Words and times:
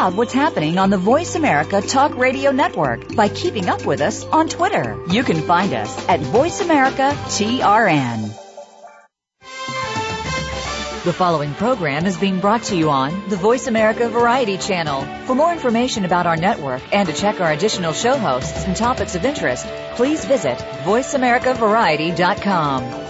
out 0.00 0.14
what's 0.14 0.32
happening 0.32 0.78
on 0.78 0.88
the 0.88 0.96
Voice 0.96 1.34
America 1.34 1.82
Talk 1.82 2.16
Radio 2.16 2.52
Network 2.52 3.14
by 3.14 3.28
keeping 3.28 3.68
up 3.68 3.84
with 3.84 4.00
us 4.00 4.24
on 4.24 4.48
Twitter. 4.48 4.98
You 5.10 5.22
can 5.22 5.42
find 5.42 5.74
us 5.74 6.08
at 6.08 6.20
Voice 6.20 6.62
America 6.62 7.12
TRN. 7.26 8.34
The 11.04 11.12
following 11.12 11.52
program 11.52 12.06
is 12.06 12.16
being 12.16 12.40
brought 12.40 12.62
to 12.64 12.76
you 12.76 12.88
on 12.88 13.28
the 13.28 13.36
Voice 13.36 13.66
America 13.66 14.08
Variety 14.08 14.56
Channel. 14.56 15.02
For 15.26 15.34
more 15.34 15.52
information 15.52 16.06
about 16.06 16.26
our 16.26 16.36
network 16.36 16.80
and 16.94 17.06
to 17.06 17.14
check 17.14 17.42
our 17.42 17.52
additional 17.52 17.92
show 17.92 18.16
hosts 18.16 18.64
and 18.64 18.74
topics 18.74 19.16
of 19.16 19.26
interest, 19.26 19.66
please 19.96 20.24
visit 20.24 20.56
VoiceAmericaVariety.com. 20.84 23.09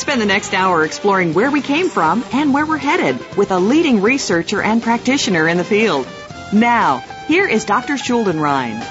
Spend 0.00 0.18
the 0.18 0.26
next 0.26 0.54
hour 0.54 0.82
exploring 0.82 1.34
where 1.34 1.50
we 1.50 1.60
came 1.60 1.90
from 1.90 2.24
and 2.32 2.54
where 2.54 2.64
we're 2.64 2.78
headed 2.78 3.18
with 3.36 3.50
a 3.50 3.58
leading 3.58 4.00
researcher 4.00 4.62
and 4.62 4.82
practitioner 4.82 5.46
in 5.46 5.58
the 5.58 5.62
field. 5.62 6.08
Now, 6.54 7.00
here 7.28 7.46
is 7.46 7.66
Dr. 7.66 7.98
Schuldenrein. 7.98 8.82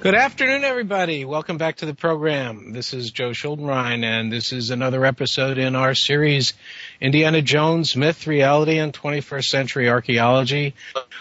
Good 0.00 0.16
afternoon, 0.16 0.64
everybody. 0.64 1.24
Welcome 1.24 1.56
back 1.56 1.76
to 1.76 1.86
the 1.86 1.94
program. 1.94 2.72
This 2.72 2.94
is 2.94 3.12
Joe 3.12 3.30
Schuldenrein, 3.30 4.02
and 4.02 4.32
this 4.32 4.52
is 4.52 4.70
another 4.70 5.04
episode 5.04 5.56
in 5.56 5.76
our 5.76 5.94
series, 5.94 6.54
Indiana 7.00 7.40
Jones, 7.40 7.94
Myth, 7.94 8.26
Reality, 8.26 8.78
and 8.78 8.92
21st 8.92 9.44
Century 9.44 9.88
Archaeology. 9.88 10.74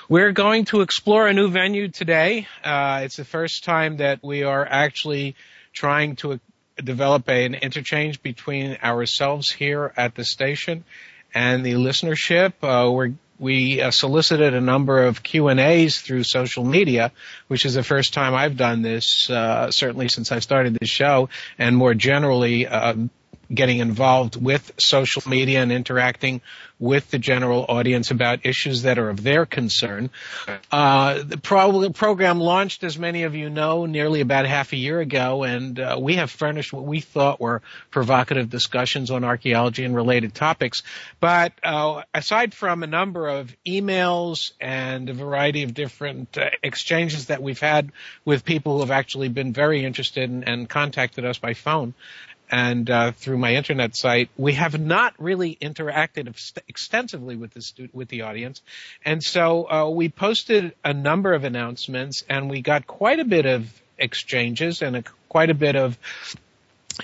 We're 0.09 0.31
going 0.31 0.65
to 0.65 0.81
explore 0.81 1.27
a 1.27 1.33
new 1.33 1.51
venue 1.51 1.89
today. 1.89 2.47
Uh, 2.63 3.01
it's 3.03 3.17
the 3.17 3.25
first 3.25 3.63
time 3.63 3.97
that 3.97 4.23
we 4.23 4.41
are 4.41 4.65
actually 4.67 5.35
trying 5.71 6.15
to 6.15 6.39
develop 6.83 7.29
a, 7.29 7.45
an 7.45 7.55
interchange 7.55 8.21
between 8.21 8.77
ourselves 8.83 9.49
here 9.51 9.93
at 9.95 10.15
the 10.15 10.25
station 10.25 10.83
and 11.33 11.65
the 11.65 11.73
listenership. 11.73 12.53
Uh, 12.61 13.13
we 13.37 13.81
uh, 13.81 13.91
solicited 13.91 14.53
a 14.53 14.61
number 14.61 15.03
of 15.03 15.21
Q 15.21 15.49
and 15.49 15.59
A's 15.59 15.99
through 15.99 16.23
social 16.23 16.63
media, 16.63 17.11
which 17.47 17.65
is 17.65 17.73
the 17.73 17.83
first 17.83 18.13
time 18.13 18.33
I've 18.33 18.55
done 18.55 18.81
this, 18.81 19.29
uh, 19.29 19.71
certainly 19.71 20.07
since 20.07 20.31
I 20.31 20.39
started 20.39 20.77
this 20.79 20.89
show, 20.89 21.29
and 21.57 21.75
more 21.75 21.93
generally, 21.93 22.65
uh, 22.67 22.95
getting 23.53 23.79
involved 23.79 24.41
with 24.41 24.71
social 24.77 25.23
media 25.27 25.61
and 25.61 25.71
interacting 25.71 26.41
with 26.79 27.09
the 27.09 27.17
general 27.17 27.65
audience 27.69 28.11
about 28.11 28.45
issues 28.45 28.81
that 28.81 28.99
are 28.99 29.09
of 29.09 29.23
their 29.23 29.45
concern. 29.45 30.09
Uh, 30.71 31.23
the 31.23 31.37
pro- 31.37 31.89
program 31.91 32.39
launched, 32.39 32.83
as 32.83 32.99
many 32.99 33.23
of 33.23 33.33
you 33.33 33.49
know, 33.49 33.85
nearly 33.85 34.19
about 34.19 34.45
half 34.45 34.73
a 34.73 34.75
year 34.75 34.99
ago, 34.99 35.43
and 35.43 35.79
uh, 35.79 35.97
we 35.99 36.15
have 36.15 36.29
furnished 36.29 36.73
what 36.73 36.83
we 36.83 36.99
thought 36.99 37.39
were 37.39 37.61
provocative 37.91 38.49
discussions 38.49 39.09
on 39.09 39.23
archaeology 39.23 39.85
and 39.85 39.95
related 39.95 40.33
topics. 40.33 40.83
But 41.19 41.53
uh, 41.63 42.03
aside 42.13 42.53
from 42.53 42.83
a 42.83 42.87
number 42.87 43.27
of 43.27 43.55
emails 43.65 44.51
and 44.59 45.09
a 45.09 45.13
variety 45.13 45.63
of 45.63 45.73
different 45.73 46.37
uh, 46.37 46.49
exchanges 46.61 47.27
that 47.27 47.41
we've 47.41 47.59
had 47.59 47.91
with 48.25 48.43
people 48.43 48.75
who 48.75 48.79
have 48.81 48.91
actually 48.91 49.29
been 49.29 49.53
very 49.53 49.85
interested 49.85 50.29
in, 50.29 50.43
and 50.43 50.69
contacted 50.69 51.25
us 51.25 51.37
by 51.37 51.53
phone, 51.53 51.93
and 52.51 52.89
uh, 52.89 53.11
through 53.11 53.37
my 53.37 53.55
internet 53.55 53.95
site, 53.95 54.29
we 54.37 54.53
have 54.53 54.79
not 54.79 55.13
really 55.19 55.57
interacted 55.61 56.27
ex- 56.27 56.53
extensively 56.67 57.35
with 57.35 57.53
the 57.53 57.61
stu- 57.61 57.89
with 57.93 58.09
the 58.09 58.21
audience, 58.23 58.61
and 59.03 59.23
so 59.23 59.69
uh, 59.69 59.89
we 59.89 60.09
posted 60.09 60.73
a 60.83 60.93
number 60.93 61.33
of 61.33 61.43
announcements, 61.43 62.23
and 62.29 62.49
we 62.49 62.61
got 62.61 62.87
quite 62.87 63.19
a 63.19 63.25
bit 63.25 63.45
of 63.45 63.81
exchanges 63.97 64.81
and 64.81 64.97
a, 64.97 65.03
quite 65.29 65.49
a 65.49 65.53
bit 65.53 65.75
of 65.75 65.97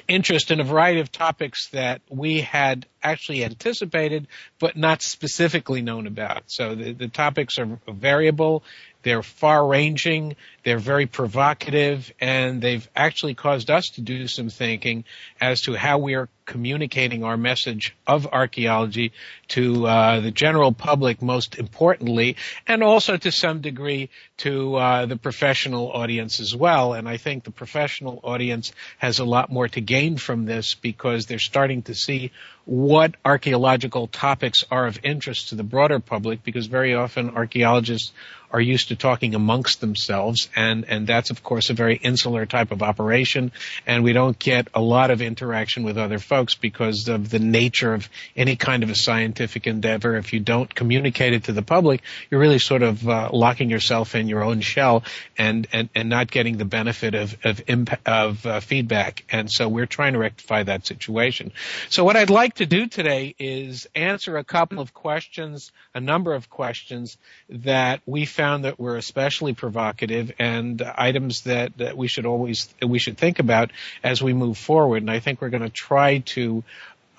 interest 0.07 0.51
in 0.51 0.59
a 0.59 0.63
variety 0.63 0.99
of 0.99 1.11
topics 1.11 1.69
that 1.69 2.01
we 2.09 2.41
had 2.41 2.85
actually 3.03 3.43
anticipated 3.43 4.27
but 4.59 4.77
not 4.77 5.01
specifically 5.01 5.81
known 5.81 6.07
about. 6.07 6.43
So 6.47 6.75
the, 6.75 6.93
the 6.93 7.07
topics 7.07 7.57
are 7.57 7.79
variable 7.87 8.63
they're 9.03 9.23
far 9.23 9.65
ranging, 9.65 10.35
they're 10.63 10.77
very 10.77 11.07
provocative, 11.07 12.11
and 12.19 12.61
they've 12.61 12.87
actually 12.95 13.33
caused 13.33 13.71
us 13.71 13.89
to 13.95 14.01
do 14.01 14.27
some 14.27 14.49
thinking 14.49 15.05
as 15.39 15.61
to 15.61 15.73
how 15.73 15.97
we 15.97 16.13
are 16.13 16.29
communicating 16.45 17.23
our 17.23 17.37
message 17.37 17.95
of 18.05 18.27
archaeology 18.27 19.11
to 19.47 19.87
uh, 19.87 20.19
the 20.19 20.31
general 20.31 20.71
public, 20.71 21.21
most 21.21 21.57
importantly, 21.57 22.35
and 22.67 22.83
also 22.83 23.17
to 23.17 23.31
some 23.31 23.61
degree 23.61 24.09
to 24.37 24.75
uh, 24.75 25.05
the 25.05 25.17
professional 25.17 25.91
audience 25.91 26.39
as 26.39 26.55
well. 26.55 26.93
And 26.93 27.07
I 27.07 27.17
think 27.17 27.43
the 27.43 27.51
professional 27.51 28.19
audience 28.23 28.71
has 28.99 29.19
a 29.19 29.25
lot 29.25 29.51
more 29.51 29.67
to 29.69 29.81
gain 29.81 30.17
from 30.17 30.45
this 30.45 30.75
because 30.75 31.25
they're 31.25 31.39
starting 31.39 31.83
to 31.83 31.95
see 31.95 32.31
what 32.65 33.15
archaeological 33.25 34.07
topics 34.07 34.63
are 34.69 34.85
of 34.87 34.99
interest 35.03 35.49
to 35.49 35.55
the 35.55 35.63
broader 35.63 35.99
public 35.99 36.43
because 36.43 36.67
very 36.67 36.93
often 36.95 37.31
archaeologists 37.31 38.11
are 38.51 38.61
used 38.61 38.89
to 38.89 38.95
talking 38.95 39.33
amongst 39.35 39.81
themselves 39.81 40.49
and 40.55 40.85
and 40.87 41.07
that's 41.07 41.29
of 41.29 41.43
course 41.43 41.69
a 41.69 41.73
very 41.73 41.95
insular 41.95 42.45
type 42.45 42.71
of 42.71 42.83
operation 42.83 43.51
and 43.87 44.03
we 44.03 44.13
don't 44.13 44.37
get 44.37 44.67
a 44.73 44.81
lot 44.81 45.09
of 45.09 45.21
interaction 45.21 45.83
with 45.83 45.97
other 45.97 46.19
folks 46.19 46.55
because 46.55 47.07
of 47.07 47.29
the 47.29 47.39
nature 47.39 47.93
of 47.93 48.09
any 48.35 48.55
kind 48.55 48.83
of 48.83 48.89
a 48.89 48.95
scientific 48.95 49.67
endeavor. 49.67 50.15
If 50.17 50.33
you 50.33 50.39
don't 50.39 50.73
communicate 50.73 51.33
it 51.33 51.45
to 51.45 51.53
the 51.53 51.61
public 51.61 52.01
you're 52.29 52.39
really 52.39 52.59
sort 52.59 52.83
of 52.83 53.07
uh, 53.07 53.29
locking 53.31 53.69
yourself 53.69 54.15
in 54.15 54.27
your 54.27 54.43
own 54.43 54.61
shell 54.61 55.03
and 55.37 55.67
and 55.71 55.89
and 55.95 56.09
not 56.09 56.29
getting 56.29 56.57
the 56.57 56.65
benefit 56.65 57.15
of 57.15 57.37
of 57.43 57.61
imp- 57.67 57.99
of 58.05 58.45
uh, 58.45 58.59
feedback 58.59 59.23
and 59.29 59.49
so 59.49 59.69
we're 59.69 59.85
trying 59.85 60.13
to 60.13 60.19
rectify 60.19 60.63
that 60.63 60.85
situation. 60.85 61.51
So 61.89 62.03
what 62.03 62.17
I'd 62.17 62.29
like 62.29 62.55
to 62.55 62.65
do 62.65 62.87
today 62.87 63.33
is 63.39 63.87
answer 63.95 64.37
a 64.37 64.43
couple 64.43 64.79
of 64.79 64.93
questions, 64.93 65.71
a 65.95 66.01
number 66.01 66.33
of 66.33 66.49
questions 66.49 67.17
that 67.49 68.01
we 68.05 68.25
found 68.25 68.40
that 68.41 68.79
were 68.79 68.97
especially 68.97 69.53
provocative 69.53 70.31
and 70.39 70.81
items 70.81 71.41
that, 71.41 71.77
that 71.77 71.95
we 71.95 72.07
should 72.07 72.25
always, 72.25 72.73
we 72.85 72.99
should 72.99 73.17
think 73.17 73.39
about 73.39 73.71
as 74.03 74.21
we 74.21 74.33
move 74.33 74.57
forward. 74.57 75.03
And 75.03 75.11
I 75.11 75.19
think 75.19 75.41
we're 75.41 75.49
going 75.49 75.63
to 75.63 75.69
try 75.69 76.19
to 76.19 76.63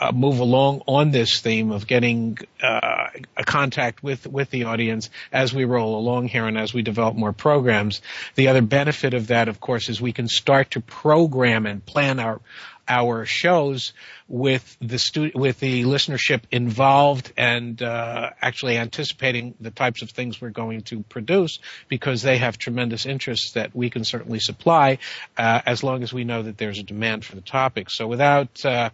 uh, 0.02 0.10
move 0.12 0.40
along 0.40 0.82
on 0.86 1.12
this 1.12 1.40
theme 1.40 1.70
of 1.70 1.86
getting 1.86 2.36
uh, 2.60 3.08
a 3.36 3.44
contact 3.44 4.02
with 4.02 4.26
with 4.26 4.50
the 4.50 4.64
audience 4.64 5.10
as 5.32 5.54
we 5.54 5.64
roll 5.64 5.96
along 5.96 6.26
here 6.26 6.46
and 6.46 6.58
as 6.58 6.74
we 6.74 6.82
develop 6.82 7.14
more 7.14 7.32
programs. 7.32 8.02
The 8.34 8.48
other 8.48 8.62
benefit 8.62 9.14
of 9.14 9.28
that, 9.28 9.48
of 9.48 9.60
course, 9.60 9.88
is 9.88 10.00
we 10.00 10.12
can 10.12 10.26
start 10.26 10.72
to 10.72 10.80
program 10.80 11.66
and 11.66 11.84
plan 11.84 12.18
our 12.18 12.40
our 12.88 13.24
shows 13.24 13.92
with 14.26 14.76
the 14.80 14.98
stu- 14.98 15.30
with 15.34 15.60
the 15.60 15.84
listenership 15.84 16.42
involved 16.50 17.32
and 17.36 17.80
uh, 17.80 18.30
actually 18.40 18.76
anticipating 18.76 19.54
the 19.60 19.70
types 19.70 20.02
of 20.02 20.10
things 20.10 20.40
we're 20.40 20.50
going 20.50 20.80
to 20.80 21.02
produce 21.04 21.60
because 21.88 22.22
they 22.22 22.38
have 22.38 22.58
tremendous 22.58 23.06
interests 23.06 23.52
that 23.52 23.74
we 23.74 23.88
can 23.88 24.04
certainly 24.04 24.40
supply 24.40 24.98
uh, 25.36 25.60
as 25.64 25.84
long 25.84 26.02
as 26.02 26.12
we 26.12 26.24
know 26.24 26.42
that 26.42 26.58
there's 26.58 26.80
a 26.80 26.82
demand 26.82 27.24
for 27.24 27.36
the 27.36 27.40
topic. 27.40 27.88
So 27.88 28.08
without 28.08 28.64
uh, 28.64 28.90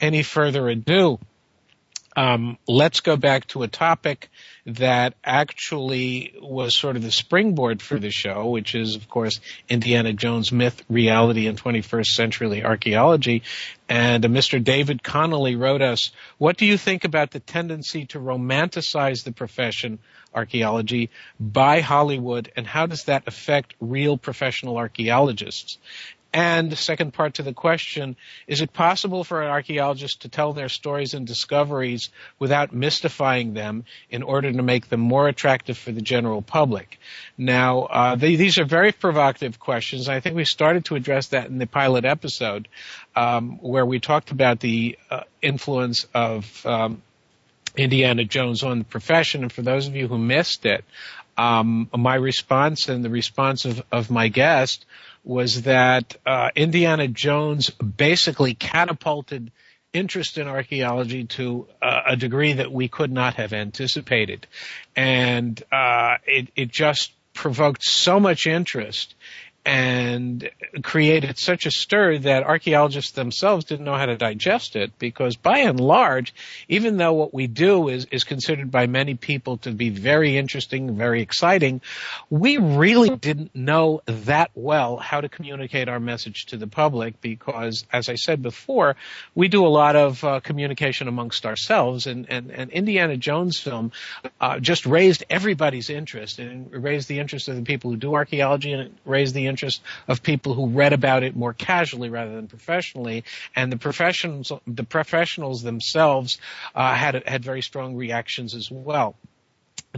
any 0.00 0.22
further 0.22 0.68
ado, 0.68 1.18
um, 2.18 2.58
let's 2.66 2.98
go 2.98 3.16
back 3.16 3.46
to 3.48 3.62
a 3.62 3.68
topic 3.68 4.28
that 4.66 5.14
actually 5.22 6.34
was 6.42 6.74
sort 6.74 6.96
of 6.96 7.02
the 7.02 7.12
springboard 7.12 7.80
for 7.80 7.96
the 7.96 8.10
show, 8.10 8.48
which 8.48 8.74
is, 8.74 8.96
of 8.96 9.08
course, 9.08 9.38
Indiana 9.68 10.12
Jones 10.12 10.50
myth, 10.50 10.82
reality, 10.88 11.46
and 11.46 11.62
21st 11.62 12.06
century 12.06 12.64
archaeology. 12.64 13.44
And 13.88 14.24
uh, 14.24 14.28
Mr. 14.28 14.62
David 14.62 15.04
Connolly 15.04 15.54
wrote 15.54 15.80
us, 15.80 16.10
what 16.38 16.56
do 16.56 16.66
you 16.66 16.76
think 16.76 17.04
about 17.04 17.30
the 17.30 17.38
tendency 17.38 18.06
to 18.06 18.18
romanticize 18.18 19.22
the 19.22 19.30
profession 19.30 20.00
archaeology 20.34 21.10
by 21.38 21.80
Hollywood, 21.80 22.50
and 22.56 22.66
how 22.66 22.86
does 22.86 23.04
that 23.04 23.28
affect 23.28 23.74
real 23.80 24.18
professional 24.18 24.76
archaeologists? 24.76 25.78
And 26.32 26.76
second 26.76 27.14
part 27.14 27.34
to 27.34 27.42
the 27.42 27.54
question, 27.54 28.14
is 28.46 28.60
it 28.60 28.74
possible 28.74 29.24
for 29.24 29.40
an 29.40 29.48
archaeologist 29.48 30.22
to 30.22 30.28
tell 30.28 30.52
their 30.52 30.68
stories 30.68 31.14
and 31.14 31.26
discoveries 31.26 32.10
without 32.38 32.74
mystifying 32.74 33.54
them 33.54 33.84
in 34.10 34.22
order 34.22 34.52
to 34.52 34.62
make 34.62 34.90
them 34.90 35.00
more 35.00 35.26
attractive 35.26 35.78
for 35.78 35.90
the 35.90 36.02
general 36.02 36.42
public? 36.42 37.00
Now, 37.38 37.80
uh, 37.84 38.16
they, 38.16 38.36
these 38.36 38.58
are 38.58 38.66
very 38.66 38.92
provocative 38.92 39.58
questions. 39.58 40.06
I 40.10 40.20
think 40.20 40.36
we 40.36 40.44
started 40.44 40.84
to 40.86 40.96
address 40.96 41.28
that 41.28 41.46
in 41.46 41.56
the 41.56 41.66
pilot 41.66 42.04
episode, 42.04 42.68
um, 43.16 43.58
where 43.62 43.86
we 43.86 43.98
talked 43.98 44.30
about 44.30 44.60
the 44.60 44.98
uh, 45.10 45.22
influence 45.40 46.06
of 46.12 46.66
um, 46.66 47.00
Indiana 47.74 48.24
Jones 48.24 48.62
on 48.62 48.80
the 48.80 48.84
profession. 48.84 49.44
And 49.44 49.52
for 49.52 49.62
those 49.62 49.86
of 49.86 49.96
you 49.96 50.06
who 50.08 50.18
missed 50.18 50.66
it, 50.66 50.84
um, 51.38 51.88
my 51.96 52.16
response 52.16 52.88
and 52.88 53.04
the 53.04 53.10
response 53.10 53.64
of, 53.64 53.82
of 53.90 54.10
my 54.10 54.28
guest 54.28 54.84
was 55.28 55.62
that 55.62 56.16
uh, 56.24 56.48
Indiana 56.56 57.06
Jones 57.06 57.68
basically 57.68 58.54
catapulted 58.54 59.52
interest 59.92 60.38
in 60.38 60.48
archaeology 60.48 61.24
to 61.24 61.68
uh, 61.82 62.00
a 62.06 62.16
degree 62.16 62.54
that 62.54 62.72
we 62.72 62.88
could 62.88 63.12
not 63.12 63.34
have 63.34 63.52
anticipated, 63.52 64.46
and 64.96 65.62
uh, 65.70 66.16
it, 66.26 66.48
it 66.56 66.70
just 66.70 67.12
provoked 67.34 67.84
so 67.84 68.18
much 68.18 68.46
interest 68.46 69.14
and 69.68 70.48
created 70.82 71.36
such 71.36 71.66
a 71.66 71.70
stir 71.70 72.16
that 72.16 72.42
archaeologists 72.42 73.10
themselves 73.10 73.66
didn't 73.66 73.84
know 73.84 73.96
how 73.96 74.06
to 74.06 74.16
digest 74.16 74.76
it 74.76 74.98
because 74.98 75.36
by 75.36 75.58
and 75.58 75.78
large, 75.78 76.32
even 76.68 76.96
though 76.96 77.12
what 77.12 77.34
we 77.34 77.46
do 77.46 77.90
is, 77.90 78.06
is 78.10 78.24
considered 78.24 78.70
by 78.70 78.86
many 78.86 79.14
people 79.14 79.58
to 79.58 79.70
be 79.70 79.90
very 79.90 80.38
interesting, 80.38 80.96
very 80.96 81.20
exciting, 81.20 81.82
we 82.30 82.56
really 82.56 83.14
didn't 83.14 83.54
know 83.54 84.00
that 84.06 84.50
well 84.54 84.96
how 84.96 85.20
to 85.20 85.28
communicate 85.28 85.90
our 85.90 86.00
message 86.00 86.46
to 86.46 86.56
the 86.56 86.66
public 86.66 87.20
because, 87.20 87.84
as 87.92 88.08
I 88.08 88.14
said 88.14 88.40
before, 88.40 88.96
we 89.34 89.48
do 89.48 89.66
a 89.66 89.68
lot 89.68 89.96
of 89.96 90.24
uh, 90.24 90.40
communication 90.40 91.08
amongst 91.08 91.44
ourselves. 91.44 92.06
And, 92.06 92.24
and, 92.30 92.50
and 92.50 92.70
Indiana 92.70 93.18
Jones 93.18 93.60
film 93.60 93.92
uh, 94.40 94.60
just 94.60 94.86
raised 94.86 95.24
everybody's 95.28 95.90
interest 95.90 96.38
and 96.38 96.72
raised 96.72 97.06
the 97.06 97.18
interest 97.18 97.48
of 97.48 97.56
the 97.56 97.62
people 97.62 97.90
who 97.90 97.98
do 97.98 98.14
archaeology 98.14 98.72
and 98.72 98.96
raised 99.04 99.34
the 99.34 99.46
interest 99.46 99.57
interest 99.58 99.82
of 100.06 100.22
people 100.22 100.54
who 100.54 100.68
read 100.68 100.92
about 100.92 101.24
it 101.24 101.34
more 101.34 101.52
casually 101.52 102.10
rather 102.10 102.34
than 102.34 102.46
professionally, 102.46 103.24
and 103.56 103.72
the 103.72 103.76
professionals 103.76 104.52
the 104.66 104.84
professionals 104.84 105.62
themselves 105.62 106.38
uh, 106.74 106.94
had 106.94 107.26
had 107.26 107.44
very 107.44 107.62
strong 107.62 107.96
reactions 107.96 108.54
as 108.54 108.70
well 108.70 109.16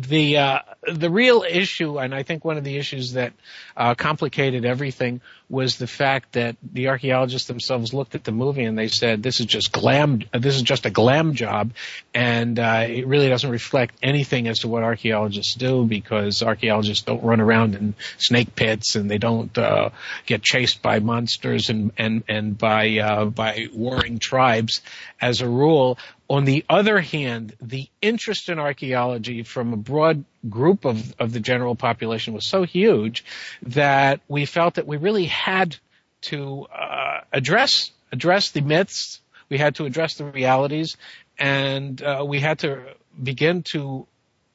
the 0.08 0.38
uh, 0.38 0.58
the 0.92 1.10
real 1.10 1.42
issue, 1.42 1.98
and 1.98 2.14
I 2.14 2.22
think 2.22 2.44
one 2.44 2.56
of 2.56 2.64
the 2.64 2.76
issues 2.76 3.14
that 3.14 3.32
uh, 3.76 3.94
complicated 3.94 4.64
everything 4.64 5.20
was 5.48 5.78
the 5.78 5.86
fact 5.86 6.32
that 6.32 6.56
the 6.62 6.88
archaeologists 6.88 7.48
themselves 7.48 7.92
looked 7.92 8.14
at 8.14 8.22
the 8.22 8.32
movie 8.32 8.64
and 8.64 8.78
they 8.78 8.88
said, 8.88 9.22
"This 9.22 9.40
is 9.40 9.46
just 9.46 9.72
glam. 9.72 10.22
This 10.32 10.56
is 10.56 10.62
just 10.62 10.86
a 10.86 10.90
glam 10.90 11.34
job," 11.34 11.72
and 12.14 12.58
uh, 12.58 12.86
it 12.88 13.06
really 13.06 13.28
doesn't 13.28 13.50
reflect 13.50 13.94
anything 14.02 14.48
as 14.48 14.60
to 14.60 14.68
what 14.68 14.82
archaeologists 14.82 15.54
do 15.54 15.84
because 15.84 16.42
archaeologists 16.42 17.04
don't 17.04 17.22
run 17.22 17.40
around 17.40 17.74
in 17.74 17.94
snake 18.18 18.54
pits 18.54 18.94
and 18.96 19.10
they 19.10 19.18
don't 19.18 19.56
uh, 19.58 19.90
get 20.26 20.42
chased 20.42 20.82
by 20.82 21.00
monsters 21.00 21.68
and 21.68 21.92
and 21.98 22.22
and 22.28 22.56
by 22.56 22.98
uh, 22.98 23.24
by 23.24 23.66
warring 23.74 24.18
tribes 24.18 24.80
as 25.20 25.40
a 25.40 25.48
rule. 25.48 25.98
On 26.30 26.44
the 26.44 26.64
other 26.70 27.00
hand, 27.00 27.56
the 27.60 27.88
interest 28.00 28.48
in 28.48 28.60
archaeology 28.60 29.42
from 29.42 29.72
a 29.72 29.76
broad 29.76 30.24
group 30.48 30.84
of, 30.84 31.12
of 31.18 31.32
the 31.32 31.40
general 31.40 31.74
population 31.74 32.34
was 32.34 32.46
so 32.46 32.62
huge 32.62 33.24
that 33.62 34.20
we 34.28 34.46
felt 34.46 34.74
that 34.74 34.86
we 34.86 34.96
really 34.96 35.24
had 35.24 35.76
to 36.22 36.68
uh, 36.72 37.22
address 37.32 37.90
address 38.12 38.52
the 38.52 38.60
myths, 38.60 39.20
we 39.48 39.58
had 39.58 39.74
to 39.76 39.86
address 39.86 40.14
the 40.14 40.24
realities, 40.24 40.96
and 41.36 42.00
uh, 42.00 42.24
we 42.26 42.38
had 42.38 42.60
to 42.60 42.94
begin 43.20 43.64
to 43.64 44.06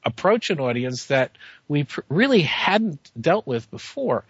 approach 0.02 0.48
an 0.48 0.60
audience 0.60 1.06
that 1.06 1.32
we 1.68 1.84
pr- 1.84 2.00
really 2.08 2.40
hadn't 2.40 3.10
dealt 3.20 3.46
with 3.46 3.70
before. 3.70 4.24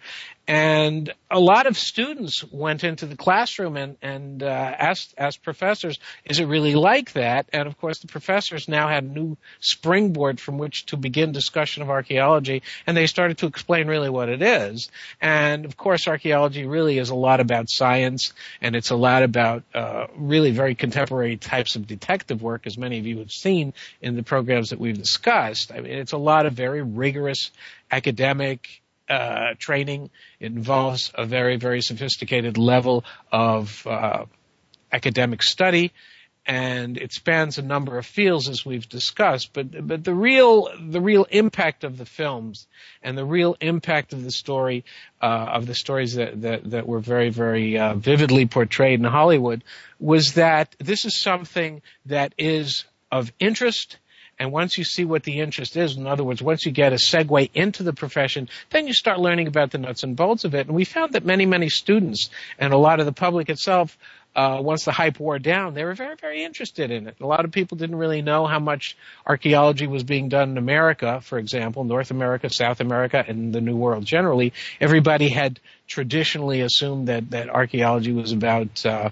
And 0.47 1.13
a 1.29 1.41
lot 1.41 1.67
of 1.67 1.77
students 1.77 2.41
went 2.41 2.85
into 2.85 3.05
the 3.05 3.17
classroom 3.17 3.75
and, 3.75 3.97
and 4.01 4.41
uh, 4.41 4.45
asked, 4.47 5.13
asked 5.17 5.43
professors, 5.43 5.99
is 6.23 6.39
it 6.39 6.45
really 6.45 6.73
like 6.73 7.11
that? 7.13 7.49
And 7.51 7.67
of 7.67 7.77
course, 7.77 7.99
the 7.99 8.07
professors 8.07 8.69
now 8.69 8.87
had 8.87 9.03
a 9.03 9.07
new 9.07 9.37
springboard 9.59 10.39
from 10.39 10.57
which 10.57 10.85
to 10.85 10.95
begin 10.95 11.33
discussion 11.33 11.83
of 11.83 11.89
archaeology, 11.89 12.63
and 12.85 12.95
they 12.95 13.07
started 13.07 13.39
to 13.39 13.47
explain 13.47 13.87
really 13.87 14.09
what 14.09 14.29
it 14.29 14.41
is. 14.41 14.89
And 15.19 15.65
of 15.65 15.75
course, 15.75 16.07
archaeology 16.07 16.65
really 16.65 16.97
is 16.97 17.09
a 17.09 17.15
lot 17.15 17.41
about 17.41 17.69
science, 17.69 18.31
and 18.61 18.73
it's 18.73 18.91
a 18.91 18.95
lot 18.95 19.23
about 19.23 19.63
uh, 19.73 20.07
really 20.15 20.51
very 20.51 20.75
contemporary 20.75 21.35
types 21.35 21.75
of 21.75 21.87
detective 21.87 22.41
work, 22.41 22.65
as 22.65 22.77
many 22.77 22.99
of 22.99 23.05
you 23.05 23.19
have 23.19 23.31
seen 23.31 23.73
in 24.01 24.15
the 24.15 24.23
programs 24.23 24.69
that 24.69 24.79
we've 24.79 24.97
discussed. 24.97 25.73
I 25.73 25.81
mean, 25.81 25.91
it's 25.91 26.13
a 26.13 26.17
lot 26.17 26.45
of 26.45 26.53
very 26.53 26.83
rigorous 26.83 27.51
academic 27.91 28.81
uh, 29.09 29.53
training. 29.57 30.09
Involves 30.39 31.11
a 31.15 31.25
very, 31.25 31.57
very 31.57 31.81
sophisticated 31.81 32.57
level 32.57 33.03
of 33.31 33.85
uh, 33.87 34.25
academic 34.91 35.43
study, 35.43 35.93
and 36.45 36.97
it 36.97 37.11
spans 37.11 37.57
a 37.57 37.61
number 37.61 37.97
of 37.97 38.05
fields 38.05 38.47
as 38.47 38.65
we've 38.65 38.87
discussed. 38.87 39.51
But 39.53 39.87
but 39.87 40.03
the 40.03 40.13
real 40.13 40.69
the 40.79 41.01
real 41.01 41.25
impact 41.29 41.83
of 41.83 41.97
the 41.97 42.05
films 42.05 42.67
and 43.03 43.17
the 43.17 43.25
real 43.25 43.57
impact 43.59 44.13
of 44.13 44.23
the 44.23 44.31
story 44.31 44.85
uh, 45.21 45.25
of 45.25 45.65
the 45.67 45.75
stories 45.75 46.15
that, 46.15 46.41
that 46.41 46.69
that 46.71 46.87
were 46.87 46.99
very 46.99 47.29
very 47.29 47.77
uh, 47.77 47.95
vividly 47.95 48.45
portrayed 48.45 48.99
in 48.99 49.05
Hollywood 49.05 49.63
was 49.99 50.33
that 50.35 50.75
this 50.79 51.05
is 51.05 51.21
something 51.21 51.81
that 52.05 52.33
is 52.37 52.85
of 53.11 53.31
interest 53.39 53.97
and 54.39 54.51
once 54.51 54.77
you 54.77 54.83
see 54.83 55.03
what 55.03 55.23
the 55.23 55.39
interest 55.39 55.75
is, 55.75 55.97
in 55.97 56.05
other 56.05 56.23
words, 56.23 56.41
once 56.41 56.65
you 56.65 56.71
get 56.71 56.93
a 56.93 56.97
segue 56.97 57.49
into 57.53 57.83
the 57.83 57.93
profession, 57.93 58.49
then 58.69 58.87
you 58.87 58.93
start 58.93 59.19
learning 59.19 59.47
about 59.47 59.71
the 59.71 59.79
nuts 59.79 60.03
and 60.03 60.15
bolts 60.15 60.43
of 60.43 60.53
it. 60.53 60.67
And 60.67 60.75
we 60.75 60.85
found 60.85 61.13
that 61.13 61.25
many, 61.25 61.45
many 61.45 61.69
students 61.69 62.29
and 62.59 62.71
a 62.71 62.77
lot 62.77 62.99
of 62.99 63.07
the 63.07 63.11
public 63.11 63.49
itself, 63.49 63.97
uh, 64.35 64.59
once 64.61 64.85
the 64.85 64.91
hype 64.91 65.19
wore 65.19 65.39
down, 65.39 65.73
they 65.73 65.83
were 65.83 65.95
very, 65.95 66.15
very 66.15 66.43
interested 66.43 66.91
in 66.91 67.07
it. 67.07 67.15
A 67.19 67.25
lot 67.25 67.45
of 67.45 67.51
people 67.51 67.77
didn't 67.77 67.95
really 67.95 68.21
know 68.21 68.45
how 68.45 68.59
much 68.59 68.95
archaeology 69.25 69.87
was 69.87 70.03
being 70.03 70.29
done 70.29 70.51
in 70.51 70.57
America, 70.59 71.19
for 71.21 71.39
example, 71.39 71.83
North 71.83 72.11
America, 72.11 72.47
South 72.51 72.79
America, 72.79 73.25
and 73.27 73.51
the 73.53 73.61
New 73.61 73.75
World 73.75 74.05
generally. 74.05 74.53
Everybody 74.79 75.29
had 75.29 75.59
traditionally 75.87 76.61
assumed 76.61 77.07
that, 77.07 77.31
that 77.31 77.49
archaeology 77.49 78.11
was 78.11 78.31
about, 78.31 78.85
uh, 78.85 79.09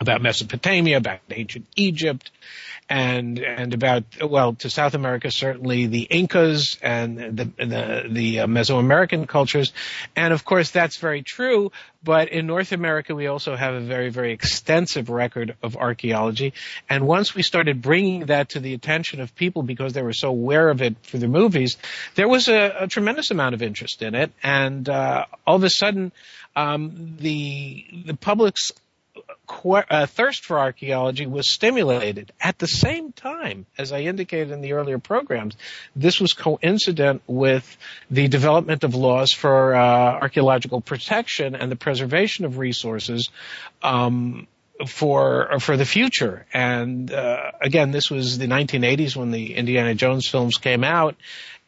about 0.00 0.22
Mesopotamia, 0.22 0.98
about 0.98 1.20
ancient 1.30 1.66
Egypt, 1.76 2.30
and 2.88 3.38
and 3.38 3.74
about 3.74 4.04
well 4.22 4.54
to 4.54 4.70
South 4.70 4.94
America 4.94 5.30
certainly 5.30 5.86
the 5.86 6.02
Incas 6.02 6.78
and 6.80 7.18
the 7.18 7.44
the, 7.44 8.04
the 8.08 8.40
uh, 8.40 8.46
Mesoamerican 8.46 9.28
cultures, 9.28 9.72
and 10.16 10.32
of 10.32 10.44
course 10.44 10.70
that's 10.70 10.96
very 10.96 11.22
true. 11.22 11.70
But 12.02 12.28
in 12.28 12.46
North 12.46 12.72
America, 12.72 13.14
we 13.14 13.26
also 13.26 13.56
have 13.56 13.74
a 13.74 13.80
very 13.80 14.08
very 14.08 14.32
extensive 14.32 15.10
record 15.10 15.56
of 15.62 15.76
archaeology, 15.76 16.54
and 16.88 17.06
once 17.06 17.34
we 17.34 17.42
started 17.42 17.82
bringing 17.82 18.26
that 18.26 18.50
to 18.50 18.60
the 18.60 18.72
attention 18.74 19.20
of 19.20 19.34
people 19.34 19.62
because 19.62 19.92
they 19.92 20.02
were 20.02 20.14
so 20.14 20.28
aware 20.28 20.70
of 20.70 20.80
it 20.80 20.96
for 21.02 21.18
the 21.18 21.28
movies, 21.28 21.76
there 22.14 22.28
was 22.28 22.48
a, 22.48 22.76
a 22.80 22.86
tremendous 22.86 23.30
amount 23.30 23.54
of 23.54 23.62
interest 23.62 24.00
in 24.00 24.14
it, 24.14 24.32
and 24.42 24.88
uh, 24.88 25.26
all 25.46 25.56
of 25.56 25.64
a 25.64 25.70
sudden, 25.70 26.10
um, 26.56 27.16
the 27.20 27.84
the 28.06 28.14
public's 28.14 28.72
uh, 29.90 30.06
thirst 30.06 30.44
for 30.44 30.58
archaeology 30.58 31.26
was 31.26 31.52
stimulated. 31.52 32.32
At 32.40 32.58
the 32.58 32.66
same 32.66 33.12
time, 33.12 33.66
as 33.76 33.92
I 33.92 34.00
indicated 34.00 34.50
in 34.50 34.60
the 34.60 34.74
earlier 34.74 34.98
programs, 34.98 35.56
this 35.96 36.20
was 36.20 36.32
coincident 36.32 37.22
with 37.26 37.76
the 38.10 38.28
development 38.28 38.84
of 38.84 38.94
laws 38.94 39.32
for 39.32 39.74
uh, 39.74 39.80
archaeological 40.20 40.80
protection 40.80 41.54
and 41.54 41.70
the 41.70 41.76
preservation 41.76 42.44
of 42.44 42.58
resources. 42.58 43.30
Um, 43.82 44.46
for 44.86 45.58
for 45.58 45.76
the 45.76 45.84
future. 45.84 46.46
And 46.52 47.12
uh, 47.12 47.50
again, 47.60 47.90
this 47.90 48.10
was 48.10 48.38
the 48.38 48.46
1980s 48.46 49.16
when 49.16 49.32
the 49.32 49.56
Indiana 49.56 49.94
Jones 49.94 50.28
films 50.28 50.56
came 50.56 50.84
out, 50.84 51.16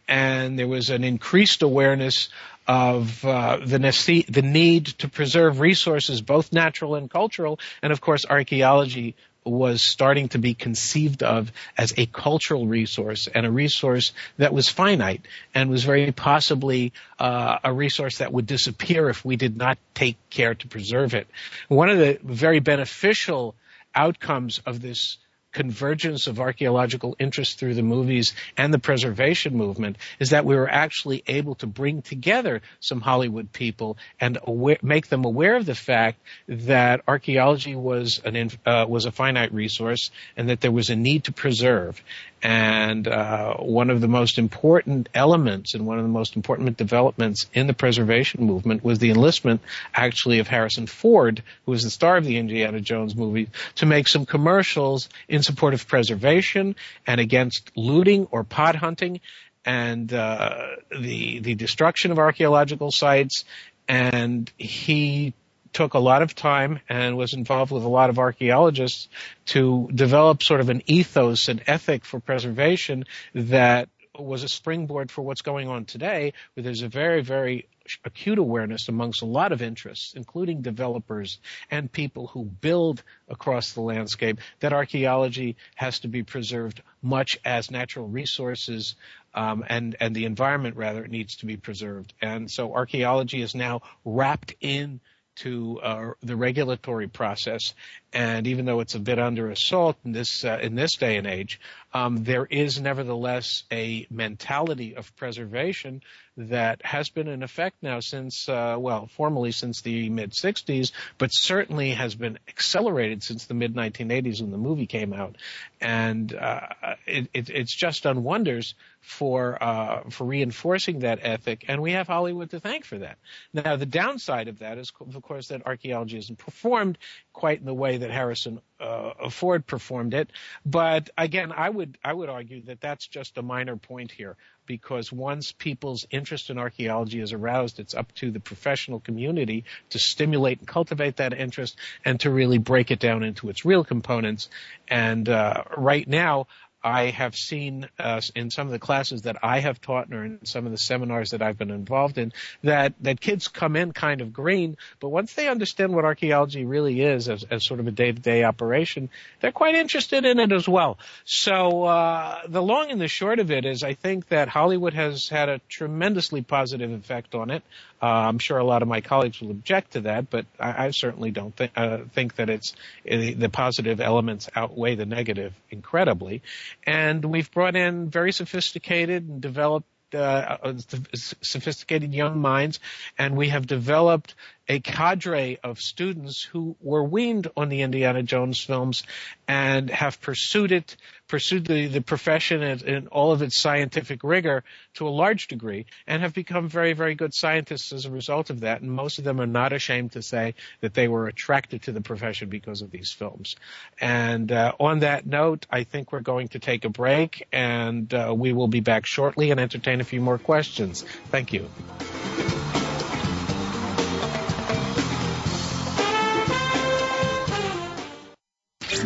and 0.07 0.57
there 0.57 0.69
was 0.69 0.91
an 0.91 1.03
increased 1.03 1.63
awareness 1.63 2.29
of 2.71 3.25
uh, 3.25 3.57
the, 3.65 4.25
the 4.29 4.43
need 4.43 4.87
to 4.87 5.09
preserve 5.09 5.59
resources, 5.59 6.21
both 6.21 6.53
natural 6.53 6.95
and 6.95 7.11
cultural, 7.11 7.59
and 7.83 7.93
of 7.93 8.01
course 8.01 8.25
archaeology 8.25 9.17
was 9.45 9.83
starting 9.83 10.29
to 10.29 10.39
be 10.39 10.55
conceived 10.55 11.25
of 11.25 11.51
as 11.77 11.93
a 11.97 12.07
cultural 12.07 12.69
resource 12.69 13.27
and 13.27 13.45
a 13.45 13.51
resource 13.51 14.13
that 14.37 14.53
was 14.53 14.69
finite 14.69 15.23
and 15.53 15.69
was 15.69 15.83
very 15.83 16.13
possibly 16.13 16.93
uh, 17.19 17.59
a 17.65 17.73
resource 17.73 18.19
that 18.19 18.33
would 18.33 18.47
disappear 18.47 19.09
if 19.09 19.25
we 19.25 19.35
did 19.35 19.57
not 19.57 19.77
take 19.93 20.17
care 20.31 20.55
to 20.55 20.69
preserve 20.69 21.13
it. 21.15 21.27
One 21.67 21.91
of 21.91 21.99
the 21.99 22.21
very 22.23 22.61
beneficial 22.61 23.57
outcomes 23.97 24.61
of 24.65 24.81
this 24.81 25.17
convergence 25.53 26.27
of 26.27 26.41
archaeological 26.41 27.17
interest 27.19 27.59
through 27.59 27.75
the 27.75 27.83
movies 27.83 28.35
and 28.57 28.73
the 28.73 28.79
preservation 28.79 29.57
movement 29.57 29.97
is 30.19 30.31
that 30.31 30.45
we 30.45 30.55
were 30.55 30.71
actually 30.71 31.23
able 31.27 31.55
to 31.57 31.67
bring 31.67 32.03
together 32.03 32.63
some 32.81 33.01
Hollywood 33.01 33.53
people 33.53 33.99
and 34.21 34.39
aware, 34.43 34.79
make 34.83 35.09
them 35.09 35.25
aware 35.25 35.57
of 35.57 35.67
the 35.67 35.75
fact 35.75 36.21
that 36.49 37.03
archaeology 37.09 37.75
was 37.75 38.21
an 38.25 38.51
uh, 38.65 38.87
was 38.89 39.07
a 39.07 39.13
finite 39.13 39.53
resource 39.53 40.11
and 40.37 40.49
that 40.49 40.61
there 40.61 40.73
was 40.73 40.91
a 40.91 40.97
need 40.97 41.25
to 41.25 41.33
preserve 41.33 42.03
and 42.43 43.07
uh, 43.07 43.55
one 43.57 43.91
of 43.91 44.01
the 44.01 44.09
most 44.09 44.39
important 44.39 45.09
elements 45.15 45.75
and 45.75 45.87
one 45.87 45.99
of 45.99 46.05
the 46.05 46.11
most 46.11 46.37
important 46.37 46.77
developments 46.77 47.47
in 47.53 47.67
the 47.67 47.75
preservation 47.75 48.45
movement 48.45 48.83
was 48.83 48.99
the 48.99 49.11
enlistment, 49.11 49.61
actually, 49.95 50.39
of 50.39 50.49
Harrison 50.49 50.87
Ford, 50.87 51.43
who 51.67 51.73
was 51.73 51.83
the 51.83 51.91
star 51.91 52.17
of 52.17 52.25
the 52.25 52.39
Indiana 52.39 52.81
Jones 52.81 53.15
movie, 53.15 53.51
to 53.77 53.87
make 53.87 54.09
some 54.09 54.25
commercials 54.25 55.09
in 55.29 55.43
support 55.43 55.75
of 55.75 55.87
preservation 55.87 56.77
and 57.07 57.21
against 57.21 57.71
looting 57.77 58.27
or 58.31 58.43
pot 58.43 58.75
hunting 58.75 59.21
and 59.65 60.13
uh, 60.13 60.67
the 60.91 61.41
the 61.41 61.55
destruction 61.55 62.11
of 62.11 62.19
archaeological 62.19 62.91
sites. 62.91 63.45
And 63.87 64.51
he 64.57 65.35
took 65.73 65.95
a 65.95 65.99
lot 65.99 66.23
of 66.23 66.35
time 66.35 66.81
and 66.89 67.17
was 67.17 67.35
involved 67.35 67.73
with 67.73 67.85
a 67.85 67.89
lot 67.89 68.11
of 68.11 68.19
archaeologists 68.19 69.09
to 69.47 69.89
develop 69.95 70.43
sort 70.43 70.61
of 70.61 70.69
an 70.69 70.83
ethos 70.87 71.49
and 71.49 71.63
ethic 71.67 72.05
for 72.05 72.21
preservation 72.21 73.05
that 73.35 73.89
was 74.19 74.43
a 74.43 74.49
springboard 74.49 75.11
for 75.11 75.23
what's 75.23 75.43
going 75.43 75.69
on 75.69 75.85
today, 75.85 76.33
where 76.55 76.65
there's 76.65 76.83
a 76.83 76.89
very, 76.89 77.23
very 77.23 77.69
acute 78.05 78.39
awareness 78.39 78.89
amongst 78.89 79.23
a 79.23 79.27
lot 79.27 79.53
of 79.53 79.63
interests, 79.63 80.13
including 80.15 80.63
developers 80.63 81.39
and 81.71 81.91
people 81.91 82.27
who 82.29 82.45
build 82.45 83.03
across 83.29 83.73
the 83.73 83.81
landscape, 83.81 84.39
that 84.61 84.73
archaeology 84.73 85.57
has 85.75 86.01
to 86.01 86.09
be 86.09 86.23
preserved 86.23 86.83
much 87.03 87.39
as 87.45 87.71
natural 87.71 88.07
resources 88.07 88.95
um, 89.35 89.65
and 89.69 89.97
and 90.01 90.15
the 90.15 90.25
environment 90.25 90.77
rather 90.77 91.07
needs 91.07 91.37
to 91.37 91.47
be 91.47 91.57
preserved. 91.57 92.13
And 92.21 92.51
so 92.51 92.75
archaeology 92.75 93.41
is 93.43 93.55
now 93.55 93.83
wrapped 94.05 94.55
in 94.61 95.01
to 95.41 95.81
uh, 95.83 96.11
the 96.23 96.37
regulatory 96.37 97.09
process. 97.09 97.75
And 98.13 98.47
even 98.47 98.65
though 98.65 98.81
it's 98.81 98.95
a 98.95 99.01
bit 99.01 99.19
under 99.19 99.51
assault 99.51 99.97
in 100.05 100.13
this 100.13 100.45
uh, 100.45 100.59
in 100.61 100.75
this 100.75 100.97
day 100.97 101.17
and 101.17 101.27
age, 101.27 101.61
um, 101.93 102.25
there 102.25 102.47
is 102.47 102.81
nevertheless 102.81 103.65
a 103.71 104.07
mentality 104.11 104.97
of 104.97 105.15
preservation 105.17 106.03
that 106.49 106.85
has 106.85 107.11
been 107.11 107.29
in 107.29 107.43
effect 107.43 107.77
now 107.83 108.01
since, 108.01 108.49
uh, 108.49 108.77
well, 108.79 109.07
formally 109.07 109.53
since 109.53 109.83
the 109.83 110.09
mid 110.09 110.33
60s, 110.33 110.93
but 111.19 111.29
certainly 111.29 111.91
has 111.91 112.15
been 112.15 112.39
accelerated 112.49 113.23
since 113.23 113.47
the 113.47 113.55
mid 113.55 113.75
1980s 113.75 114.41
when 114.41 114.51
the 114.51 114.59
movie 114.59 114.87
came 114.87 115.13
out. 115.13 115.37
And 115.81 116.35
uh, 116.35 116.61
it, 117.07 117.29
it, 117.35 117.51
it's 117.51 117.75
just 117.75 118.05
done 118.05 118.23
wonders 118.23 118.75
for 119.01 119.63
uh, 119.63 120.03
for 120.11 120.25
reinforcing 120.25 121.01
that 121.01 121.21
ethic, 121.23 121.65
and 121.69 121.81
we 121.81 121.93
have 121.93 122.07
Hollywood 122.07 122.51
to 122.51 122.61
thank 122.61 122.85
for 122.85 122.99
that. 122.99 123.19
Now, 123.53 123.77
the 123.77 123.87
downside 123.87 124.49
of 124.49 124.59
that 124.59 124.79
is, 124.79 124.93
of 125.01 125.23
course, 125.23 125.49
that 125.49 125.67
archaeology 125.67 126.19
isn't 126.19 126.39
performed 126.39 126.99
quite 127.33 127.61
in 127.61 127.67
the 127.67 127.75
way 127.75 127.97
that 127.97 128.11
Harrison 128.11 128.61
uh, 128.81 129.29
Ford 129.29 129.67
performed 129.67 130.15
it. 130.15 130.31
But 130.65 131.11
again, 131.17 131.53
I 131.53 131.69
would 131.69 131.99
I 132.03 132.13
would 132.13 132.29
argue 132.29 132.63
that 132.63 132.81
that's 132.81 133.07
just 133.07 133.39
a 133.39 133.43
minor 133.43 133.77
point 133.77 134.11
here 134.11 134.37
because 134.67 135.13
once 135.13 135.53
people's 135.53 136.07
interest 136.11 136.49
in 136.49 136.59
archaeology 136.59 137.21
is 137.21 137.33
aroused, 137.33 137.81
it's 137.81 137.95
up 137.95 138.13
to 138.15 138.31
the 138.31 138.41
professional 138.41 139.01
community 139.01 139.65
to 139.91 139.99
stimulate 139.99 140.61
and 140.61 140.69
cultivate 140.69 141.17
that 141.17 141.33
interest 141.33 141.77
and 142.05 142.21
to 142.21 142.31
really 142.31 142.59
break 142.59 142.91
it 142.91 143.01
down 143.01 143.25
into 143.25 143.49
its 143.49 143.65
real 143.65 143.85
components. 143.85 144.49
And 144.89 145.29
uh, 145.29 145.65
right 145.77 146.07
now, 146.07 146.47
I 146.83 147.07
have 147.11 147.35
seen 147.35 147.89
uh, 147.99 148.21
in 148.35 148.51
some 148.51 148.67
of 148.67 148.73
the 148.73 148.79
classes 148.79 149.23
that 149.23 149.37
I 149.43 149.61
have 149.61 149.81
taught 149.81 150.13
or 150.13 150.25
in 150.25 150.45
some 150.45 150.65
of 150.67 150.73
the 150.73 150.79
seminars 150.79 151.31
that 151.31 151.43
I've 151.43 151.59
been 151.59 151.71
involved 151.71 152.19
in 152.19 152.33
that, 152.63 152.95
that 153.01 153.21
kids 153.21 153.49
come 153.49 153.77
in 153.77 153.93
kind 153.93 154.21
of 154.21 154.33
green, 154.33 154.77
but 154.99 155.11
once 155.11 155.35
they 155.35 155.49
understand 155.49 155.95
what 155.95 156.05
archaeology 156.05 156.65
really 156.65 157.03
is 157.03 157.29
as, 157.29 157.45
as 157.45 157.67
sort 157.67 157.81
of 157.81 157.87
a 157.87 157.91
day-to-day 157.91 158.45
operation, 158.45 159.11
they're 159.41 159.53
quite 159.53 159.75
interested 159.75 160.25
in 160.25 160.39
it 160.39 160.53
as 160.53 160.69
well. 160.69 160.99
So 161.25 161.85
uh, 161.85 162.41
the 162.49 162.63
long 162.63 162.91
and 162.91 163.01
the 163.01 163.09
short 163.09 163.41
of 163.41 163.51
it 163.51 163.67
is 163.67 163.83
I 163.83 163.95
think 163.95 164.29
that 164.29 164.49
Hollywood 164.49 164.95
has 164.95 165.29
had 165.29 165.49
a 165.49 165.61
tremendously 165.69 166.43
positive 166.43 166.91
effect 166.91 167.35
on 167.35 167.51
it. 167.51 167.63
Uh, 168.03 168.07
I'm 168.07 168.39
sure 168.39 168.59
a 168.59 168.65
lot 168.65 168.83
of 168.83 168.89
my 168.89 169.01
colleagues 169.01 169.41
will 169.41 169.51
object 169.51 169.93
to 169.93 170.03
that, 170.03 170.31
but 170.31 170.47
I, 170.59 170.87
I 170.87 170.91
certainly 170.91 171.31
don't 171.31 171.55
think, 171.55 171.73
uh, 171.77 171.99
think 172.13 172.37
that 172.37 172.49
it's 172.49 172.75
uh, 173.11 173.17
the 173.37 173.51
positive 173.53 174.01
elements 174.01 174.49
outweigh 174.55 174.95
the 174.95 175.07
negative 175.07 175.55
incredibly. 175.71 176.43
And 176.87 177.25
we've 177.25 177.51
brought 177.51 177.77
in 177.77 178.09
very 178.09 178.33
sophisticated 178.33 179.29
and 179.29 179.41
developed 179.41 179.87
uh, 180.13 180.59
uh 180.63 180.73
sophisticated 181.15 182.13
young 182.13 182.41
minds, 182.41 182.81
and 183.17 183.37
we 183.37 183.51
have 183.51 183.67
developed 183.67 184.35
a 184.71 184.79
cadre 184.79 185.59
of 185.65 185.81
students 185.81 186.45
who 186.45 186.77
were 186.81 187.03
weaned 187.03 187.49
on 187.57 187.69
the 187.69 187.83
Indiana 187.83 188.23
Jones 188.23 188.63
films 188.63 189.03
and 189.49 189.91
have 189.91 190.21
pursued 190.21 190.71
it, 190.71 190.97
pursued 191.27 191.67
the, 191.67 191.89
the 191.89 192.01
profession 192.01 192.63
in, 192.63 193.09
all 193.09 193.33
of 193.33 193.43
its 193.43 193.61
scientific 193.61 194.23
rigor 194.23 194.63
to 194.95 195.09
a 195.09 195.11
large 195.11 195.49
degree, 195.49 195.87
and 196.07 196.23
have 196.23 196.35
become 196.35 196.69
very, 196.69 196.93
very 196.93 197.17
good 197.17 197.35
scientists 197.35 197.93
as 197.93 198.05
a 198.05 198.13
result 198.13 198.51
of 198.51 198.61
that. 198.61 198.81
And 198.81 198.93
most 198.93 199.19
of 199.19 199.25
them 199.25 199.41
are 199.41 199.47
not 199.47 199.73
ashamed 199.73 200.13
to 200.13 200.23
say 200.23 200.55
that 200.83 200.95
they 200.95 201.09
were 201.09 201.27
attracted 201.27 201.83
to 201.83 201.93
the 201.93 202.01
profession 202.01 202.49
because 202.49 202.81
of 202.81 202.93
these 202.93 203.11
films. 203.11 203.57
And 204.01 204.53
uh, 204.53 204.75
on 204.79 205.01
that 205.01 205.27
note, 205.27 205.67
I 205.69 205.83
think 205.83 206.13
we're 206.13 206.21
going 206.21 206.47
to 206.49 206.61
take 206.61 206.85
a 206.85 206.91
break, 206.91 207.45
and 207.51 208.15
uh, 208.15 208.33
we 208.37 208.53
will 208.53 208.69
be 208.69 208.81
back 208.81 209.05
shortly 209.05 209.51
and 209.51 209.59
entertain 209.59 210.01
a 210.01 210.05
few 210.05 210.21
more 210.21 210.39
questions. 210.39 211.03
Thank 211.33 211.53
you. 211.53 211.69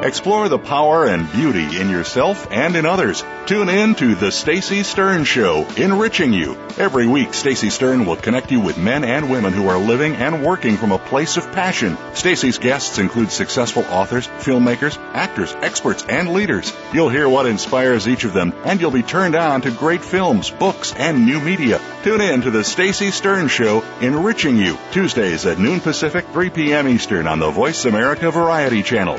Explore 0.00 0.48
the 0.48 0.60
power 0.60 1.06
and 1.06 1.30
beauty 1.32 1.80
in 1.80 1.90
yourself 1.90 2.46
and 2.52 2.76
in 2.76 2.86
others. 2.86 3.24
Tune 3.46 3.68
in 3.68 3.96
to 3.96 4.14
The 4.14 4.30
Stacy 4.30 4.84
Stern 4.84 5.24
Show, 5.24 5.66
enriching 5.76 6.32
you. 6.32 6.56
Every 6.78 7.08
week, 7.08 7.34
Stacy 7.34 7.68
Stern 7.68 8.06
will 8.06 8.14
connect 8.14 8.52
you 8.52 8.60
with 8.60 8.78
men 8.78 9.02
and 9.02 9.28
women 9.28 9.52
who 9.52 9.66
are 9.66 9.76
living 9.76 10.14
and 10.14 10.44
working 10.44 10.76
from 10.76 10.92
a 10.92 11.00
place 11.00 11.36
of 11.36 11.50
passion. 11.50 11.98
Stacy's 12.14 12.58
guests 12.58 12.98
include 12.98 13.32
successful 13.32 13.84
authors, 13.90 14.28
filmmakers, 14.28 14.96
actors, 15.14 15.52
experts, 15.62 16.04
and 16.08 16.32
leaders. 16.32 16.72
You'll 16.92 17.08
hear 17.08 17.28
what 17.28 17.46
inspires 17.46 18.06
each 18.06 18.22
of 18.22 18.32
them, 18.32 18.52
and 18.64 18.80
you'll 18.80 18.92
be 18.92 19.02
turned 19.02 19.34
on 19.34 19.62
to 19.62 19.72
great 19.72 20.04
films, 20.04 20.48
books, 20.48 20.94
and 20.94 21.26
new 21.26 21.40
media. 21.40 21.80
Tune 22.04 22.20
in 22.20 22.42
to 22.42 22.52
The 22.52 22.62
Stacy 22.62 23.10
Stern 23.10 23.48
Show, 23.48 23.82
enriching 24.00 24.58
you, 24.58 24.78
Tuesdays 24.92 25.44
at 25.44 25.58
noon 25.58 25.80
Pacific, 25.80 26.24
3 26.28 26.50
p.m. 26.50 26.86
Eastern 26.86 27.26
on 27.26 27.40
the 27.40 27.50
Voice 27.50 27.84
America 27.84 28.30
Variety 28.30 28.84
Channel. 28.84 29.18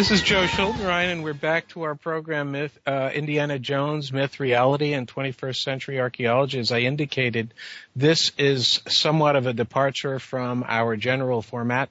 This 0.02 0.10
is 0.10 0.24
Joe 0.24 0.48
Schuldenrein, 0.48 1.12
and 1.12 1.24
we're 1.24 1.36
back 1.36 1.68
to 1.70 1.84
our 1.84 1.94
program, 1.94 2.54
Myth, 2.54 2.76
uh, 2.88 3.12
Indiana 3.14 3.60
Jones, 3.60 4.12
Myth, 4.12 4.40
Reality, 4.40 4.94
and 4.94 5.08
21st 5.08 5.62
Century 5.62 6.00
Archaeology. 6.00 6.58
As 6.58 6.72
I 6.72 6.80
indicated, 6.80 7.54
this 7.96 8.32
is 8.36 8.82
somewhat 8.88 9.36
of 9.36 9.46
a 9.46 9.54
departure 9.54 10.18
from 10.18 10.66
our 10.68 10.98
general 10.98 11.44
format. 11.44 11.90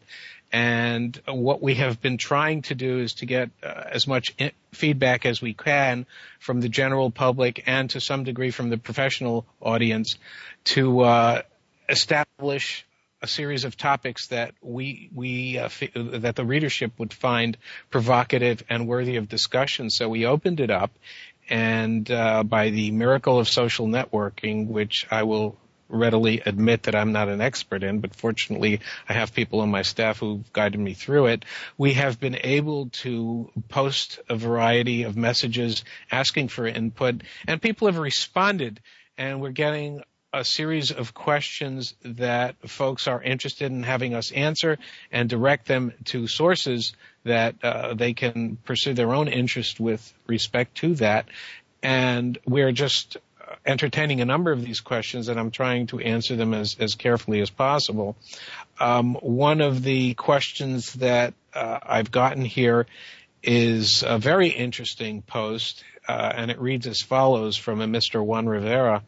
And 0.51 1.23
what 1.29 1.63
we 1.63 1.77
have 1.77 2.03
been 2.03 2.19
trying 2.19 2.63
to 2.63 2.75
do 2.75 2.99
is 2.99 3.15
to 3.15 3.27
get 3.27 3.51
uh, 3.63 3.85
as 3.93 4.09
much 4.09 4.35
feedback 4.73 5.25
as 5.25 5.41
we 5.41 5.55
can 5.55 6.05
from 6.41 6.61
the 6.61 6.69
general 6.69 7.13
public 7.13 7.63
and 7.67 7.91
to 7.91 8.01
some 8.01 8.25
degree 8.25 8.51
from 8.51 8.71
the 8.71 8.77
professional 8.77 9.47
audience 9.61 10.17
to 10.65 10.99
uh, 11.03 11.43
establish 11.89 12.85
a 13.23 13.27
series 13.27 13.65
of 13.65 13.77
topics 13.77 14.29
that 14.29 14.55
we 14.63 15.11
we 15.15 15.59
uh, 15.59 15.67
f- 15.67 15.93
that 15.95 16.37
the 16.37 16.45
readership 16.45 16.93
would 16.99 17.13
find 17.13 17.57
provocative 17.91 18.63
and 18.69 18.89
worthy 18.89 19.17
of 19.17 19.29
discussion. 19.29 19.91
So 19.91 20.09
we 20.09 20.27
opened 20.27 20.61
it 20.61 20.71
up, 20.71 20.91
and 21.49 22.11
uh, 22.11 22.43
by 22.43 22.71
the 22.71 22.91
miracle 22.91 23.39
of 23.39 23.49
social 23.49 23.87
networking, 23.87 24.69
which 24.69 25.07
I 25.11 25.25
will 25.25 25.57
readily 25.89 26.41
admit 26.47 26.85
that 26.85 26.95
I'm 26.95 27.13
not 27.13 27.29
an 27.29 27.41
expert 27.41 27.83
in, 27.83 27.99
but 27.99 28.15
fortunately 28.15 28.81
I 29.09 29.15
have 29.15 29.35
people 29.35 29.61
on 29.61 29.71
my 29.71 29.83
staff 29.83 30.21
who've 30.21 30.51
guided 30.53 30.79
me 30.79 30.95
through 30.95 31.27
it. 31.27 31.45
We 31.77 31.95
have 31.95 32.21
been 32.21 32.39
able 32.45 32.91
to 33.03 33.51
post 33.69 34.21
a 34.29 34.37
variety 34.37 35.03
of 35.03 35.17
messages 35.17 35.85
asking 36.11 36.49
for 36.49 36.67
input, 36.67 37.23
and 37.47 37.61
people 37.61 37.89
have 37.89 37.99
responded 37.99 38.81
and 39.21 39.43
we're 39.43 39.51
getting 39.51 40.03
a 40.33 40.45
series 40.45 40.93
of 40.93 41.13
questions 41.13 41.95
that 42.03 42.57
folks 42.69 43.09
are 43.09 43.21
interested 43.21 43.73
in 43.73 43.83
having 43.83 44.15
us 44.15 44.31
answer 44.31 44.79
and 45.11 45.29
direct 45.29 45.67
them 45.67 45.93
to 46.05 46.29
sources 46.29 46.95
that 47.25 47.57
uh, 47.63 47.95
they 47.95 48.13
can 48.13 48.57
pursue 48.65 48.95
their 48.95 49.13
own 49.13 49.29
interest 49.29 49.81
with 49.81 50.15
respect 50.27 50.77
to 50.77 50.95
that. 50.97 51.27
And 51.83 52.39
we're 52.47 52.73
just 52.73 53.17
entertaining 53.67 54.21
a 54.21 54.25
number 54.25 54.53
of 54.53 54.65
these 54.65 54.81
questions 54.81 55.29
and 55.29 55.39
I'm 55.39 55.51
trying 55.51 55.89
to 55.89 55.99
answer 55.99 56.37
them 56.37 56.55
as, 56.55 56.77
as 56.79 56.95
carefully 56.95 57.41
as 57.41 57.51
possible. 57.51 58.17
Um, 58.79 59.15
one 59.15 59.61
of 59.61 59.83
the 59.83 60.15
questions 60.15 60.95
that 60.95 61.35
uh, 61.53 61.79
I've 61.83 62.11
gotten 62.11 62.45
here 62.45 62.87
is 63.43 64.05
a 64.07 64.19
very 64.19 64.49
interesting 64.49 65.23
post, 65.23 65.83
uh, 66.11 66.33
and 66.35 66.51
it 66.51 66.61
reads 66.61 66.87
as 66.87 67.01
follows 67.01 67.57
from 67.57 67.81
a 67.81 67.87
Mr. 67.87 68.25
Juan 68.25 68.47
Rivera. 68.47 69.03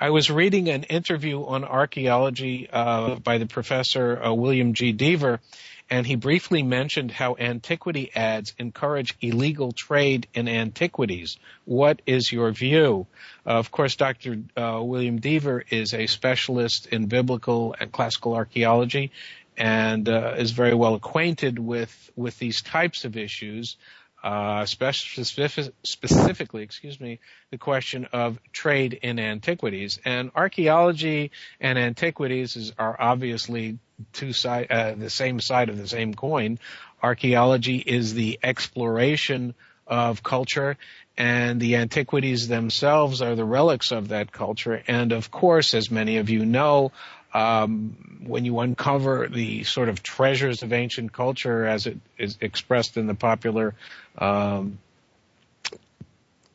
I 0.00 0.10
was 0.10 0.30
reading 0.30 0.68
an 0.68 0.82
interview 0.84 1.44
on 1.44 1.64
archaeology 1.64 2.68
uh, 2.72 3.16
by 3.16 3.38
the 3.38 3.46
professor 3.46 4.20
uh, 4.20 4.32
William 4.32 4.74
G. 4.74 4.92
Dever, 4.92 5.40
and 5.88 6.04
he 6.04 6.16
briefly 6.16 6.64
mentioned 6.64 7.12
how 7.12 7.36
antiquity 7.38 8.10
ads 8.14 8.54
encourage 8.58 9.14
illegal 9.20 9.70
trade 9.70 10.26
in 10.34 10.48
antiquities. 10.48 11.36
What 11.66 12.02
is 12.04 12.32
your 12.32 12.50
view? 12.50 13.06
Uh, 13.46 13.50
of 13.50 13.70
course, 13.70 13.94
Dr. 13.94 14.38
Uh, 14.56 14.80
William 14.82 15.20
Dever 15.20 15.62
is 15.70 15.94
a 15.94 16.08
specialist 16.08 16.86
in 16.86 17.06
biblical 17.06 17.76
and 17.78 17.92
classical 17.92 18.34
archaeology 18.34 19.12
and 19.56 20.08
uh, 20.08 20.34
is 20.38 20.50
very 20.50 20.74
well 20.74 20.94
acquainted 20.94 21.58
with 21.58 22.10
with 22.16 22.38
these 22.38 22.62
types 22.62 23.04
of 23.04 23.16
issues 23.16 23.76
uh, 24.22 24.66
specifically, 24.66 26.62
excuse 26.62 27.00
me, 27.00 27.20
the 27.50 27.58
question 27.58 28.06
of 28.12 28.38
trade 28.52 28.98
in 29.02 29.18
antiquities. 29.18 29.98
And 30.04 30.30
archaeology 30.34 31.30
and 31.60 31.78
antiquities 31.78 32.56
is, 32.56 32.72
are 32.78 32.96
obviously 32.98 33.78
two 34.12 34.32
side, 34.32 34.66
uh, 34.70 34.94
the 34.94 35.10
same 35.10 35.40
side 35.40 35.68
of 35.68 35.78
the 35.78 35.88
same 35.88 36.14
coin. 36.14 36.58
Archaeology 37.02 37.76
is 37.76 38.14
the 38.14 38.38
exploration 38.42 39.54
of 39.86 40.22
culture 40.22 40.76
and 41.20 41.60
the 41.60 41.76
antiquities 41.76 42.48
themselves 42.48 43.20
are 43.20 43.34
the 43.34 43.44
relics 43.44 43.90
of 43.92 44.08
that 44.08 44.32
culture. 44.32 44.82
And 44.86 45.12
of 45.12 45.30
course, 45.30 45.74
as 45.74 45.90
many 45.90 46.16
of 46.16 46.30
you 46.30 46.46
know, 46.46 46.92
um, 47.32 48.20
when 48.26 48.44
you 48.44 48.58
uncover 48.60 49.28
the 49.28 49.64
sort 49.64 49.88
of 49.88 50.02
treasures 50.02 50.62
of 50.62 50.72
ancient 50.72 51.12
culture 51.12 51.66
as 51.66 51.86
it 51.86 51.98
is 52.18 52.36
expressed 52.40 52.96
in 52.96 53.06
the 53.06 53.14
popular 53.14 53.74
um, 54.18 54.78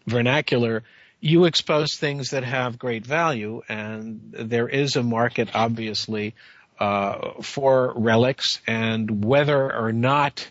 vernacular, 0.06 0.84
you 1.20 1.46
expose 1.46 1.96
things 1.96 2.32
that 2.32 2.44
have 2.44 2.78
great 2.78 3.06
value, 3.06 3.62
and 3.68 4.32
there 4.38 4.68
is 4.68 4.96
a 4.96 5.04
market, 5.04 5.50
obviously, 5.56 6.36
uh, 6.80 7.42
for 7.42 7.94
relics, 7.96 8.62
and 8.68 9.26
whether 9.26 9.74
or 9.74 9.92
not 9.92 10.48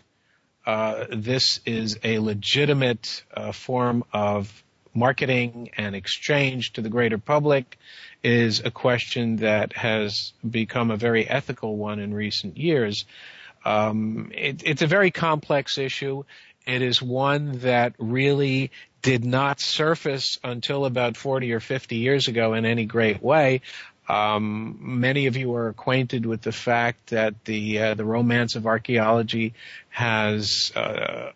uh, 0.65 1.05
this 1.11 1.59
is 1.65 1.99
a 2.03 2.19
legitimate 2.19 3.23
uh, 3.33 3.51
form 3.51 4.03
of 4.11 4.63
marketing 4.95 5.69
and 5.77 5.95
exchange 5.95 6.73
to 6.73 6.81
the 6.81 6.89
greater 6.89 7.17
public 7.17 7.77
is 8.23 8.61
a 8.61 8.71
question 8.71 9.37
that 9.37 9.73
has 9.73 10.33
become 10.49 10.89
a 10.89 10.97
very 10.97 11.27
ethical 11.27 11.75
one 11.75 11.99
in 11.99 12.13
recent 12.13 12.57
years. 12.57 13.05
Um, 13.65 14.31
it, 14.33 14.63
it's 14.65 14.81
a 14.81 14.87
very 14.87 15.11
complex 15.11 15.77
issue. 15.77 16.23
It 16.65 16.81
is 16.81 17.01
one 17.01 17.59
that 17.59 17.93
really 17.99 18.71
did 19.01 19.23
not 19.23 19.59
surface 19.59 20.39
until 20.43 20.85
about 20.85 21.17
40 21.17 21.51
or 21.53 21.59
50 21.59 21.97
years 21.97 22.27
ago 22.27 22.53
in 22.53 22.65
any 22.65 22.85
great 22.85 23.21
way. 23.21 23.61
Um, 24.07 24.77
many 24.79 25.27
of 25.27 25.35
you 25.35 25.53
are 25.55 25.67
acquainted 25.67 26.25
with 26.25 26.41
the 26.41 26.51
fact 26.51 27.07
that 27.07 27.43
the 27.45 27.79
uh, 27.79 27.93
the 27.95 28.05
romance 28.05 28.55
of 28.55 28.67
archaeology 28.67 29.53
has 29.89 30.71
uh, 30.75 31.31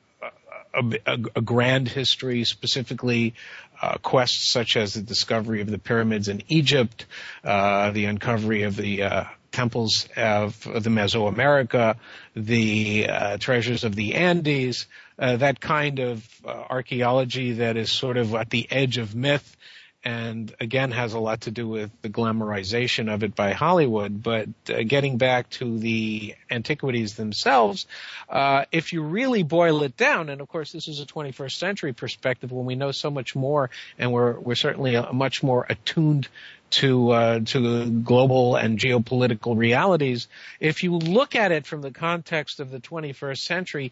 a, 0.74 0.84
a, 1.06 1.18
a, 1.38 1.42
grand 1.42 1.88
history, 1.88 2.44
specifically 2.44 3.34
uh, 3.82 3.98
quests 3.98 4.52
such 4.52 4.78
as 4.78 4.94
the 4.94 5.02
discovery 5.02 5.62
of 5.62 5.70
the 5.70 5.80
pyramids 5.80 6.28
in 6.28 6.44
Egypt, 6.48 7.06
uh, 7.44 7.92
the 7.92 8.06
uncovery 8.06 8.64
of 8.64 8.76
the 8.76 9.04
uh, 9.04 9.24
temples 9.52 10.08
of 10.16 10.62
the 10.64 10.90
Mesoamerica, 10.90 11.96
the 12.36 13.08
uh, 13.10 13.38
treasures 13.38 13.84
of 13.84 13.96
the 13.96 14.16
Andes, 14.16 14.88
uh, 15.18 15.38
that 15.38 15.60
kind 15.60 16.00
of 16.00 16.28
uh, 16.46 16.50
archaeology 16.50 17.54
that 17.54 17.78
is 17.78 17.92
sort 17.92 18.18
of 18.18 18.34
at 18.36 18.50
the 18.50 18.68
edge 18.72 18.98
of 18.98 19.16
myth 19.16 19.58
and 20.04 20.54
again 20.62 20.92
has 20.92 21.14
a 21.14 21.20
lot 21.20 21.42
to 21.42 21.52
do 21.52 21.68
with 21.68 21.92
the 22.02 22.10
glamorization 22.10 23.14
of 23.14 23.24
it 23.24 23.36
by 23.36 23.52
Hollywood. 23.52 24.24
But 24.24 24.50
uh, 24.70 24.84
getting 24.88 25.18
back 25.18 25.50
to 25.52 25.78
the 25.78 26.36
antiquities 26.50 27.16
themselves, 27.16 27.86
uh, 28.30 28.66
if 28.72 28.94
you 28.94 29.04
really 29.04 29.44
boil 29.44 29.84
it 29.84 29.98
down, 29.98 30.30
and 30.30 30.42
of 30.42 30.48
course 30.48 30.72
this 30.72 30.88
is 30.88 31.02
a 31.02 31.06
21st 31.06 31.52
century 31.52 31.94
perspective 31.94 32.52
when 32.52 32.66
we 32.66 32.76
know 32.76 32.92
so 32.92 33.10
much 33.10 33.36
more, 33.36 33.70
and 33.98 34.12
we're 34.12 34.40
we're 34.40 34.56
certainly 34.56 34.98
much 35.12 35.44
more 35.44 35.66
attuned 35.70 36.28
to 36.70 37.12
uh, 37.12 37.40
to 37.46 37.90
global 37.90 38.56
and 38.56 38.80
geopolitical 38.80 39.58
realities. 39.58 40.28
If 40.60 40.84
you 40.84 40.98
look 40.98 41.36
at 41.36 41.52
it 41.52 41.66
from 41.66 41.82
the 41.82 41.92
context 41.92 42.60
of 42.60 42.72
the 42.72 42.80
21st 42.80 43.40
century, 43.40 43.92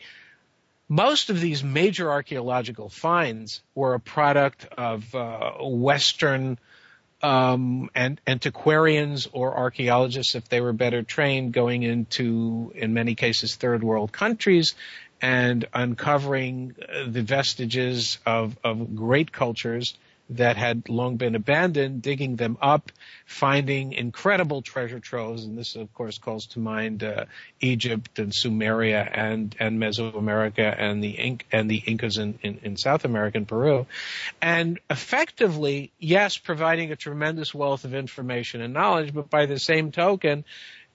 most 0.89 1.29
of 1.29 1.39
these 1.39 1.63
major 1.63 2.09
archaeological 2.09 2.89
finds 2.89 3.61
were 3.75 3.93
a 3.93 3.99
product 3.99 4.65
of 4.77 5.13
uh, 5.13 5.53
Western 5.61 6.57
um, 7.21 7.89
and 7.95 8.21
antiquarians 8.27 9.27
or 9.31 9.57
archaeologists, 9.57 10.35
if 10.35 10.47
they 10.49 10.61
were 10.61 10.73
better 10.73 11.01
trained, 11.01 11.51
going 11.51 11.83
into, 11.83 12.71
in 12.75 12.93
many 12.93 13.15
cases, 13.15 13.55
third 13.55 13.83
world 13.83 14.11
countries 14.11 14.75
and 15.19 15.65
uncovering 15.73 16.75
the 17.07 17.23
vestiges 17.23 18.19
of, 18.25 18.55
of 18.63 18.95
great 18.95 19.31
cultures 19.31 19.97
that 20.29 20.57
had 20.57 20.89
long 20.89 21.15
been 21.15 21.35
abandoned, 21.35 22.01
digging 22.01 22.35
them 22.35 22.57
up, 22.61 22.91
finding 23.25 23.93
incredible 23.93 24.61
treasure 24.61 24.99
troves, 24.99 25.45
and 25.45 25.57
this 25.57 25.75
of 25.75 25.93
course 25.93 26.17
calls 26.17 26.47
to 26.47 26.59
mind 26.59 27.03
uh, 27.03 27.25
Egypt 27.61 28.19
and 28.19 28.33
Sumeria 28.33 29.09
and 29.11 29.55
and 29.59 29.79
Mesoamerica 29.79 30.75
and 30.77 31.03
the 31.03 31.13
Inc- 31.13 31.43
and 31.51 31.69
the 31.69 31.77
Incas 31.77 32.17
in, 32.17 32.37
in, 32.43 32.59
in 32.63 32.77
South 32.77 33.05
America 33.05 33.37
and 33.37 33.47
Peru, 33.47 33.85
and 34.41 34.79
effectively, 34.89 35.91
yes, 35.99 36.37
providing 36.37 36.91
a 36.91 36.95
tremendous 36.95 37.53
wealth 37.53 37.85
of 37.85 37.93
information 37.93 38.61
and 38.61 38.73
knowledge, 38.73 39.13
but 39.13 39.29
by 39.29 39.45
the 39.45 39.59
same 39.59 39.91
token, 39.91 40.43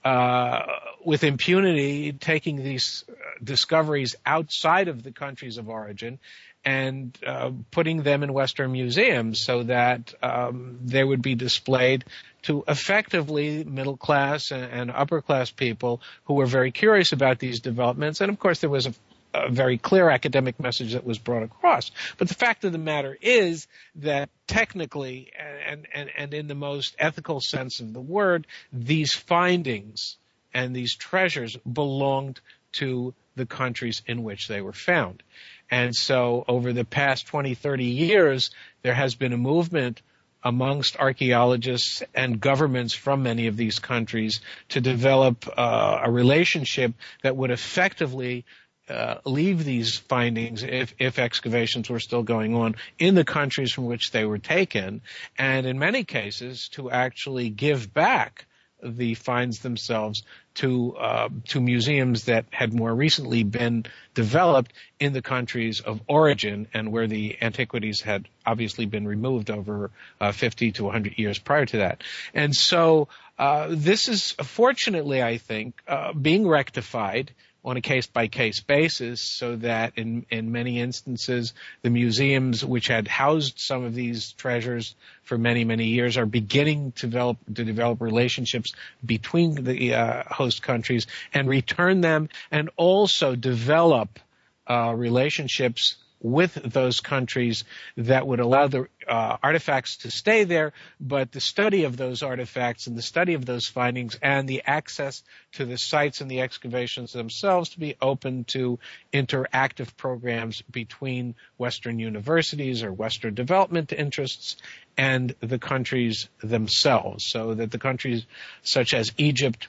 uh, 0.05 0.61
with 1.03 1.23
impunity 1.23 2.11
taking 2.13 2.63
these 2.63 3.03
uh, 3.09 3.13
discoveries 3.43 4.15
outside 4.25 4.89
of 4.89 5.01
the 5.01 5.11
countries 5.11 5.57
of 5.57 5.69
origin 5.69 6.19
and 6.65 7.17
uh, 7.25 7.51
putting 7.71 8.03
them 8.03 8.23
in 8.23 8.31
Western 8.31 8.71
museums 8.71 9.41
so 9.41 9.63
that 9.63 10.13
um, 10.23 10.79
they 10.83 11.03
would 11.03 11.21
be 11.21 11.35
displayed 11.35 12.05
to 12.43 12.63
effectively 12.67 13.63
middle 13.63 13.97
class 13.97 14.51
and, 14.51 14.63
and, 14.63 14.91
upper 14.91 15.21
class 15.21 15.49
people 15.49 16.01
who 16.25 16.35
were 16.35 16.45
very 16.45 16.71
curious 16.71 17.11
about 17.11 17.39
these 17.39 17.59
developments. 17.59 18.21
And 18.21 18.29
of 18.29 18.39
course, 18.39 18.59
there 18.59 18.69
was 18.69 18.85
a, 18.85 18.93
a 19.33 19.49
very 19.49 19.77
clear 19.77 20.09
academic 20.09 20.59
message 20.59 20.93
that 20.93 21.05
was 21.05 21.17
brought 21.17 21.43
across. 21.43 21.91
But 22.17 22.27
the 22.27 22.33
fact 22.33 22.63
of 22.65 22.71
the 22.71 22.77
matter 22.77 23.17
is 23.21 23.67
that 23.95 24.29
technically 24.47 25.31
and, 25.67 25.87
and, 25.93 26.09
and 26.17 26.33
in 26.33 26.47
the 26.47 26.55
most 26.55 26.95
ethical 26.99 27.39
sense 27.41 27.79
of 27.79 27.93
the 27.93 28.01
word, 28.01 28.45
these 28.71 29.13
findings 29.13 30.17
and 30.53 30.75
these 30.75 30.95
treasures 30.95 31.57
belonged 31.57 32.39
to 32.73 33.13
the 33.35 33.45
countries 33.45 34.01
in 34.05 34.23
which 34.23 34.47
they 34.47 34.61
were 34.61 34.73
found. 34.73 35.23
And 35.69 35.95
so 35.95 36.43
over 36.47 36.73
the 36.73 36.85
past 36.85 37.27
20, 37.27 37.55
30 37.55 37.85
years, 37.85 38.51
there 38.81 38.93
has 38.93 39.15
been 39.15 39.33
a 39.33 39.37
movement 39.37 40.01
amongst 40.43 40.97
archaeologists 40.97 42.03
and 42.13 42.39
governments 42.39 42.93
from 42.93 43.23
many 43.23 43.47
of 43.47 43.55
these 43.55 43.79
countries 43.79 44.41
to 44.69 44.81
develop 44.81 45.47
uh, 45.57 46.01
a 46.03 46.11
relationship 46.11 46.93
that 47.23 47.35
would 47.35 47.49
effectively 47.49 48.45
uh, 48.89 49.15
leave 49.25 49.63
these 49.63 49.97
findings 49.97 50.61
if, 50.61 50.93
if 50.99 51.17
excavations 51.17 51.89
were 51.89 52.01
still 52.01 52.23
going 52.23 52.53
on 52.53 52.75
in 52.99 53.15
the 53.15 53.23
countries 53.23 53.71
from 53.71 53.85
which 53.85 54.11
they 54.11 54.25
were 54.25 54.37
taken, 54.37 55.01
and 55.37 55.65
in 55.65 55.79
many 55.79 56.03
cases 56.03 56.67
to 56.69 56.91
actually 56.91 57.49
give 57.49 57.93
back 57.93 58.45
the 58.83 59.13
finds 59.13 59.59
themselves 59.59 60.23
to 60.55 60.95
uh, 60.97 61.29
to 61.47 61.61
museums 61.61 62.25
that 62.25 62.45
had 62.51 62.73
more 62.73 62.93
recently 62.93 63.43
been 63.43 63.85
developed 64.13 64.73
in 64.99 65.13
the 65.13 65.21
countries 65.21 65.81
of 65.81 66.01
origin 66.07 66.67
and 66.73 66.91
where 66.91 67.07
the 67.07 67.37
antiquities 67.41 68.01
had 68.01 68.27
obviously 68.45 68.85
been 68.85 69.07
removed 69.07 69.49
over 69.49 69.91
uh, 70.21 70.31
50 70.31 70.73
to 70.73 70.83
100 70.83 71.17
years 71.17 71.39
prior 71.39 71.65
to 71.65 71.77
that. 71.77 72.03
And 72.33 72.53
so 72.53 73.07
uh, 73.37 73.67
this 73.71 74.07
is 74.07 74.31
fortunately, 74.31 75.23
I 75.23 75.37
think, 75.37 75.81
uh, 75.87 76.13
being 76.13 76.47
rectified 76.47 77.31
on 77.65 77.77
a 77.77 77.81
case 77.81 78.07
by 78.07 78.27
case 78.27 78.59
basis 78.59 79.21
so 79.21 79.55
that 79.55 79.93
in, 79.95 80.25
in 80.29 80.51
many 80.51 80.81
instances 80.81 81.53
the 81.81 81.89
museums 81.89 82.63
which 82.63 82.87
had 82.87 83.07
housed 83.07 83.59
some 83.59 83.83
of 83.83 83.93
these 83.93 84.33
treasures 84.33 84.95
for 85.23 85.37
many, 85.37 85.63
many 85.63 85.87
years 85.87 86.17
are 86.17 86.25
beginning 86.25 86.91
to 86.93 87.07
develop, 87.07 87.37
to 87.53 87.63
develop 87.63 88.01
relationships 88.01 88.73
between 89.05 89.63
the 89.63 89.93
uh, 89.93 90.23
host 90.27 90.61
countries 90.61 91.07
and 91.33 91.47
return 91.47 92.01
them 92.01 92.29
and 92.51 92.69
also 92.75 93.35
develop 93.35 94.19
uh, 94.67 94.93
relationships 94.95 95.95
with 96.23 96.53
those 96.53 97.01
countries 97.01 97.65
that 97.97 98.25
would 98.25 98.39
allow 98.39 98.67
the 98.67 98.87
uh, 99.07 99.37
artifacts 99.43 99.97
to 99.97 100.09
stay 100.09 100.45
there, 100.45 100.71
but 100.99 101.31
the 101.33 101.41
study 101.41 101.83
of 101.83 101.97
those 101.97 102.23
artifacts 102.23 102.87
and 102.87 102.97
the 102.97 103.01
study 103.01 103.33
of 103.33 103.45
those 103.45 103.67
findings 103.67 104.17
and 104.21 104.47
the 104.47 104.63
access 104.65 105.21
to 105.51 105.65
the 105.65 105.77
sites 105.77 106.21
and 106.21 106.31
the 106.31 106.41
excavations 106.41 107.11
themselves 107.11 107.69
to 107.69 107.79
be 107.79 107.95
open 108.01 108.45
to 108.45 108.79
interactive 109.13 109.95
programs 109.97 110.61
between 110.71 111.35
Western 111.57 111.99
universities 111.99 112.83
or 112.83 112.93
Western 112.93 113.33
development 113.33 113.91
interests 113.91 114.55
and 114.97 115.35
the 115.41 115.59
countries 115.59 116.29
themselves, 116.41 117.25
so 117.27 117.53
that 117.53 117.71
the 117.71 117.79
countries 117.79 118.25
such 118.61 118.93
as 118.93 119.11
Egypt, 119.17 119.67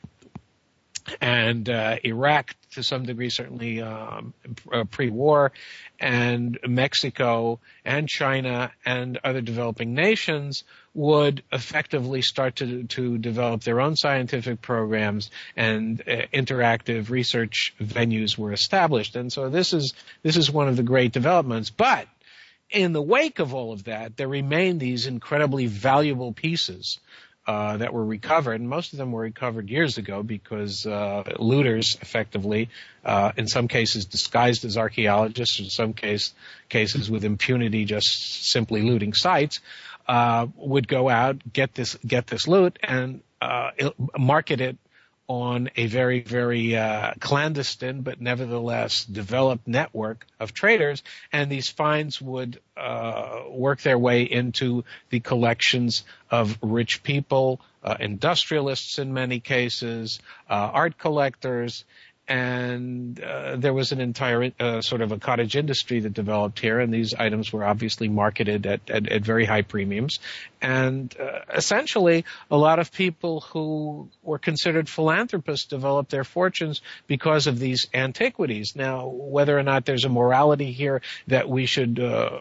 and 1.21 1.69
uh, 1.69 1.97
Iraq 2.05 2.55
to 2.73 2.83
some 2.83 3.05
degree, 3.05 3.31
certainly 3.31 3.81
um, 3.81 4.35
uh, 4.73 4.85
pre-war, 4.85 5.53
and 6.01 6.59
Mexico 6.67 7.61
and 7.85 8.09
China 8.09 8.73
and 8.85 9.19
other 9.23 9.41
developing 9.41 9.95
nations 9.95 10.65
would 10.93 11.43
effectively 11.53 12.23
start 12.23 12.57
to 12.57 12.85
to 12.85 13.19
develop 13.19 13.63
their 13.63 13.81
own 13.81 13.97
scientific 13.97 14.61
programs 14.61 15.31
and 15.57 16.01
uh, 16.03 16.27
interactive 16.33 17.11
research 17.11 17.75
venues 17.81 18.39
were 18.39 18.53
established. 18.53 19.17
And 19.17 19.33
so 19.33 19.49
this 19.49 19.73
is 19.73 19.95
this 20.23 20.37
is 20.37 20.51
one 20.51 20.69
of 20.69 20.77
the 20.77 20.83
great 20.83 21.13
developments, 21.13 21.71
but 21.71 22.09
in 22.71 22.93
the 22.93 23.03
wake 23.03 23.39
of 23.39 23.55
all 23.55 23.73
of 23.73 23.85
that, 23.85 24.17
there 24.17 24.29
remain 24.29 24.79
these 24.79 25.07
incredibly 25.07 25.67
valuable 25.67 26.33
pieces 26.33 26.99
uh, 27.47 27.77
that 27.77 27.93
were 27.93 28.05
recovered, 28.05 28.61
and 28.61 28.69
most 28.69 28.93
of 28.93 28.99
them 28.99 29.13
were 29.13 29.23
recovered 29.23 29.69
years 29.69 29.99
ago 29.99 30.23
because 30.23 30.87
uh, 30.87 31.25
looters, 31.39 31.97
effectively, 32.01 32.71
uh, 33.05 33.33
in 33.37 33.47
some 33.47 33.69
cases 33.69 34.07
disguised 34.07 34.65
as 34.65 34.79
archaeologists, 34.79 35.61
in 35.61 35.67
some 35.67 35.93
case 35.93 36.33
cases 36.69 37.11
with 37.11 37.25
impunity, 37.25 37.85
just 37.85 38.51
simply 38.51 38.83
looting 38.83 39.13
sites, 39.13 39.61
uh, 40.09 40.47
would 40.57 40.89
go 40.89 41.09
out 41.09 41.37
get 41.53 41.75
this 41.75 41.97
get 42.07 42.27
this 42.27 42.47
loot 42.47 42.79
and 42.83 43.21
uh, 43.41 43.71
market 44.19 44.61
it 44.61 44.79
on 45.27 45.71
a 45.77 45.87
very, 45.87 46.21
very 46.21 46.77
uh, 46.77 47.13
clandestine 47.19 48.03
but 48.03 48.21
nevertheless 48.21 49.05
developed 49.05 49.67
network 49.67 50.27
of 50.39 50.53
traders, 50.53 51.03
and 51.33 51.51
these 51.51 51.69
finds 51.69 52.21
would 52.21 52.61
uh, 52.77 53.41
work 53.49 53.81
their 53.81 53.99
way 53.99 54.23
into 54.23 54.85
the 55.11 55.21
collections 55.21 56.05
of 56.31 56.59
rich 56.61 57.03
people, 57.03 57.61
uh, 57.83 57.97
industrialists 58.01 58.99
in 58.99 59.15
many 59.15 59.41
cases, 59.41 60.21
uh, 60.51 60.71
art 60.73 60.99
collectors, 60.99 61.85
and 62.27 63.21
uh, 63.23 63.57
there 63.57 63.75
was 63.75 63.93
an 63.93 64.01
entire 64.01 64.51
uh, 64.59 64.81
sort 64.81 65.03
of 65.03 65.13
a 65.13 65.19
cottage 65.19 65.57
industry 65.57 66.01
that 66.01 66.15
developed 66.15 66.59
here, 66.59 66.81
and 66.81 66.93
these 66.93 67.13
items 67.13 67.53
were 67.53 67.65
obviously 67.65 68.09
marketed 68.09 68.67
at, 68.67 68.89
at, 68.89 69.09
at 69.09 69.23
very 69.23 69.45
high 69.45 69.63
premiums. 69.63 70.21
And 70.63 71.15
uh, 71.21 71.41
essentially, 71.55 72.25
a 72.51 72.57
lot 72.57 72.79
of 72.79 72.93
people 72.93 73.43
who 73.43 74.09
were 74.23 74.39
considered 74.39 74.89
philanthropists 74.89 75.67
developed 75.67 76.11
their 76.11 76.25
fortunes 76.25 76.81
because 77.07 77.47
of 77.47 77.59
these 77.59 77.89
antiquities. 77.93 78.75
Now, 78.75 79.07
whether 79.07 79.59
or 79.59 79.63
not 79.63 79.85
there's 79.85 80.07
a 80.07 80.09
morality 80.09 80.73
here 80.73 81.03
that 81.27 81.49
we 81.49 81.67
should 81.67 82.01
uh, 82.01 82.41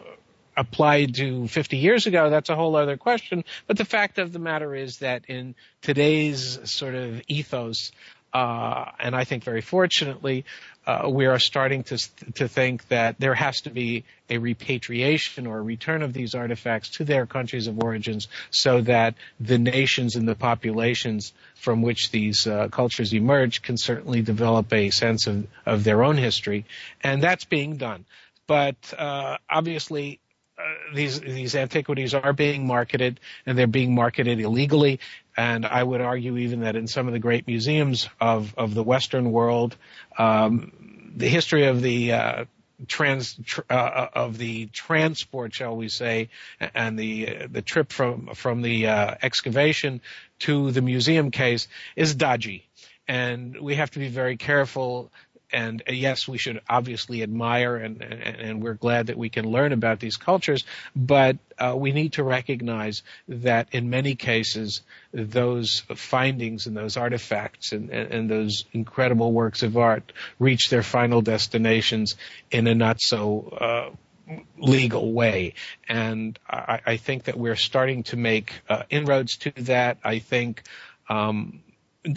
apply 0.56 1.06
to 1.06 1.48
50 1.48 1.76
years 1.76 2.06
ago, 2.06 2.30
that's 2.30 2.48
a 2.48 2.56
whole 2.56 2.76
other 2.76 2.96
question. 2.96 3.44
But 3.66 3.76
the 3.76 3.84
fact 3.84 4.18
of 4.18 4.32
the 4.32 4.38
matter 4.38 4.74
is 4.74 4.98
that 4.98 5.24
in 5.28 5.54
today's 5.82 6.58
sort 6.64 6.94
of 6.94 7.22
ethos, 7.28 7.92
uh, 8.34 8.90
and 8.98 9.14
I 9.14 9.22
think 9.22 9.44
very 9.44 9.60
fortunately, 9.60 10.44
uh, 10.86 11.08
we 11.08 11.26
are 11.26 11.38
starting 11.38 11.84
to 11.84 11.98
to 12.34 12.48
think 12.48 12.86
that 12.88 13.18
there 13.20 13.34
has 13.34 13.60
to 13.62 13.70
be 13.70 14.04
a 14.28 14.38
repatriation 14.38 15.46
or 15.46 15.58
a 15.58 15.62
return 15.62 16.02
of 16.02 16.12
these 16.12 16.34
artifacts 16.34 16.90
to 16.96 17.04
their 17.04 17.26
countries 17.26 17.68
of 17.68 17.78
origins, 17.78 18.26
so 18.50 18.80
that 18.82 19.14
the 19.38 19.56
nations 19.56 20.16
and 20.16 20.26
the 20.26 20.34
populations 20.34 21.32
from 21.54 21.80
which 21.80 22.10
these 22.10 22.46
uh, 22.46 22.68
cultures 22.68 23.14
emerge 23.14 23.62
can 23.62 23.78
certainly 23.78 24.20
develop 24.20 24.72
a 24.72 24.90
sense 24.90 25.28
of 25.28 25.46
of 25.64 25.84
their 25.84 26.02
own 26.02 26.16
history, 26.16 26.66
and 27.02 27.22
that's 27.22 27.44
being 27.44 27.76
done. 27.76 28.04
But 28.48 28.76
uh, 28.98 29.38
obviously, 29.48 30.18
uh, 30.58 30.62
these 30.94 31.20
these 31.20 31.54
antiquities 31.54 32.14
are 32.14 32.32
being 32.32 32.66
marketed 32.66 33.20
and 33.46 33.56
they're 33.56 33.66
being 33.66 33.94
marketed 33.94 34.40
illegally 34.40 35.00
and 35.36 35.66
I 35.66 35.82
would 35.82 36.00
argue 36.00 36.36
even 36.36 36.60
that 36.60 36.76
in 36.76 36.86
some 36.86 37.06
of 37.06 37.12
the 37.12 37.18
great 37.18 37.46
museums 37.46 38.08
of 38.20 38.54
of 38.56 38.74
the 38.74 38.82
Western 38.82 39.32
world, 39.32 39.76
um, 40.18 41.12
the 41.16 41.28
history 41.28 41.66
of 41.66 41.82
the 41.82 42.12
uh, 42.12 42.44
trans 42.86 43.36
tr- 43.44 43.62
uh, 43.70 43.74
uh 43.74 44.08
of 44.14 44.38
the 44.38 44.66
transport, 44.66 45.54
shall 45.54 45.76
we 45.76 45.88
say, 45.88 46.28
and 46.74 46.98
the 46.98 47.46
the 47.50 47.62
trip 47.62 47.92
from 47.92 48.34
from 48.34 48.62
the 48.62 48.86
uh, 48.86 49.14
excavation 49.22 50.00
to 50.40 50.70
the 50.70 50.82
museum 50.82 51.30
case 51.30 51.68
is 51.96 52.14
dodgy, 52.14 52.66
and 53.08 53.60
we 53.60 53.74
have 53.74 53.90
to 53.92 53.98
be 53.98 54.08
very 54.08 54.36
careful 54.36 55.10
and 55.54 55.82
uh, 55.88 55.92
yes, 55.92 56.26
we 56.26 56.36
should 56.36 56.60
obviously 56.68 57.22
admire 57.22 57.76
and, 57.76 58.02
and, 58.02 58.36
and, 58.40 58.62
we're 58.62 58.74
glad 58.74 59.06
that 59.06 59.16
we 59.16 59.28
can 59.28 59.46
learn 59.46 59.72
about 59.72 60.00
these 60.00 60.16
cultures, 60.16 60.64
but 60.96 61.38
uh, 61.58 61.74
we 61.76 61.92
need 61.92 62.14
to 62.14 62.24
recognize 62.24 63.02
that 63.28 63.68
in 63.72 63.88
many 63.88 64.16
cases, 64.16 64.82
those 65.12 65.84
findings 65.94 66.66
and 66.66 66.76
those 66.76 66.96
artifacts 66.96 67.72
and, 67.72 67.90
and, 67.90 68.28
those 68.28 68.64
incredible 68.72 69.32
works 69.32 69.62
of 69.62 69.76
art 69.76 70.12
reach 70.40 70.70
their 70.70 70.82
final 70.82 71.22
destinations 71.22 72.16
in 72.50 72.66
a 72.66 72.74
not 72.74 73.00
so 73.00 73.48
uh, 73.60 74.34
legal 74.58 75.12
way. 75.12 75.54
And 75.88 76.36
I, 76.48 76.80
I, 76.84 76.96
think 76.96 77.24
that 77.24 77.38
we're 77.38 77.56
starting 77.56 78.02
to 78.04 78.16
make 78.16 78.52
uh, 78.68 78.82
inroads 78.90 79.36
to 79.38 79.52
that. 79.64 79.98
I 80.02 80.18
think 80.18 80.62
um, 81.08 81.60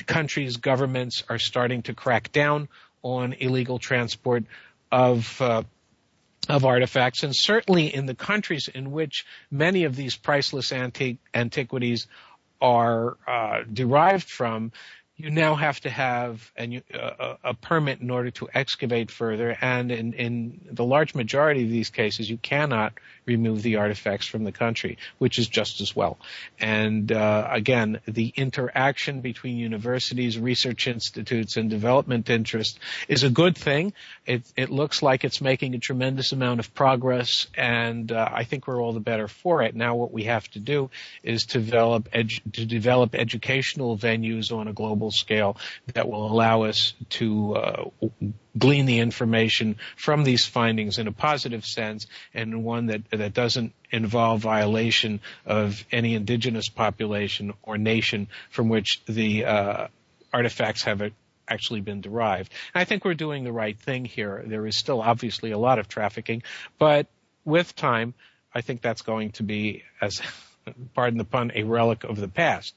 countries, 0.05 0.57
governments 0.57 1.23
are 1.29 1.39
starting 1.39 1.83
to 1.83 1.93
crack 1.93 2.31
down 2.31 2.69
on 3.03 3.33
illegal 3.33 3.79
transport 3.79 4.43
of 4.91 5.41
uh, 5.41 5.63
of 6.49 6.63
artifacts, 6.65 7.23
and 7.23 7.33
certainly 7.35 7.93
in 7.93 8.05
the 8.05 8.15
countries 8.15 8.69
in 8.73 8.91
which 8.91 9.25
many 9.51 9.83
of 9.83 9.95
these 9.95 10.15
priceless 10.15 10.71
antique 10.71 11.19
antiquities 11.33 12.07
are 12.61 13.17
uh, 13.27 13.63
derived 13.71 14.29
from, 14.29 14.71
you 15.17 15.31
now 15.31 15.55
have 15.55 15.79
to 15.81 15.89
have 15.89 16.51
a, 16.57 16.81
a, 16.93 17.37
a, 17.43 17.53
permit 17.55 17.99
in 18.01 18.09
order 18.09 18.29
to 18.31 18.47
excavate 18.53 19.09
further. 19.09 19.57
And 19.59 19.91
in, 19.91 20.13
in, 20.13 20.61
the 20.71 20.85
large 20.85 21.15
majority 21.15 21.63
of 21.63 21.71
these 21.71 21.89
cases, 21.89 22.29
you 22.29 22.37
cannot 22.37 22.93
remove 23.27 23.61
the 23.61 23.75
artifacts 23.75 24.25
from 24.25 24.43
the 24.43 24.51
country, 24.51 24.97
which 25.19 25.37
is 25.37 25.47
just 25.47 25.81
as 25.81 25.95
well. 25.95 26.17
And 26.59 27.11
uh, 27.11 27.47
again, 27.51 27.99
the 28.07 28.33
interaction 28.35 29.21
between 29.21 29.57
universities, 29.57 30.39
research 30.39 30.87
institutes, 30.87 31.57
and 31.57 31.69
development 31.69 32.29
interests 32.29 32.79
is 33.07 33.23
a 33.23 33.29
good 33.29 33.57
thing. 33.57 33.93
It, 34.25 34.43
it 34.55 34.69
looks 34.69 35.03
like 35.03 35.23
it's 35.23 35.41
making 35.41 35.75
a 35.75 35.79
tremendous 35.79 36.31
amount 36.31 36.59
of 36.59 36.73
progress, 36.73 37.47
and 37.55 38.11
uh, 38.11 38.29
I 38.31 38.45
think 38.45 38.67
we're 38.67 38.81
all 38.81 38.93
the 38.93 38.99
better 38.99 39.27
for 39.27 39.61
it. 39.61 39.75
Now, 39.75 39.95
what 39.95 40.11
we 40.11 40.23
have 40.23 40.47
to 40.51 40.59
do 40.59 40.89
is 41.21 41.43
to 41.47 41.59
develop 41.59 42.09
edu- 42.11 42.41
to 42.53 42.65
develop 42.65 43.13
educational 43.13 43.97
venues 43.97 44.51
on 44.51 44.67
a 44.67 44.73
global 44.73 45.11
scale 45.11 45.57
that 45.93 46.07
will 46.07 46.25
allow 46.31 46.63
us 46.63 46.93
to 47.09 47.55
uh, 47.55 47.83
glean 48.57 48.85
the 48.85 48.99
information 48.99 49.77
from 49.95 50.23
these 50.23 50.45
findings 50.45 50.97
in 50.97 51.07
a 51.07 51.11
positive 51.11 51.65
sense 51.65 52.07
and 52.33 52.63
one 52.63 52.87
that, 52.87 53.09
that 53.11 53.33
doesn't 53.33 53.73
involve 53.91 54.41
violation 54.41 55.19
of 55.45 55.85
any 55.91 56.15
indigenous 56.15 56.69
population 56.69 57.53
or 57.63 57.77
nation 57.77 58.27
from 58.49 58.69
which 58.69 59.01
the 59.05 59.45
uh, 59.45 59.87
artifacts 60.33 60.83
have 60.83 61.01
actually 61.47 61.81
been 61.81 62.01
derived. 62.01 62.51
And 62.73 62.81
I 62.81 62.85
think 62.85 63.05
we're 63.05 63.13
doing 63.13 63.43
the 63.43 63.51
right 63.51 63.77
thing 63.77 64.05
here. 64.05 64.43
There 64.45 64.65
is 64.67 64.77
still 64.77 65.01
obviously 65.01 65.51
a 65.51 65.57
lot 65.57 65.79
of 65.79 65.87
trafficking, 65.87 66.43
but 66.77 67.07
with 67.45 67.75
time, 67.75 68.13
I 68.53 68.61
think 68.61 68.81
that's 68.81 69.01
going 69.01 69.31
to 69.33 69.43
be, 69.43 69.83
as 70.01 70.21
pardon 70.93 71.17
the 71.17 71.25
pun, 71.25 71.51
a 71.55 71.63
relic 71.63 72.03
of 72.03 72.19
the 72.19 72.27
past. 72.27 72.75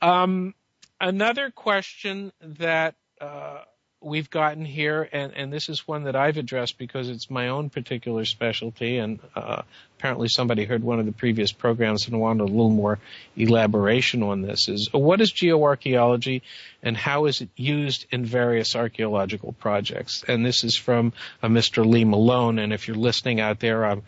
Um, 0.00 0.54
another 1.00 1.50
question 1.50 2.32
that 2.40 2.94
uh, 3.20 3.62
we've 4.02 4.30
gotten 4.30 4.64
here, 4.64 5.08
and, 5.12 5.32
and, 5.34 5.52
this 5.52 5.68
is 5.68 5.86
one 5.86 6.04
that 6.04 6.16
I've 6.16 6.36
addressed 6.36 6.78
because 6.78 7.08
it's 7.08 7.30
my 7.30 7.48
own 7.48 7.70
particular 7.70 8.24
specialty, 8.24 8.98
and 8.98 9.20
uh, 9.34 9.62
apparently 9.98 10.28
somebody 10.28 10.64
heard 10.64 10.82
one 10.82 10.98
of 10.98 11.06
the 11.06 11.12
previous 11.12 11.52
programs 11.52 12.06
and 12.08 12.20
wanted 12.20 12.42
a 12.42 12.46
little 12.46 12.70
more 12.70 12.98
elaboration 13.36 14.22
on 14.22 14.42
this, 14.42 14.68
is 14.68 14.88
what 14.92 15.20
is 15.20 15.32
geoarchaeology 15.32 16.42
and 16.82 16.96
how 16.96 17.26
is 17.26 17.40
it 17.40 17.50
used 17.56 18.06
in 18.10 18.24
various 18.24 18.74
archaeological 18.74 19.52
projects? 19.52 20.24
And 20.26 20.44
this 20.44 20.64
is 20.64 20.76
from 20.76 21.12
uh, 21.42 21.48
Mr. 21.48 21.86
Lee 21.86 22.04
Malone, 22.04 22.58
and 22.58 22.72
if 22.72 22.88
you're 22.88 22.96
listening 22.96 23.40
out 23.40 23.60
there, 23.60 23.84
I'm 23.84 24.02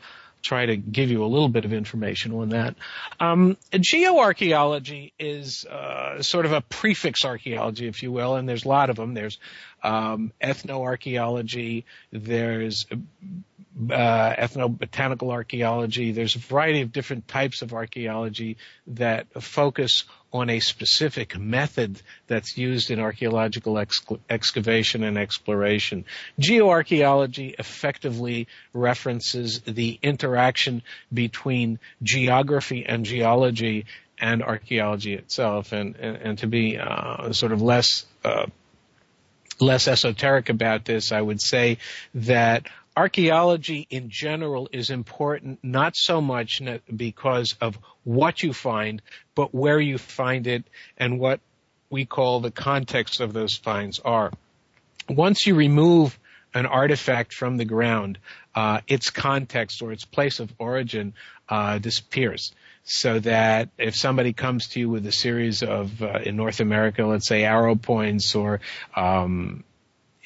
try 0.44 0.66
to 0.66 0.76
give 0.76 1.11
you 1.11 1.24
a 1.24 1.26
little 1.26 1.48
bit 1.48 1.64
of 1.64 1.72
information 1.72 2.33
on 2.33 2.50
that. 2.50 2.76
Um, 3.18 3.57
geoarchaeology 3.72 5.12
is 5.18 5.64
uh, 5.64 6.22
sort 6.22 6.46
of 6.46 6.52
a 6.52 6.61
prefix 6.61 7.24
archaeology, 7.24 7.88
if 7.88 8.02
you 8.02 8.12
will, 8.12 8.37
and 8.37 8.48
there's 8.48 8.64
a 8.64 8.68
lot 8.68 8.90
of 8.90 8.96
them. 8.96 9.14
There's 9.14 9.38
um, 9.85 10.33
ethnoarchaeology, 10.42 11.85
there's 12.11 12.87
uh, 12.90 14.35
ethnobotanical 14.37 15.31
archaeology. 15.31 16.12
There's 16.12 16.37
a 16.37 16.38
variety 16.38 16.81
of 16.81 16.92
different 16.92 17.29
types 17.29 17.61
of 17.62 17.75
archaeology 17.75 18.57
that 18.87 19.27
focus 19.42 20.05
on 20.33 20.51
a 20.51 20.61
specific 20.61 21.38
method 21.38 22.01
that's 22.27 22.57
used 22.57 22.90
in 22.90 22.99
archaeological 22.99 23.79
ex- 23.79 24.01
excavation 24.31 25.05
and 25.05 25.18
exploration. 25.18 26.05
Geoarchaeology 26.40 27.55
effectively 27.59 28.49
references 28.73 29.61
the 29.61 29.99
interaction 30.03 30.83
between 31.12 31.79
geography 32.03 32.85
and 32.87 33.05
geology 33.05 33.87
and 34.18 34.42
archaeology 34.42 35.14
itself, 35.14 35.73
and 35.73 35.97
and, 35.97 36.16
and 36.16 36.38
to 36.38 36.47
be 36.47 36.79
uh, 36.79 37.33
sort 37.33 37.53
of 37.53 37.61
less 37.61 38.07
uh, 38.25 38.47
less 39.64 39.88
esoteric 39.88 40.48
about 40.48 40.85
this, 40.85 41.12
I 41.12 41.20
would 41.20 41.40
say 41.40 41.79
that 42.14 42.66
archaeology 42.96 43.87
in 43.90 44.09
general 44.09 44.68
is 44.72 44.90
important 44.90 45.59
not 45.62 45.96
so 45.96 46.20
much 46.20 46.62
because 46.94 47.57
of 47.61 47.79
what 48.05 48.42
you 48.42 48.53
find, 48.53 49.03
but 49.35 49.55
where 49.55 49.81
you 49.81 49.98
find 49.98 50.46
it 50.46 50.64
and 50.96 51.18
what 51.18 51.40
we 51.90 52.05
call 52.05 52.40
the 52.40 52.50
context 52.50 53.20
of 53.20 53.33
those 53.33 53.57
finds 53.57 53.98
are. 54.00 54.33
Once 55.09 55.46
you 55.46 55.55
remove 55.55 56.18
an 56.55 56.66
artifact 56.66 57.35
from 57.35 57.57
the 57.57 57.64
ground, 57.64 58.18
uh, 58.55 58.81
its 58.87 59.11
context 59.11 59.83
or 59.83 59.92
its 59.92 60.05
place 60.05 60.38
of 60.38 60.53
origin 60.59 61.14
uh, 61.48 61.79
disappears. 61.79 62.53
So 62.85 63.18
that 63.20 63.70
if 63.79 63.97
somebody 63.97 64.35
comes 64.35 64.68
to 64.68 64.81
you 64.81 64.90
with 64.90 65.07
a 65.07 65.12
series 65.12 65.62
of, 65.62 66.03
uh, 66.03 66.20
in 66.23 66.37
North 66.37 66.61
America, 66.61 67.05
let's 67.05 67.27
say 67.27 67.44
arrow 67.44 67.77
points 67.77 68.35
or 68.35 68.61
um, 68.94 69.64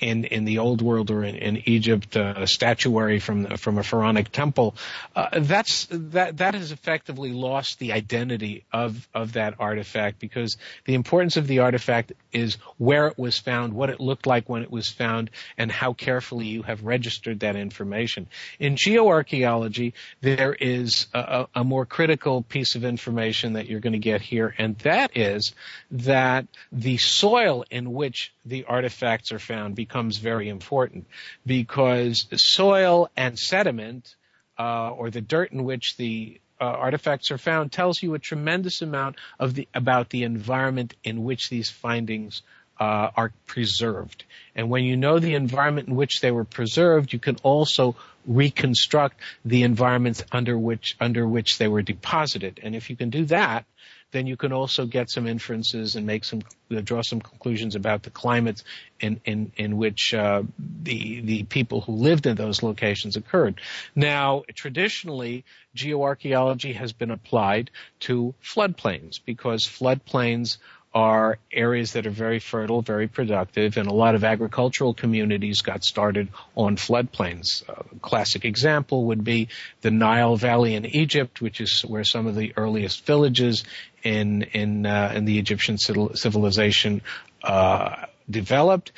in 0.00 0.24
in 0.24 0.44
the 0.44 0.58
old 0.58 0.82
world 0.82 1.10
or 1.10 1.24
in, 1.24 1.34
in 1.34 1.62
Egypt, 1.66 2.16
uh, 2.16 2.46
statuary 2.46 3.18
from 3.18 3.56
from 3.56 3.78
a 3.78 3.82
pharaonic 3.82 4.30
temple, 4.30 4.74
uh, 5.16 5.40
that's 5.40 5.86
that 5.90 6.38
that 6.38 6.54
has 6.54 6.72
effectively 6.72 7.32
lost 7.32 7.78
the 7.78 7.92
identity 7.92 8.64
of 8.72 9.08
of 9.14 9.34
that 9.34 9.54
artifact 9.58 10.18
because 10.18 10.56
the 10.84 10.94
importance 10.94 11.36
of 11.36 11.46
the 11.46 11.60
artifact 11.60 12.12
is 12.32 12.56
where 12.76 13.08
it 13.08 13.18
was 13.18 13.38
found, 13.38 13.72
what 13.72 13.90
it 13.90 14.00
looked 14.00 14.26
like 14.26 14.48
when 14.48 14.62
it 14.62 14.70
was 14.70 14.88
found, 14.88 15.30
and 15.56 15.70
how 15.70 15.92
carefully 15.92 16.46
you 16.46 16.62
have 16.62 16.84
registered 16.84 17.40
that 17.40 17.56
information. 17.56 18.26
In 18.58 18.76
geoarchaeology, 18.76 19.92
there 20.20 20.54
is 20.54 21.06
a, 21.14 21.46
a 21.54 21.64
more 21.64 21.86
critical 21.86 22.42
piece 22.42 22.74
of 22.74 22.84
information 22.84 23.54
that 23.54 23.66
you're 23.66 23.80
going 23.80 23.92
to 23.92 23.98
get 23.98 24.20
here, 24.20 24.54
and 24.58 24.76
that 24.78 25.16
is 25.16 25.54
that 25.90 26.46
the 26.72 26.96
soil 26.96 27.64
in 27.70 27.92
which 27.92 28.32
the 28.44 28.64
artifacts 28.64 29.32
are 29.32 29.38
found 29.38 29.74
becomes 29.88 30.18
very 30.18 30.48
important 30.48 31.06
because 31.46 32.26
soil 32.36 33.08
and 33.16 33.38
sediment, 33.38 34.14
uh, 34.58 34.90
or 34.90 35.10
the 35.10 35.22
dirt 35.22 35.50
in 35.52 35.64
which 35.64 35.96
the 35.96 36.40
uh, 36.60 36.64
artifacts 36.64 37.30
are 37.30 37.38
found, 37.38 37.72
tells 37.72 38.02
you 38.02 38.14
a 38.14 38.18
tremendous 38.18 38.82
amount 38.82 39.16
of 39.38 39.54
the 39.54 39.66
about 39.72 40.10
the 40.10 40.24
environment 40.24 40.94
in 41.04 41.24
which 41.24 41.48
these 41.48 41.70
findings 41.70 42.42
uh, 42.78 43.10
are 43.16 43.32
preserved. 43.46 44.24
And 44.54 44.68
when 44.68 44.84
you 44.84 44.96
know 44.96 45.18
the 45.18 45.34
environment 45.34 45.88
in 45.88 45.96
which 45.96 46.20
they 46.20 46.30
were 46.30 46.44
preserved, 46.44 47.12
you 47.12 47.18
can 47.18 47.36
also 47.42 47.96
reconstruct 48.26 49.18
the 49.44 49.62
environments 49.62 50.22
under 50.30 50.58
which 50.58 50.96
under 51.00 51.26
which 51.26 51.58
they 51.58 51.68
were 51.68 51.82
deposited. 51.82 52.60
And 52.62 52.74
if 52.76 52.90
you 52.90 52.96
can 52.96 53.10
do 53.10 53.24
that, 53.26 53.64
then 54.10 54.26
you 54.26 54.36
can 54.36 54.52
also 54.52 54.86
get 54.86 55.10
some 55.10 55.26
inferences 55.26 55.96
and 55.96 56.06
make 56.06 56.24
some 56.24 56.42
uh, 56.74 56.80
draw 56.80 57.02
some 57.02 57.20
conclusions 57.20 57.74
about 57.74 58.02
the 58.02 58.10
climates 58.10 58.64
in 59.00 59.20
in 59.24 59.52
in 59.56 59.76
which 59.76 60.14
uh, 60.14 60.42
the 60.82 61.20
the 61.20 61.42
people 61.44 61.80
who 61.80 61.92
lived 61.92 62.26
in 62.26 62.36
those 62.36 62.62
locations 62.62 63.16
occurred. 63.16 63.60
Now, 63.94 64.44
traditionally, 64.54 65.44
geoarchaeology 65.76 66.74
has 66.74 66.92
been 66.92 67.10
applied 67.10 67.70
to 68.00 68.34
floodplains 68.42 69.20
because 69.24 69.66
floodplains 69.66 70.58
are 70.94 71.38
areas 71.52 71.92
that 71.92 72.06
are 72.06 72.10
very 72.10 72.38
fertile, 72.38 72.80
very 72.80 73.08
productive, 73.08 73.76
and 73.76 73.88
a 73.88 73.92
lot 73.92 74.14
of 74.14 74.24
agricultural 74.24 74.94
communities 74.94 75.60
got 75.60 75.84
started 75.84 76.28
on 76.56 76.76
floodplains. 76.76 77.62
A 77.68 77.98
classic 78.00 78.44
example 78.44 79.04
would 79.06 79.22
be 79.22 79.48
the 79.82 79.90
Nile 79.90 80.36
Valley 80.36 80.74
in 80.74 80.86
Egypt, 80.86 81.42
which 81.42 81.60
is 81.60 81.82
where 81.82 82.04
some 82.04 82.26
of 82.26 82.36
the 82.36 82.54
earliest 82.56 83.04
villages 83.04 83.64
in 84.02 84.42
in 84.54 84.86
uh, 84.86 85.12
in 85.14 85.24
the 85.24 85.38
Egyptian 85.38 85.76
civilization 85.78 87.02
uh, 87.42 88.06
developed. 88.28 88.92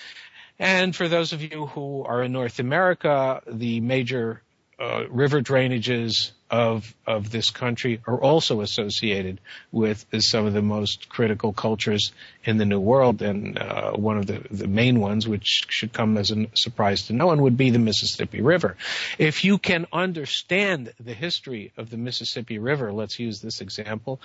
And 0.59 0.95
for 0.95 1.09
those 1.09 1.33
of 1.33 1.43
you 1.43 1.67
who 1.67 2.05
are 2.05 2.23
in 2.23 2.33
North 2.33 2.59
America, 2.59 3.43
the 3.47 3.81
major 3.81 4.43
uh, 4.79 5.05
river 5.09 5.41
drainages 5.41 6.33
of 6.51 6.95
of 7.07 7.31
this 7.31 7.51
country 7.51 8.01
are 8.07 8.21
also 8.21 8.61
associated 8.61 9.41
with 9.71 10.05
some 10.19 10.47
of 10.47 10.53
the 10.53 10.63
most 10.63 11.09
critical 11.09 11.53
cultures 11.53 12.13
in 12.45 12.57
the 12.57 12.65
New 12.65 12.81
World, 12.81 13.23
and 13.23 13.57
uh, 13.59 13.93
one 13.93 14.19
of 14.19 14.27
the 14.27 14.43
the 14.51 14.67
main 14.67 15.01
ones, 15.01 15.29
which 15.29 15.67
should 15.69 15.93
come 15.93 16.17
as 16.17 16.33
a 16.33 16.47
surprise 16.55 17.07
to 17.07 17.13
no 17.13 17.27
one, 17.27 17.43
would 17.43 17.57
be 17.57 17.71
the 17.71 17.79
Mississippi 17.79 18.41
River. 18.41 18.77
If 19.19 19.45
you 19.45 19.59
can 19.59 19.87
understand 19.93 20.93
the 20.99 21.15
history 21.15 21.73
of 21.77 21.89
the 21.91 21.97
Mississippi 21.97 22.59
River, 22.59 22.93
let's 22.93 23.19
use 23.19 23.41
this 23.41 23.61
example, 23.61 24.21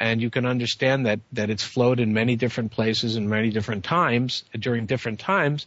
and 0.00 0.20
you 0.20 0.30
can 0.30 0.46
understand 0.46 1.06
that 1.06 1.20
that 1.32 1.48
it's 1.48 1.62
flowed 1.64 2.00
in 2.00 2.12
many 2.12 2.34
different 2.34 2.72
places 2.72 3.14
in 3.14 3.28
many 3.28 3.50
different 3.50 3.84
times 3.84 4.44
during 4.58 4.86
different 4.86 5.20
times. 5.20 5.66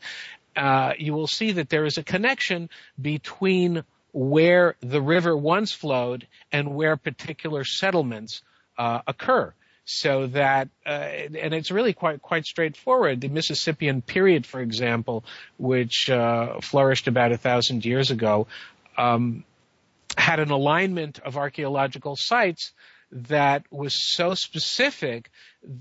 Uh, 0.55 0.91
you 0.99 1.13
will 1.13 1.27
see 1.27 1.53
that 1.53 1.69
there 1.69 1.85
is 1.85 1.97
a 1.97 2.03
connection 2.03 2.69
between 3.01 3.85
where 4.13 4.75
the 4.81 5.01
river 5.01 5.35
once 5.35 5.71
flowed 5.71 6.27
and 6.51 6.75
where 6.75 6.97
particular 6.97 7.63
settlements 7.63 8.41
uh, 8.77 9.01
occur. 9.07 9.53
So 9.85 10.27
that, 10.27 10.69
uh, 10.85 10.89
and 10.89 11.53
it's 11.53 11.71
really 11.71 11.93
quite 11.93 12.21
quite 12.21 12.45
straightforward. 12.45 13.19
The 13.19 13.29
Mississippian 13.29 14.01
period, 14.01 14.45
for 14.45 14.61
example, 14.61 15.23
which 15.57 16.09
uh, 16.09 16.61
flourished 16.61 17.07
about 17.07 17.31
a 17.31 17.37
thousand 17.37 17.83
years 17.83 18.11
ago, 18.11 18.47
um, 18.97 19.43
had 20.17 20.39
an 20.39 20.51
alignment 20.51 21.19
of 21.19 21.35
archaeological 21.35 22.15
sites 22.15 22.73
that 23.11 23.63
was 23.71 23.93
so 23.93 24.33
specific 24.33 25.29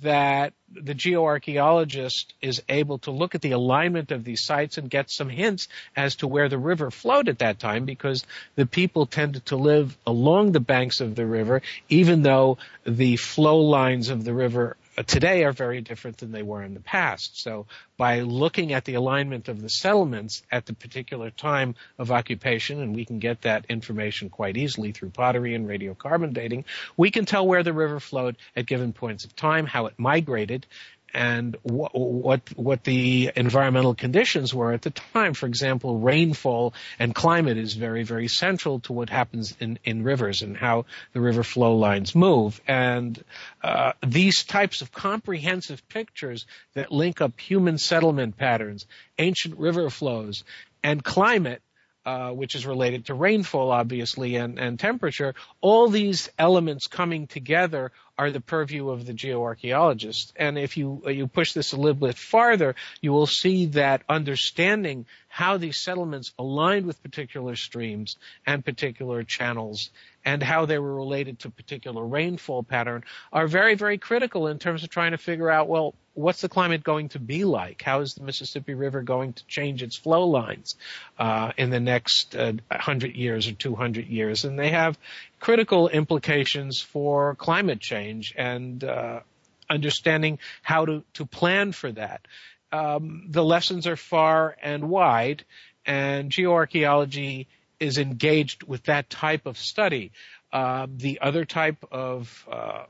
that 0.00 0.52
the 0.70 0.94
geoarchaeologist 0.94 2.26
is 2.42 2.62
able 2.68 2.98
to 2.98 3.10
look 3.12 3.34
at 3.34 3.40
the 3.40 3.52
alignment 3.52 4.10
of 4.10 4.24
these 4.24 4.44
sites 4.44 4.78
and 4.78 4.90
get 4.90 5.10
some 5.10 5.28
hints 5.28 5.68
as 5.96 6.16
to 6.16 6.26
where 6.26 6.48
the 6.48 6.58
river 6.58 6.90
flowed 6.90 7.28
at 7.28 7.38
that 7.38 7.58
time 7.58 7.84
because 7.84 8.24
the 8.56 8.66
people 8.66 9.06
tended 9.06 9.46
to 9.46 9.56
live 9.56 9.96
along 10.06 10.52
the 10.52 10.60
banks 10.60 11.00
of 11.00 11.14
the 11.14 11.26
river 11.26 11.62
even 11.88 12.22
though 12.22 12.58
the 12.84 13.16
flow 13.16 13.60
lines 13.60 14.08
of 14.10 14.24
the 14.24 14.34
river 14.34 14.76
today 15.02 15.44
are 15.44 15.52
very 15.52 15.80
different 15.80 16.18
than 16.18 16.32
they 16.32 16.42
were 16.42 16.62
in 16.62 16.74
the 16.74 16.80
past. 16.80 17.40
So 17.40 17.66
by 17.96 18.20
looking 18.20 18.72
at 18.72 18.84
the 18.84 18.94
alignment 18.94 19.48
of 19.48 19.60
the 19.60 19.68
settlements 19.68 20.42
at 20.50 20.66
the 20.66 20.74
particular 20.74 21.30
time 21.30 21.74
of 21.98 22.10
occupation, 22.10 22.80
and 22.80 22.94
we 22.94 23.04
can 23.04 23.18
get 23.18 23.42
that 23.42 23.66
information 23.68 24.30
quite 24.30 24.56
easily 24.56 24.92
through 24.92 25.10
pottery 25.10 25.54
and 25.54 25.66
radiocarbon 25.66 26.32
dating, 26.32 26.64
we 26.96 27.10
can 27.10 27.24
tell 27.24 27.46
where 27.46 27.62
the 27.62 27.72
river 27.72 28.00
flowed 28.00 28.36
at 28.56 28.66
given 28.66 28.92
points 28.92 29.24
of 29.24 29.36
time, 29.36 29.66
how 29.66 29.86
it 29.86 29.94
migrated, 29.98 30.66
and 31.14 31.56
what, 31.62 32.42
what 32.56 32.84
the 32.84 33.30
environmental 33.36 33.94
conditions 33.94 34.54
were 34.54 34.72
at 34.72 34.82
the 34.82 34.90
time. 34.90 35.34
For 35.34 35.46
example, 35.46 35.98
rainfall 35.98 36.74
and 36.98 37.14
climate 37.14 37.58
is 37.58 37.74
very 37.74 38.02
very 38.02 38.28
central 38.28 38.80
to 38.80 38.92
what 38.92 39.10
happens 39.10 39.56
in 39.60 39.78
in 39.84 40.02
rivers 40.02 40.42
and 40.42 40.56
how 40.56 40.86
the 41.12 41.20
river 41.20 41.42
flow 41.42 41.76
lines 41.76 42.14
move. 42.14 42.60
And 42.66 43.22
uh, 43.62 43.92
these 44.06 44.44
types 44.44 44.82
of 44.82 44.92
comprehensive 44.92 45.88
pictures 45.88 46.46
that 46.74 46.92
link 46.92 47.20
up 47.20 47.38
human 47.40 47.78
settlement 47.78 48.36
patterns, 48.36 48.86
ancient 49.18 49.58
river 49.58 49.90
flows, 49.90 50.44
and 50.82 51.02
climate 51.02 51.62
uh, 52.10 52.32
which 52.32 52.56
is 52.56 52.66
related 52.66 53.06
to 53.06 53.14
rainfall, 53.14 53.70
obviously, 53.70 54.34
and, 54.34 54.58
and 54.58 54.80
temperature. 54.80 55.32
All 55.60 55.88
these 55.88 56.28
elements 56.36 56.88
coming 56.88 57.28
together 57.28 57.92
are 58.18 58.32
the 58.32 58.40
purview 58.40 58.88
of 58.88 59.06
the 59.06 59.12
geoarchaeologist. 59.12 60.32
And 60.34 60.58
if 60.58 60.76
you 60.76 61.02
you 61.06 61.28
push 61.28 61.52
this 61.52 61.72
a 61.72 61.76
little 61.76 62.08
bit 62.08 62.18
farther, 62.18 62.74
you 63.00 63.12
will 63.12 63.28
see 63.28 63.66
that 63.66 64.02
understanding 64.08 65.06
how 65.28 65.56
these 65.56 65.78
settlements 65.78 66.32
aligned 66.36 66.84
with 66.84 67.00
particular 67.00 67.54
streams 67.54 68.16
and 68.44 68.64
particular 68.64 69.22
channels 69.22 69.90
and 70.24 70.42
how 70.42 70.66
they 70.66 70.80
were 70.80 70.94
related 70.94 71.38
to 71.38 71.50
particular 71.50 72.04
rainfall 72.04 72.64
pattern 72.64 73.04
are 73.32 73.46
very, 73.46 73.76
very 73.76 73.98
critical 73.98 74.48
in 74.48 74.58
terms 74.58 74.82
of 74.82 74.88
trying 74.90 75.12
to 75.12 75.18
figure 75.18 75.48
out, 75.48 75.68
well, 75.68 75.94
what's 76.20 76.40
the 76.40 76.48
climate 76.48 76.84
going 76.84 77.08
to 77.10 77.18
be 77.18 77.44
like? 77.44 77.82
How 77.82 78.00
is 78.00 78.14
the 78.14 78.22
Mississippi 78.22 78.74
River 78.74 79.02
going 79.02 79.32
to 79.32 79.46
change 79.46 79.82
its 79.82 79.96
flow 79.96 80.26
lines 80.26 80.76
uh, 81.18 81.52
in 81.56 81.70
the 81.70 81.80
next 81.80 82.36
uh, 82.36 82.52
100 82.68 83.14
years 83.14 83.48
or 83.48 83.52
200 83.52 84.06
years? 84.06 84.44
And 84.44 84.58
they 84.58 84.70
have 84.70 84.98
critical 85.38 85.88
implications 85.88 86.80
for 86.80 87.34
climate 87.34 87.80
change 87.80 88.34
and 88.36 88.82
uh, 88.84 89.20
understanding 89.68 90.38
how 90.62 90.84
to, 90.84 91.04
to 91.14 91.26
plan 91.26 91.72
for 91.72 91.90
that. 91.92 92.26
Um, 92.72 93.26
the 93.28 93.44
lessons 93.44 93.86
are 93.86 93.96
far 93.96 94.56
and 94.62 94.88
wide, 94.88 95.44
and 95.86 96.30
geoarchaeology 96.30 97.46
is 97.80 97.98
engaged 97.98 98.62
with 98.62 98.84
that 98.84 99.10
type 99.10 99.46
of 99.46 99.56
study. 99.58 100.12
Uh, 100.52 100.86
the 100.94 101.20
other 101.20 101.44
type 101.44 101.84
of 101.90 102.46
uh, 102.50 102.84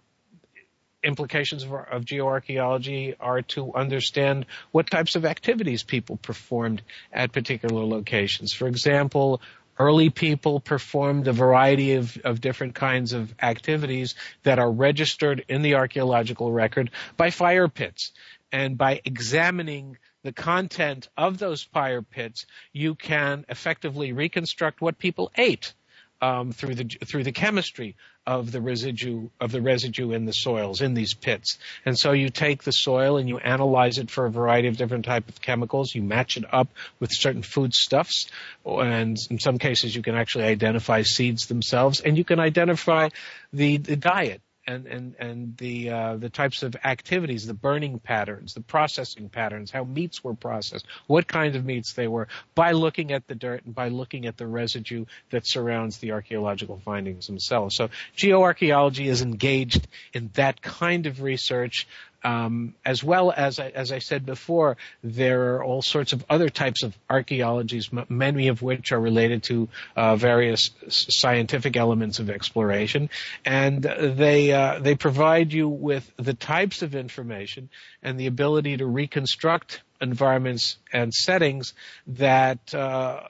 implications 1.03 1.65
of, 1.65 1.73
of, 1.73 2.05
geoarchaeology 2.05 3.15
are 3.21 3.43
to 3.43 3.75
understand 3.75 4.47
what 4.71 4.91
types 4.91 5.17
of 5.17 5.25
activities 5.25 5.83
people 5.83 6.17
performed 6.17 6.83
at 7.13 7.33
particular 7.33 7.85
locations. 7.85 8.53
For 8.53 8.69
example, 8.69 9.41
early 9.79 10.11
people 10.11 10.61
performed 10.61 11.27
a 11.27 11.33
variety 11.33 11.95
of, 11.95 12.17
of 12.25 12.41
different 12.41 12.75
kinds 12.75 13.13
of 13.13 13.35
activities 13.41 14.15
that 14.43 14.59
are 14.59 14.71
registered 14.71 15.45
in 15.49 15.63
the 15.63 15.75
archaeological 15.75 16.53
record 16.53 16.91
by 17.17 17.31
fire 17.31 17.69
pits. 17.69 18.13
And 18.53 18.77
by 18.77 19.01
examining 19.05 19.97
the 20.23 20.33
content 20.33 21.09
of 21.17 21.39
those 21.39 21.63
fire 21.63 22.03
pits, 22.03 22.45
you 22.73 22.95
can 22.95 23.47
effectively 23.49 24.13
reconstruct 24.13 24.81
what 24.81 24.99
people 24.99 25.33
ate 25.37 25.73
um, 26.21 26.53
through 26.53 26.75
the 26.75 26.85
through 27.07 27.25
the 27.25 27.33
chemistry 27.33 27.97
of 28.31 28.53
the 28.53 28.61
residue 28.61 29.29
of 29.41 29.51
the 29.51 29.61
residue 29.61 30.13
in 30.13 30.25
the 30.25 30.33
soils 30.33 30.81
in 30.81 30.95
these 30.95 31.15
pits. 31.15 31.59
And 31.85 31.99
so 31.99 32.13
you 32.13 32.29
take 32.29 32.63
the 32.63 32.71
soil 32.71 33.17
and 33.17 33.29
you 33.29 33.39
analyze 33.39 33.99
it 33.99 34.09
for 34.09 34.25
a 34.25 34.31
variety 34.31 34.69
of 34.69 34.77
different 34.77 35.05
type 35.05 35.29
of 35.29 35.41
chemicals. 35.41 35.93
You 35.97 36.03
match 36.05 36.37
it 36.37 36.45
up 36.53 36.69
with 37.01 37.11
certain 37.13 37.43
foodstuffs, 37.43 38.31
and 38.65 39.19
in 39.31 39.41
some 39.41 39.59
cases 39.59 39.97
you 39.97 40.03
can 40.03 40.15
actually 40.15 40.45
identify 40.45 41.03
seeds 41.03 41.49
themselves, 41.49 42.01
and 42.01 42.17
you 42.17 42.23
can 42.23 42.39
identify 42.39 43.09
the, 43.53 43.79
the 43.79 43.97
diet 43.97 44.41
and 44.67 44.87
and 44.87 45.15
and 45.19 45.57
the 45.57 45.91
uh, 45.91 46.17
the 46.17 46.29
types 46.29 46.63
of 46.63 46.77
activities, 46.85 47.47
the 47.47 47.55
burning 47.55 47.99
patterns, 47.99 48.55
the 48.55 48.61
processing 48.61 49.29
patterns, 49.29 49.71
how 49.71 49.85
meats 49.85 50.23
were 50.23 50.35
processed, 50.35 50.87
what 51.07 51.27
kinds 51.27 51.57
of 51.57 51.65
meats 51.65 51.95
they 51.95 52.09
were, 52.09 52.29
by 52.55 52.73
looking 52.73 53.13
at 53.13 53.27
the 53.27 53.35
dirt 53.35 53.65
and 53.65 53.75
by 53.75 53.89
looking 53.89 54.27
at 54.27 54.37
the 54.37 54.47
residue 54.47 55.05
that 55.31 55.47
surrounds 55.47 55.99
the 55.99 56.13
archaeological 56.13 56.81
findings 56.85 57.27
themselves. 57.27 57.77
So 57.77 57.89
geoarchaeology 58.17 59.07
is 59.07 59.23
engaged 59.23 59.87
in 60.13 60.31
that 60.35 60.63
kind 60.63 61.07
of 61.07 61.23
research 61.23 61.87
um, 62.23 62.75
as 62.85 63.03
well 63.03 63.33
as, 63.35 63.59
as 63.59 63.93
I 63.93 63.99
said 63.99 64.27
before, 64.27 64.77
there 65.03 65.55
are 65.55 65.65
all 65.65 65.83
sorts 65.83 66.13
of 66.13 66.25
other 66.29 66.49
types 66.49 66.83
of 66.83 66.97
archaeologies, 67.09 67.91
m- 67.93 68.07
many 68.09 68.49
of 68.49 68.63
which 68.63 68.93
are 68.93 69.01
related 69.01 69.43
to 69.45 69.69
uh, 69.97 70.17
various 70.17 70.71
scientific 70.89 71.77
elements 71.77 72.19
of 72.19 72.31
exploration, 72.31 73.11
and 73.45 73.83
they 73.83 74.53
uh, 74.53 74.79
they 74.81 74.95
provide 74.95 75.53
you 75.53 75.69
with 75.69 76.11
the 76.17 76.35
types 76.35 76.83
of 76.83 76.95
information 76.95 77.69
and 78.03 78.19
the 78.19 78.27
ability 78.27 78.77
to 78.77 78.87
reconstruct 78.87 79.83
environments 80.01 80.77
and 80.93 81.13
settings 81.13 81.75
that 82.07 82.75
uh, 82.75 83.21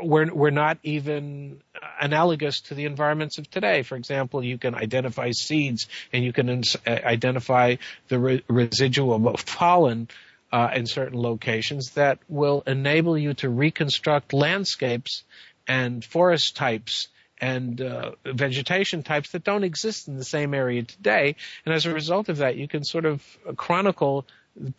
we're, 0.00 0.32
we're 0.32 0.50
not 0.50 0.78
even 0.82 1.60
analogous 2.00 2.60
to 2.62 2.74
the 2.74 2.84
environments 2.86 3.38
of 3.38 3.50
today. 3.50 3.82
For 3.82 3.96
example, 3.96 4.42
you 4.42 4.58
can 4.58 4.74
identify 4.74 5.30
seeds 5.32 5.88
and 6.12 6.24
you 6.24 6.32
can 6.32 6.48
ins- 6.48 6.76
uh, 6.86 6.90
identify 7.04 7.76
the 8.08 8.18
re- 8.18 8.44
residual 8.48 9.28
of 9.28 9.46
pollen 9.46 10.08
uh, 10.52 10.70
in 10.74 10.86
certain 10.86 11.18
locations 11.18 11.92
that 11.92 12.18
will 12.28 12.62
enable 12.66 13.16
you 13.16 13.34
to 13.34 13.48
reconstruct 13.48 14.32
landscapes 14.32 15.24
and 15.66 16.04
forest 16.04 16.56
types 16.56 17.08
and 17.40 17.80
uh, 17.80 18.12
vegetation 18.24 19.02
types 19.02 19.30
that 19.30 19.42
don't 19.42 19.64
exist 19.64 20.06
in 20.06 20.16
the 20.16 20.24
same 20.24 20.54
area 20.54 20.82
today. 20.84 21.34
And 21.66 21.74
as 21.74 21.86
a 21.86 21.92
result 21.92 22.28
of 22.28 22.38
that, 22.38 22.56
you 22.56 22.68
can 22.68 22.84
sort 22.84 23.04
of 23.04 23.22
chronicle 23.56 24.26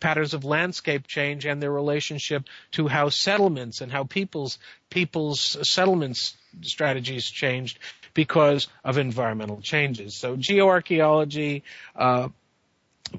patterns 0.00 0.34
of 0.34 0.44
landscape 0.44 1.06
change 1.06 1.46
and 1.46 1.62
their 1.62 1.70
relationship 1.70 2.44
to 2.72 2.86
how 2.88 3.08
settlements 3.08 3.80
and 3.80 3.90
how 3.90 4.04
people's 4.04 4.58
people's 4.90 5.56
settlements 5.68 6.36
strategies 6.62 7.28
changed 7.28 7.78
because 8.14 8.68
of 8.84 8.98
environmental 8.98 9.60
changes. 9.60 10.16
So 10.16 10.36
geoarchaeology, 10.36 11.62
uh, 11.96 12.28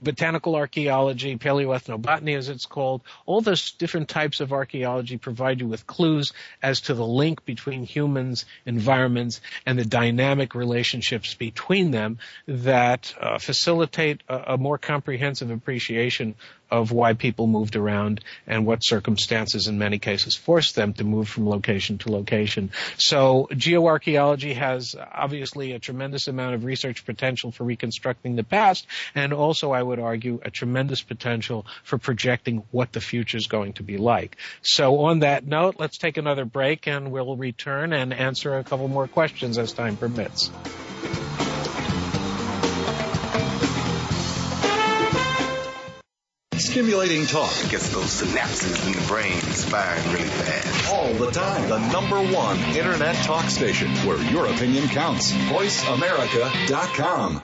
botanical 0.01 0.55
archaeology, 0.55 1.37
paleoethnobotany 1.37 2.37
as 2.37 2.49
it's 2.49 2.65
called, 2.65 3.01
all 3.25 3.41
those 3.41 3.71
different 3.71 4.09
types 4.09 4.39
of 4.39 4.51
archaeology 4.51 5.17
provide 5.17 5.59
you 5.61 5.67
with 5.67 5.87
clues 5.87 6.33
as 6.61 6.81
to 6.81 6.93
the 6.93 7.05
link 7.05 7.45
between 7.45 7.83
humans, 7.83 8.45
environments, 8.65 9.41
and 9.65 9.77
the 9.77 9.85
dynamic 9.85 10.55
relationships 10.55 11.33
between 11.33 11.91
them 11.91 12.17
that 12.47 13.13
uh, 13.19 13.37
facilitate 13.37 14.21
a, 14.27 14.53
a 14.53 14.57
more 14.57 14.77
comprehensive 14.77 15.51
appreciation 15.51 16.35
of 16.71 16.91
why 16.91 17.13
people 17.13 17.47
moved 17.47 17.75
around 17.75 18.21
and 18.47 18.65
what 18.65 18.79
circumstances 18.79 19.67
in 19.67 19.77
many 19.77 19.99
cases 19.99 20.35
forced 20.35 20.75
them 20.75 20.93
to 20.93 21.03
move 21.03 21.27
from 21.29 21.47
location 21.47 21.97
to 21.99 22.11
location. 22.11 22.71
So 22.97 23.47
geoarchaeology 23.51 24.55
has 24.55 24.95
obviously 24.95 25.73
a 25.73 25.79
tremendous 25.79 26.27
amount 26.27 26.55
of 26.55 26.65
research 26.65 27.05
potential 27.05 27.51
for 27.51 27.63
reconstructing 27.63 28.35
the 28.35 28.43
past 28.43 28.87
and 29.13 29.33
also 29.33 29.71
I 29.71 29.81
would 29.81 29.99
argue 29.99 30.39
a 30.43 30.51
tremendous 30.51 31.01
potential 31.01 31.65
for 31.83 31.97
projecting 31.97 32.63
what 32.71 32.91
the 32.91 33.01
future 33.01 33.37
is 33.37 33.47
going 33.47 33.73
to 33.73 33.83
be 33.83 33.97
like. 33.97 34.37
So 34.61 34.99
on 35.01 35.19
that 35.19 35.45
note, 35.45 35.75
let's 35.79 35.97
take 35.97 36.17
another 36.17 36.45
break 36.45 36.87
and 36.87 37.11
we'll 37.11 37.35
return 37.35 37.93
and 37.93 38.13
answer 38.13 38.57
a 38.57 38.63
couple 38.63 38.87
more 38.87 39.07
questions 39.07 39.57
as 39.57 39.73
time 39.73 39.97
permits. 39.97 40.49
Stimulating 46.75 47.23
talk. 47.25 47.53
Gets 47.69 47.87
those 47.91 48.21
synapses 48.21 48.85
in 48.85 48.91
the 48.91 49.07
brain 49.07 49.39
firing 49.39 50.11
really 50.11 50.27
fast. 50.27 50.91
All 50.91 51.13
the 51.13 51.31
time. 51.31 51.69
The 51.69 51.79
number 51.93 52.21
one 52.35 52.59
Internet 52.75 53.15
talk 53.23 53.45
station 53.45 53.95
where 54.05 54.21
your 54.29 54.47
opinion 54.47 54.89
counts. 54.89 55.31
VoiceAmerica.com. 55.31 57.41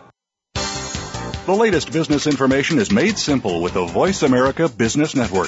The 1.46 1.54
latest 1.54 1.94
business 1.94 2.28
information 2.28 2.78
is 2.78 2.92
made 2.92 3.18
simple 3.18 3.62
with 3.62 3.74
the 3.74 3.86
Voice 3.86 4.22
America 4.22 4.68
Business 4.68 5.16
Network. 5.16 5.48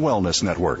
Wellness 0.00 0.42
Network. 0.42 0.80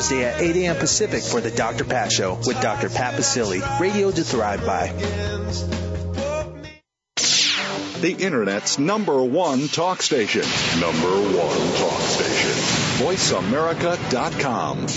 at 0.09 0.41
8 0.41 0.55
a.m. 0.55 0.77
Pacific 0.77 1.21
for 1.21 1.41
the 1.41 1.51
Dr. 1.51 1.83
Pat 1.83 2.11
Show 2.11 2.39
with 2.47 2.59
Dr. 2.59 2.89
Pat 2.89 3.13
Baccili, 3.13 3.61
radio 3.79 4.09
to 4.09 4.23
thrive 4.23 4.65
by. 4.65 4.87
The 8.01 8.15
Internet's 8.17 8.79
number 8.79 9.21
one 9.21 9.67
talk 9.67 10.01
station. 10.01 10.41
Number 10.79 11.07
one 11.07 11.75
talk 11.75 12.01
station. 12.01 13.05
VoiceAmerica.com. 13.05 14.87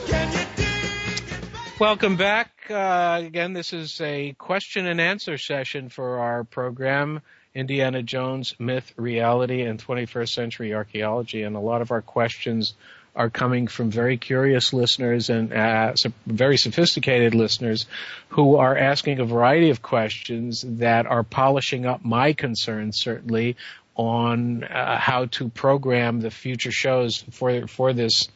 Welcome 1.78 2.16
back. 2.16 2.57
Uh, 2.70 3.22
again, 3.24 3.54
this 3.54 3.72
is 3.72 4.00
a 4.00 4.34
question 4.34 4.86
and 4.86 5.00
answer 5.00 5.38
session 5.38 5.88
for 5.88 6.18
our 6.18 6.44
program, 6.44 7.22
Indiana 7.54 8.02
Jones 8.02 8.54
Myth, 8.58 8.92
Reality, 8.96 9.62
and 9.62 9.82
21st 9.82 10.28
Century 10.28 10.74
Archaeology. 10.74 11.42
And 11.42 11.56
a 11.56 11.60
lot 11.60 11.80
of 11.80 11.90
our 11.90 12.02
questions 12.02 12.74
are 13.16 13.30
coming 13.30 13.66
from 13.68 13.90
very 13.90 14.16
curious 14.16 14.72
listeners 14.72 15.30
and 15.30 15.52
uh, 15.52 15.94
very 16.26 16.56
sophisticated 16.56 17.34
listeners 17.34 17.86
who 18.28 18.56
are 18.56 18.76
asking 18.76 19.18
a 19.18 19.24
variety 19.24 19.70
of 19.70 19.80
questions 19.80 20.62
that 20.66 21.06
are 21.06 21.22
polishing 21.22 21.86
up 21.86 22.04
my 22.04 22.32
concerns, 22.32 22.98
certainly, 23.00 23.56
on 23.96 24.62
uh, 24.62 24.98
how 24.98 25.24
to 25.24 25.48
program 25.48 26.20
the 26.20 26.30
future 26.30 26.70
shows 26.70 27.24
for 27.30 27.66
for 27.66 27.92
this 27.92 28.28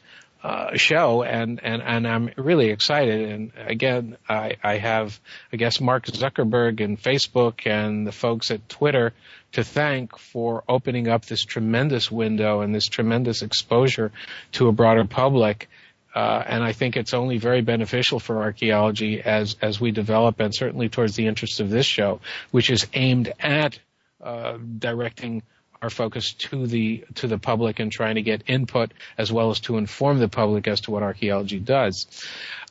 uh, 0.43 0.76
show, 0.76 1.22
and, 1.22 1.61
and, 1.62 1.82
and 1.82 2.07
I'm 2.07 2.30
really 2.36 2.70
excited. 2.70 3.30
And 3.30 3.53
again, 3.57 4.16
I, 4.28 4.57
I 4.62 4.78
have, 4.78 5.20
I 5.53 5.57
guess, 5.57 5.80
Mark 5.80 6.07
Zuckerberg 6.07 6.82
and 6.82 7.01
Facebook 7.01 7.66
and 7.66 8.07
the 8.07 8.12
folks 8.12 8.51
at 8.51 8.68
Twitter 8.68 9.12
to 9.53 9.62
thank 9.62 10.18
for 10.18 10.64
opening 10.68 11.09
up 11.09 11.26
this 11.26 11.45
tremendous 11.45 12.11
window 12.11 12.62
and 12.62 12.74
this 12.74 12.86
tremendous 12.86 13.43
exposure 13.43 14.11
to 14.53 14.68
a 14.68 14.72
broader 14.72 15.05
public. 15.05 15.68
Uh, 16.14 16.43
and 16.47 16.62
I 16.62 16.72
think 16.72 16.97
it's 16.97 17.14
only 17.14 17.38
very 17.38 17.62
beneficial 17.62 18.18
for 18.18 18.43
archaeology 18.43 19.22
as 19.22 19.57
as 19.62 19.80
we 19.80 19.93
develop, 19.93 20.40
and 20.40 20.55
certainly 20.55 20.90
towards 20.90 21.16
the 21.16 21.26
interest 21.26 21.61
of 21.61 21.70
this 21.70 21.86
show, 21.86 22.20
which 22.51 22.68
is 22.68 22.86
aimed 22.93 23.32
at 23.40 23.78
uh, 24.20 24.59
directing 24.78 25.43
our 25.82 25.90
focus 25.90 26.32
to 26.32 26.66
the 26.66 27.04
to 27.16 27.26
the 27.26 27.38
public 27.38 27.80
and 27.80 27.90
trying 27.90 28.14
to 28.14 28.22
get 28.22 28.44
input 28.46 28.92
as 29.18 29.32
well 29.32 29.50
as 29.50 29.60
to 29.60 29.76
inform 29.76 30.18
the 30.18 30.28
public 30.28 30.68
as 30.68 30.80
to 30.82 30.90
what 30.92 31.02
archaeology 31.02 31.58
does. 31.58 32.06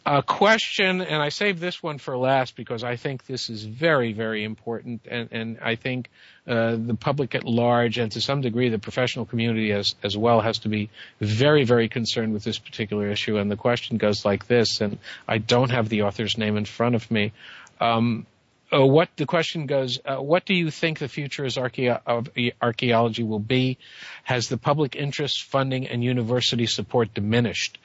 A 0.03 0.23
question, 0.23 1.01
and 1.01 1.21
I 1.21 1.29
saved 1.29 1.59
this 1.59 1.83
one 1.83 1.99
for 1.99 2.17
last 2.17 2.55
because 2.55 2.83
I 2.83 2.95
think 2.95 3.27
this 3.27 3.51
is 3.51 3.63
very, 3.63 4.13
very 4.13 4.43
important, 4.43 5.01
and, 5.07 5.29
and 5.31 5.59
I 5.61 5.75
think 5.75 6.09
uh, 6.47 6.75
the 6.75 6.95
public 6.95 7.35
at 7.35 7.43
large, 7.43 7.99
and 7.99 8.11
to 8.13 8.19
some 8.19 8.41
degree 8.41 8.69
the 8.69 8.79
professional 8.79 9.25
community 9.25 9.71
as 9.71 9.93
as 10.01 10.17
well, 10.17 10.41
has 10.41 10.57
to 10.59 10.69
be 10.69 10.89
very, 11.19 11.65
very 11.65 11.87
concerned 11.87 12.33
with 12.33 12.43
this 12.43 12.57
particular 12.57 13.09
issue. 13.09 13.37
And 13.37 13.51
the 13.51 13.57
question 13.57 13.97
goes 13.97 14.25
like 14.25 14.47
this, 14.47 14.81
and 14.81 14.97
I 15.27 15.37
don't 15.37 15.69
have 15.69 15.87
the 15.89 16.01
author's 16.01 16.35
name 16.35 16.57
in 16.57 16.65
front 16.65 16.95
of 16.95 17.11
me. 17.11 17.31
Um, 17.79 18.25
uh, 18.73 18.85
what 18.85 19.09
the 19.17 19.25
question 19.25 19.65
goes, 19.65 19.99
uh, 20.05 20.17
what 20.17 20.45
do 20.45 20.53
you 20.53 20.71
think 20.71 20.99
the 20.99 21.07
future 21.07 21.45
of 21.45 22.29
archaeology 22.61 23.23
will 23.23 23.39
be? 23.39 23.77
Has 24.23 24.47
the 24.47 24.57
public 24.57 24.95
interest, 24.95 25.43
funding, 25.43 25.87
and 25.87 26.03
university 26.03 26.65
support 26.65 27.13
diminished? 27.13 27.79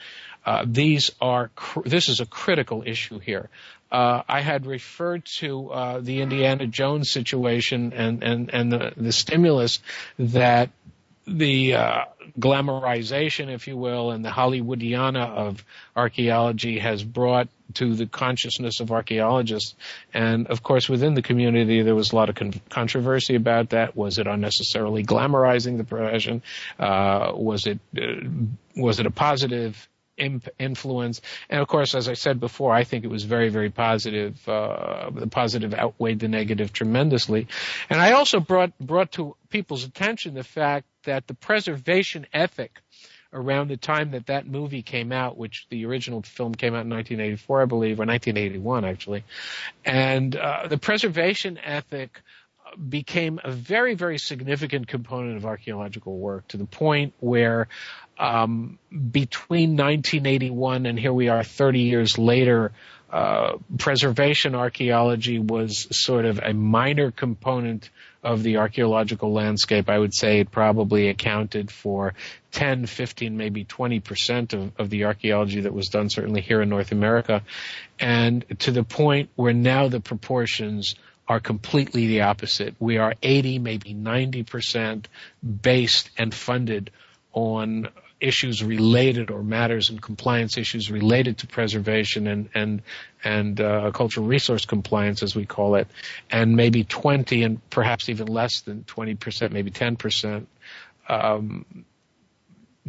Uh, 0.45 0.65
these 0.65 1.11
are 1.21 1.49
cr- 1.57 1.81
this 1.85 2.09
is 2.09 2.21
a 2.21 2.27
critical 2.27 2.85
issue 2.87 3.19
here. 3.19 3.49
Uh, 3.91 4.23
I 4.29 4.43
had 4.43 4.67
referred 4.67 5.25
to 5.39 5.71
uh, 5.71 6.01
the 6.01 6.21
Indiana 6.21 6.67
Jones 6.69 7.11
situation 7.11 7.93
and 7.93 8.23
and 8.23 8.51
and 8.53 8.73
the, 8.73 8.93
the 8.97 9.13
stimulus 9.13 9.81
that 10.19 10.71
the 11.27 11.75
uh, 11.75 12.05
glamorization, 12.39 13.53
if 13.53 13.67
you 13.67 13.77
will, 13.77 14.13
and 14.13 14.25
the 14.25 14.31
Hollywoodiana 14.31 15.27
of 15.29 15.65
archaeology 15.97 16.79
has 16.79 17.03
brought 17.03 17.49
to 17.75 17.95
the 17.95 18.07
consciousness 18.07 18.81
of 18.81 18.91
archaeologists. 18.93 19.75
And 20.15 20.47
of 20.49 20.63
course, 20.63 20.89
within 20.89 21.15
the 21.15 21.23
community, 21.23 21.83
there 21.83 21.95
was 21.95 22.13
a 22.13 22.17
lot 22.17 22.29
of 22.29 22.35
con- 22.35 22.61
controversy 22.69 23.35
about 23.35 23.71
that. 23.71 23.97
Was 23.97 24.19
it 24.19 24.27
unnecessarily 24.27 25.05
glamorizing 25.05 25.77
the 25.77 25.85
profession? 25.85 26.43
Uh, 26.79 27.33
was 27.35 27.67
it 27.67 27.81
uh, 27.97 28.29
was 28.77 29.01
it 29.01 29.07
a 29.07 29.11
positive 29.11 29.89
influence? 30.59 31.21
And 31.51 31.61
of 31.61 31.69
course, 31.69 31.95
as 31.95 32.09
I 32.09 32.15
said 32.15 32.41
before, 32.41 32.73
I 32.73 32.85
think 32.85 33.05
it 33.05 33.09
was 33.09 33.25
very, 33.25 33.49
very 33.49 33.71
positive. 33.71 34.49
Uh, 34.49 35.11
the 35.11 35.27
positive 35.27 35.75
outweighed 35.75 36.21
the 36.21 36.29
negative 36.29 36.73
tremendously. 36.73 37.49
And 37.91 38.01
I 38.01 38.13
also 38.13 38.41
brought 38.41 38.77
brought 38.79 39.13
to 39.13 39.37
people's 39.51 39.85
attention 39.85 40.35
the 40.35 40.45
fact 40.45 40.87
that 41.05 41.27
the 41.27 41.35
preservation 41.35 42.27
ethic 42.33 42.81
around 43.37 43.69
the 43.69 43.77
time 43.77 44.13
that 44.13 44.27
that 44.27 44.47
movie 44.47 44.83
came 44.83 45.13
out, 45.13 45.37
which 45.37 45.67
the 45.71 45.85
original 45.87 46.23
film 46.23 46.55
came 46.55 46.75
out 46.75 46.85
in 46.85 46.91
1984, 46.91 47.63
I 47.63 47.65
believe, 47.67 48.01
or 48.01 48.07
1981 48.07 48.85
actually, 48.85 49.25
and 49.85 50.35
uh, 50.35 50.67
the 50.69 50.79
preservation 50.79 51.59
ethic 51.59 52.23
became 52.77 53.41
a 53.45 53.51
very, 53.51 53.95
very 53.95 54.19
significant 54.19 54.89
component 54.89 55.37
of 55.37 55.47
archaeological 55.47 56.19
work 56.19 56.49
to 56.49 56.57
the 56.57 56.65
point 56.65 57.15
where 57.21 57.69
um, 58.19 58.79
between 59.11 59.77
1981 59.77 60.87
and 60.87 60.99
here 60.99 61.13
we 61.13 61.29
are 61.29 61.45
30 61.45 61.81
years 61.81 62.19
later, 62.19 62.73
uh, 63.11 63.59
preservation 63.79 64.55
archaeology 64.55 65.39
was 65.39 65.87
sort 65.91 66.25
of 66.25 66.41
a 66.43 66.53
minor 66.53 67.11
component 67.11 67.91
of 68.23 68.43
the 68.43 68.57
archaeological 68.57 69.33
landscape. 69.33 69.89
I 69.89 69.99
would 69.99 70.13
say 70.13 70.41
it 70.41 70.51
probably 70.51 71.09
accounted 71.09 71.71
for 71.71 72.15
10, 72.53 72.87
15, 72.87 73.37
maybe 73.37 73.65
20% 73.65 74.53
of, 74.53 74.73
of 74.79 74.91
the 74.91 75.05
archaeology 75.05 75.61
that 75.61 75.73
was 75.73 75.89
done, 75.89 76.11
certainly 76.11 76.41
here 76.41 76.61
in 76.61 76.69
North 76.69 76.91
America. 76.91 77.43
And 78.01 78.45
to 78.61 78.73
the 78.73 78.83
point 78.83 79.31
where 79.37 79.53
now 79.53 79.89
the 79.89 80.01
proportions 80.01 80.97
are 81.29 81.41
completely 81.41 82.07
the 82.07 82.23
opposite. 82.23 82.75
We 82.79 82.99
are 82.99 83.15
80, 83.23 83.59
maybe 83.59 83.95
90% 83.95 85.07
based 85.63 86.11
and 86.17 86.33
funded 86.33 86.91
on 87.33 87.89
issues 88.21 88.63
related 88.63 89.31
or 89.31 89.43
matters 89.43 89.91
and 89.91 90.01
compliance 90.01 90.57
issues 90.57 90.91
related 90.91 91.39
to 91.39 91.47
preservation 91.47 92.27
and 92.27 92.49
and 92.55 92.83
and 93.23 93.61
uh, 93.61 93.91
cultural 93.93 94.27
resource 94.27 94.65
compliance, 94.65 95.23
as 95.23 95.35
we 95.35 95.47
call 95.47 95.75
it, 95.75 95.89
and 96.31 96.57
maybe 96.57 96.85
20 96.85 97.43
and 97.43 97.71
perhaps 97.71 98.09
even 98.09 98.27
less 98.27 98.61
than 98.61 98.85
20 98.85 99.15
percent, 99.17 99.53
maybe 99.53 99.71
10 99.71 99.97
percent. 99.97 100.49
Um, 101.09 101.65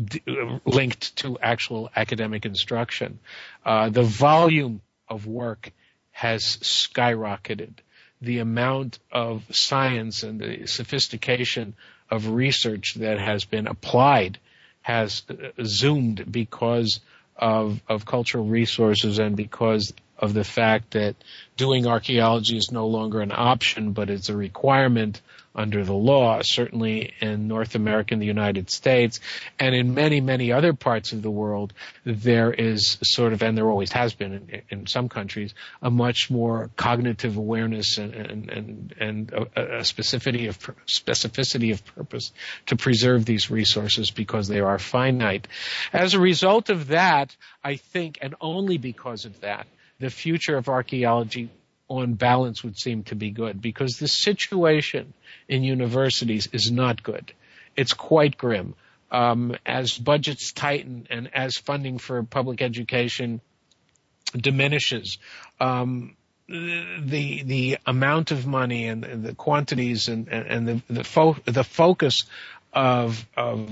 d- 0.01 0.21
linked 0.65 1.15
to 1.17 1.37
actual 1.41 1.89
academic 1.95 2.45
instruction. 2.45 3.19
Uh, 3.65 3.89
the 3.89 4.03
volume 4.03 4.81
of 5.09 5.27
work 5.27 5.71
has 6.11 6.43
skyrocketed. 6.43 7.73
The 8.21 8.39
amount 8.39 8.99
of 9.11 9.43
science 9.51 10.23
and 10.23 10.39
the 10.39 10.65
sophistication 10.65 11.75
of 12.09 12.29
research 12.29 12.95
that 12.95 13.19
has 13.19 13.45
been 13.45 13.67
applied 13.67 14.39
has 14.87 15.23
zoomed 15.65 16.31
because 16.31 17.01
of, 17.35 17.81
of 17.89 18.05
cultural 18.05 18.45
resources 18.45 19.19
and 19.19 19.35
because 19.35 19.91
of 20.17 20.33
the 20.33 20.45
fact 20.45 20.91
that 20.91 21.17
doing 21.57 21.85
archaeology 21.85 22.55
is 22.55 22.71
no 22.71 22.87
longer 22.87 23.19
an 23.19 23.33
option, 23.35 23.91
but 23.91 24.09
it's 24.09 24.29
a 24.29 24.35
requirement 24.37 25.21
under 25.57 25.83
the 25.83 25.93
law, 25.93 26.39
certainly 26.43 27.13
in 27.19 27.47
North 27.47 27.75
America 27.75 28.13
and 28.13 28.21
the 28.21 28.27
United 28.27 28.69
States, 28.69 29.19
and 29.59 29.73
in 29.75 29.93
many, 29.95 30.21
many 30.21 30.51
other 30.51 30.73
parts 30.73 31.11
of 31.11 31.21
the 31.23 31.31
world, 31.31 31.73
there 32.05 32.53
is 32.53 32.97
sort 33.03 33.33
of, 33.33 33.41
and 33.41 33.57
there 33.57 33.69
always 33.69 33.91
has 33.91 34.13
been 34.13 34.33
in, 34.33 34.61
in 34.69 34.87
some 34.87 35.09
countries, 35.09 35.53
a 35.81 35.89
much 35.89 36.29
more 36.29 36.69
cognitive 36.77 37.37
awareness 37.37 37.97
and, 37.97 38.13
and, 38.13 38.49
and, 38.49 38.95
and 38.99 39.33
a, 39.33 39.79
a 39.79 39.81
specificity 39.81 40.47
of 40.47 40.59
specificity 40.85 41.73
of 41.73 41.83
purpose 41.85 42.31
to 42.67 42.75
preserve 42.75 43.25
these 43.25 43.49
resources 43.49 44.11
because 44.11 44.47
they 44.47 44.59
are 44.59 44.77
finite. 44.77 45.47
As 45.91 46.13
a 46.13 46.19
result 46.19 46.69
of 46.69 46.87
that, 46.87 47.35
I 47.63 47.77
think, 47.77 48.19
and 48.21 48.35
only 48.39 48.77
because 48.77 49.25
of 49.25 49.41
that, 49.41 49.67
the 49.99 50.09
future 50.11 50.57
of 50.57 50.69
archaeology 50.69 51.49
on 51.89 52.13
balance 52.13 52.63
would 52.63 52.77
seem 52.77 53.03
to 53.03 53.15
be 53.15 53.31
good 53.31 53.61
because 53.61 53.97
the 53.97 54.07
situation 54.07 55.13
in 55.47 55.63
universities 55.63 56.49
is 56.51 56.71
not 56.71 57.03
good. 57.03 57.31
It's 57.75 57.93
quite 57.93 58.37
grim. 58.37 58.75
Um, 59.09 59.55
as 59.65 59.97
budgets 59.97 60.51
tighten 60.51 61.07
and 61.09 61.29
as 61.33 61.55
funding 61.55 61.97
for 61.97 62.21
public 62.23 62.61
education 62.61 63.39
diminishes, 64.35 65.17
um, 65.61 66.17
the 66.47 67.43
the 67.43 67.77
amount 67.85 68.31
of 68.31 68.45
money 68.45 68.87
and, 68.87 69.05
and 69.05 69.23
the 69.23 69.35
quantities 69.35 70.07
and, 70.07 70.27
and 70.27 70.67
the 70.67 70.81
the, 70.89 71.03
fo- 71.03 71.37
the 71.45 71.63
focus 71.63 72.23
of 72.73 73.25
of 73.35 73.69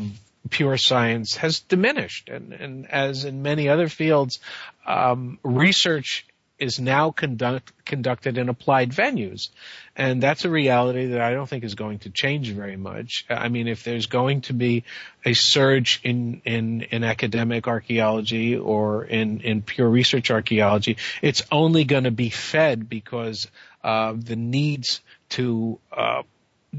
pure 0.50 0.78
science 0.78 1.38
has 1.38 1.60
diminished, 1.62 2.30
and, 2.30 2.54
and 2.54 2.90
as 2.92 3.26
in 3.26 3.42
many 3.42 3.68
other 3.68 3.90
fields, 3.90 4.40
um, 4.86 5.40
research 5.44 6.26
is 6.58 6.80
now 6.80 7.12
conduct, 7.12 7.74
conducted 7.86 8.38
in 8.38 8.50
applied 8.50 8.92
venues. 8.92 9.50
And 9.96 10.22
that's 10.22 10.46
a 10.46 10.50
reality 10.50 11.08
that 11.08 11.22
I 11.22 11.32
don't 11.32 11.48
think 11.48 11.64
is 11.64 11.76
going 11.76 12.00
to 12.00 12.10
change 12.10 12.52
very 12.52 12.78
much. 12.78 13.26
I 13.30 13.50
mean, 13.50 13.68
if 13.68 13.84
there's 13.84 14.06
going 14.06 14.42
to 14.42 14.54
be 14.54 14.84
a 15.26 15.34
surge 15.34 16.00
in, 16.04 16.42
in, 16.46 16.82
in 16.84 17.04
academic 17.04 17.68
archaeology 17.68 18.56
or 18.56 19.04
in, 19.04 19.42
in 19.42 19.62
pure 19.62 19.90
research 19.90 20.32
archaeology, 20.32 20.98
it's 21.22 21.44
only 21.52 21.84
going 21.84 22.06
to 22.06 22.12
be 22.12 22.30
fed 22.30 22.88
because 22.90 23.48
uh, 23.84 24.14
the 24.16 24.36
needs 24.36 25.02
to 25.30 25.80
uh, 25.92 26.24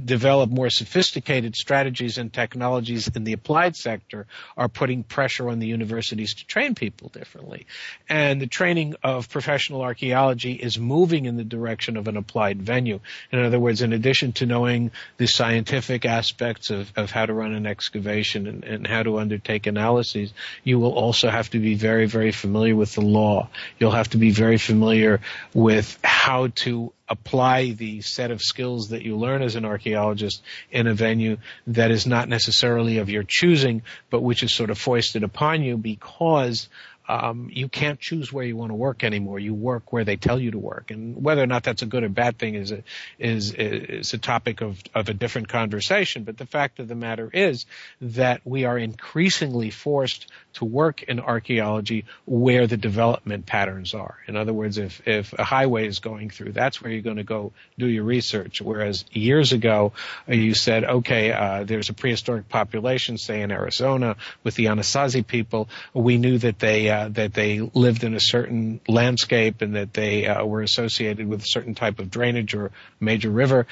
develop 0.05 0.51
more 0.51 0.71
sophisticated 0.71 1.57
strategies 1.57 2.19
and 2.19 2.33
technologies 2.33 3.09
in 3.09 3.25
the 3.25 3.33
applied 3.33 3.77
sector 3.77 4.27
are 4.57 4.69
putting 4.69 5.03
pressure 5.03 5.49
on 5.49 5.59
the 5.59 5.67
universities 5.67 6.35
to 6.35 6.47
train 6.47 6.75
people 6.75 7.09
differently. 7.09 7.67
And 8.09 8.41
the 8.41 8.47
training 8.47 8.95
of 9.03 9.29
professional 9.29 9.83
archaeology 9.83 10.53
is 10.53 10.79
moving 10.79 11.27
in 11.27 11.37
the 11.37 11.45
direction 11.45 11.97
of 11.97 12.09
an 12.09 12.17
applied 12.17 12.63
venue. 12.63 13.01
In 13.33 13.43
other 13.43 13.59
words, 13.59 13.83
in 13.83 13.93
addition 13.93 14.33
to 14.35 14.47
knowing 14.47 14.91
the 15.17 15.27
scientific 15.27 16.05
aspects 16.05 16.71
of, 16.71 16.93
of 16.97 17.11
how 17.11 17.27
to 17.27 17.33
run 17.33 17.55
an 17.55 17.67
excavation 17.67 18.47
and, 18.47 18.65
and 18.65 18.87
how 18.87 19.03
to 19.03 19.19
undertake 19.19 19.67
analyses, 19.67 20.33
you 20.65 20.79
will 20.79 20.93
also 20.93 21.29
have 21.29 21.51
to 21.51 21.59
be 21.59 21.75
very, 21.75 22.07
very 22.07 22.33
familiar 22.33 22.77
with 22.77 22.95
the 22.95 23.01
law. 23.01 23.49
You'll 23.79 23.93
have 23.93 24.11
to 24.11 24.19
be 24.19 24.31
very 24.31 24.59
familiar 24.59 25.21
with 25.55 25.99
how 26.03 26.49
to 26.49 26.93
apply 27.09 27.71
the 27.71 28.01
set 28.01 28.31
of 28.31 28.43
skills 28.43 28.89
that 28.89 29.03
you 29.03 29.17
learn 29.17 29.43
as 29.43 29.57
an 29.57 29.65
archaeologist 29.65 30.43
in 30.71 30.87
a 30.87 30.95
venue 30.95 31.37
that 31.67 31.91
is 31.91 32.07
not 32.07 32.29
necessarily 32.29 32.99
of 32.99 33.09
your 33.09 33.25
choosing, 33.27 33.83
but 34.11 34.23
which 34.23 34.43
is 34.43 34.55
sort 34.55 34.71
of 34.71 34.79
foisted 34.79 35.23
upon 35.23 35.63
you 35.63 35.77
because 35.77 36.69
um, 37.09 37.51
you 37.53 37.69
can't 37.69 38.01
choose 38.01 38.33
where 38.33 38.45
you 38.45 38.57
want 38.57 38.71
to 38.71 38.75
work 38.75 39.05
anymore. 39.05 39.39
You 39.39 39.55
work 39.55 39.93
where 39.93 40.05
they 40.05 40.17
tell 40.17 40.41
you 40.41 40.51
to 40.51 40.59
work, 40.59 40.91
and 40.91 41.23
whether 41.23 41.43
or 41.43 41.47
not 41.47 41.63
that's 41.63 41.83
a 41.83 41.87
good 41.87 42.03
or 42.03 42.09
bad 42.09 42.39
thing 42.39 42.55
is 42.57 42.73
a, 42.73 42.83
is 43.19 43.53
is 43.55 44.13
a 44.13 44.19
topic 44.19 44.61
of 44.61 44.83
of 44.95 45.09
a 45.09 45.15
different 45.15 45.49
conversation. 45.49 46.25
But 46.25 46.37
the 46.37 46.47
fact 46.47 46.81
of 46.81 46.89
the 46.89 46.95
matter 46.97 47.31
is 47.33 47.67
that 48.01 48.41
we 48.45 48.65
are 48.65 48.77
increasingly 48.77 49.71
forced 49.71 50.27
to 50.57 50.65
work 50.65 51.03
in 51.03 51.21
archaeology 51.21 52.05
where 52.25 52.67
the 52.67 52.77
development 52.77 53.47
patterns 53.47 53.95
are. 53.95 54.17
In 54.27 54.37
other 54.37 54.53
words, 54.53 54.79
if 54.79 55.07
if 55.07 55.33
a 55.33 55.45
highway 55.45 55.87
is 55.87 55.99
going 55.99 56.31
through, 56.31 56.53
that's 56.53 56.83
where 56.83 56.91
you're 56.91 57.03
going 57.03 57.17
to 57.17 57.25
go 57.25 57.53
do 57.79 57.87
your 57.87 58.05
research. 58.05 58.61
Whereas 58.61 59.05
years 59.13 59.53
ago, 59.53 59.93
uh, 60.29 60.35
you 60.35 60.55
said, 60.55 60.85
okay, 60.85 61.33
uh, 61.33 61.65
there's 61.65 61.89
a 61.89 61.95
prehistoric 61.95 62.49
population, 62.49 63.19
say 63.19 63.43
in 63.43 63.51
Arizona, 63.51 64.17
with 64.45 64.55
the 64.55 64.67
Anasazi 64.67 65.27
people. 65.27 65.69
We 65.95 66.19
knew 66.19 66.39
that 66.39 66.59
they 66.59 66.89
uh, 66.89 67.09
that 67.11 67.35
they 67.35 67.61
lived 67.61 68.05
in 68.05 68.15
a 68.15 68.21
certain 68.21 68.81
landscape 68.89 69.63
and 69.63 69.77
that 69.77 69.93
they 69.93 70.27
uh, 70.27 70.45
were 70.45 70.63
associated 70.63 71.27
with 71.27 71.43
a 71.43 71.47
certain 71.47 71.75
type 71.75 71.99
of 71.99 72.11
drainage 72.11 72.55
or 72.55 72.71
major 73.01 73.31
river. 73.31 73.67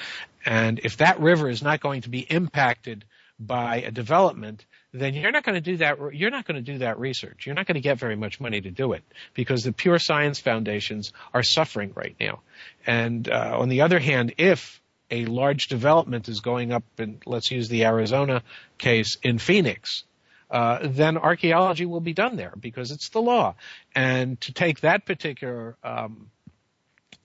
And 0.45 0.79
if 0.83 0.97
that 0.97 1.19
river 1.19 1.49
is 1.49 1.63
not 1.63 1.79
going 1.79 2.01
to 2.01 2.09
be 2.09 2.19
impacted 2.19 3.03
by 3.39 3.77
a 3.77 3.91
development, 3.91 4.63
then 4.99 5.13
you're 5.13 5.31
not 5.31 5.43
going 5.43 5.55
to 5.55 5.61
do 5.61 5.77
that. 5.77 5.97
You're 6.13 6.31
not 6.31 6.45
going 6.45 6.55
to 6.63 6.71
do 6.71 6.79
that 6.79 6.99
research. 6.99 7.45
You're 7.45 7.55
not 7.55 7.67
going 7.67 7.75
to 7.75 7.81
get 7.81 7.99
very 7.99 8.15
much 8.15 8.39
money 8.39 8.61
to 8.61 8.71
do 8.71 8.93
it 8.93 9.03
because 9.33 9.63
the 9.63 9.73
pure 9.73 9.99
science 9.99 10.39
foundations 10.39 11.11
are 11.33 11.43
suffering 11.43 11.91
right 11.95 12.15
now. 12.19 12.39
And 12.87 13.29
uh, 13.29 13.57
on 13.59 13.69
the 13.69 13.81
other 13.81 13.99
hand, 13.99 14.35
if 14.37 14.81
a 15.11 15.25
large 15.25 15.67
development 15.67 16.29
is 16.29 16.39
going 16.39 16.71
up, 16.71 16.83
and 16.97 17.21
let's 17.25 17.51
use 17.51 17.67
the 17.69 17.85
Arizona 17.85 18.41
case 18.77 19.17
in 19.21 19.37
Phoenix, 19.37 20.03
uh, 20.49 20.79
then 20.83 21.17
archaeology 21.17 21.85
will 21.85 21.99
be 21.99 22.13
done 22.13 22.37
there 22.37 22.53
because 22.59 22.91
it's 22.91 23.09
the 23.09 23.21
law. 23.21 23.55
And 23.93 24.39
to 24.41 24.53
take 24.53 24.81
that 24.81 25.05
particular 25.05 25.75
um, 25.83 26.29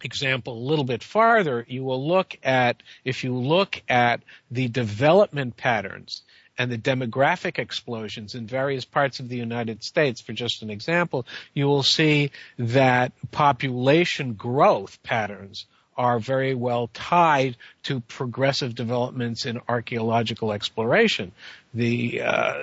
example 0.03 0.55
a 0.55 0.66
little 0.68 0.85
bit 0.85 1.03
farther, 1.03 1.64
you 1.68 1.85
will 1.85 2.07
look 2.07 2.37
at 2.43 2.83
if 3.05 3.25
you 3.25 3.35
look 3.35 3.81
at 3.89 4.23
the 4.51 4.68
development 4.68 5.57
patterns 5.57 6.23
and 6.61 6.71
the 6.71 6.77
demographic 6.77 7.59
explosions 7.59 8.35
in 8.35 8.47
various 8.47 8.85
parts 8.85 9.19
of 9.19 9.31
the 9.31 9.37
United 9.37 9.83
States, 9.83 10.21
for 10.21 10.35
just 10.35 10.61
an 10.61 10.69
example, 10.69 11.25
you 11.55 11.67
will 11.67 11.83
see 11.83 12.33
that 12.59 13.13
population 13.31 14.35
growth 14.35 15.03
patterns 15.03 15.65
are 15.97 16.19
very 16.19 16.55
well 16.55 16.91
tied 16.93 17.57
to 17.85 18.01
progressive 18.01 18.75
developments 18.75 19.47
in 19.47 19.59
archaeological 19.71 20.53
exploration. 20.53 21.33
The 21.73 22.21
uh, 22.21 22.55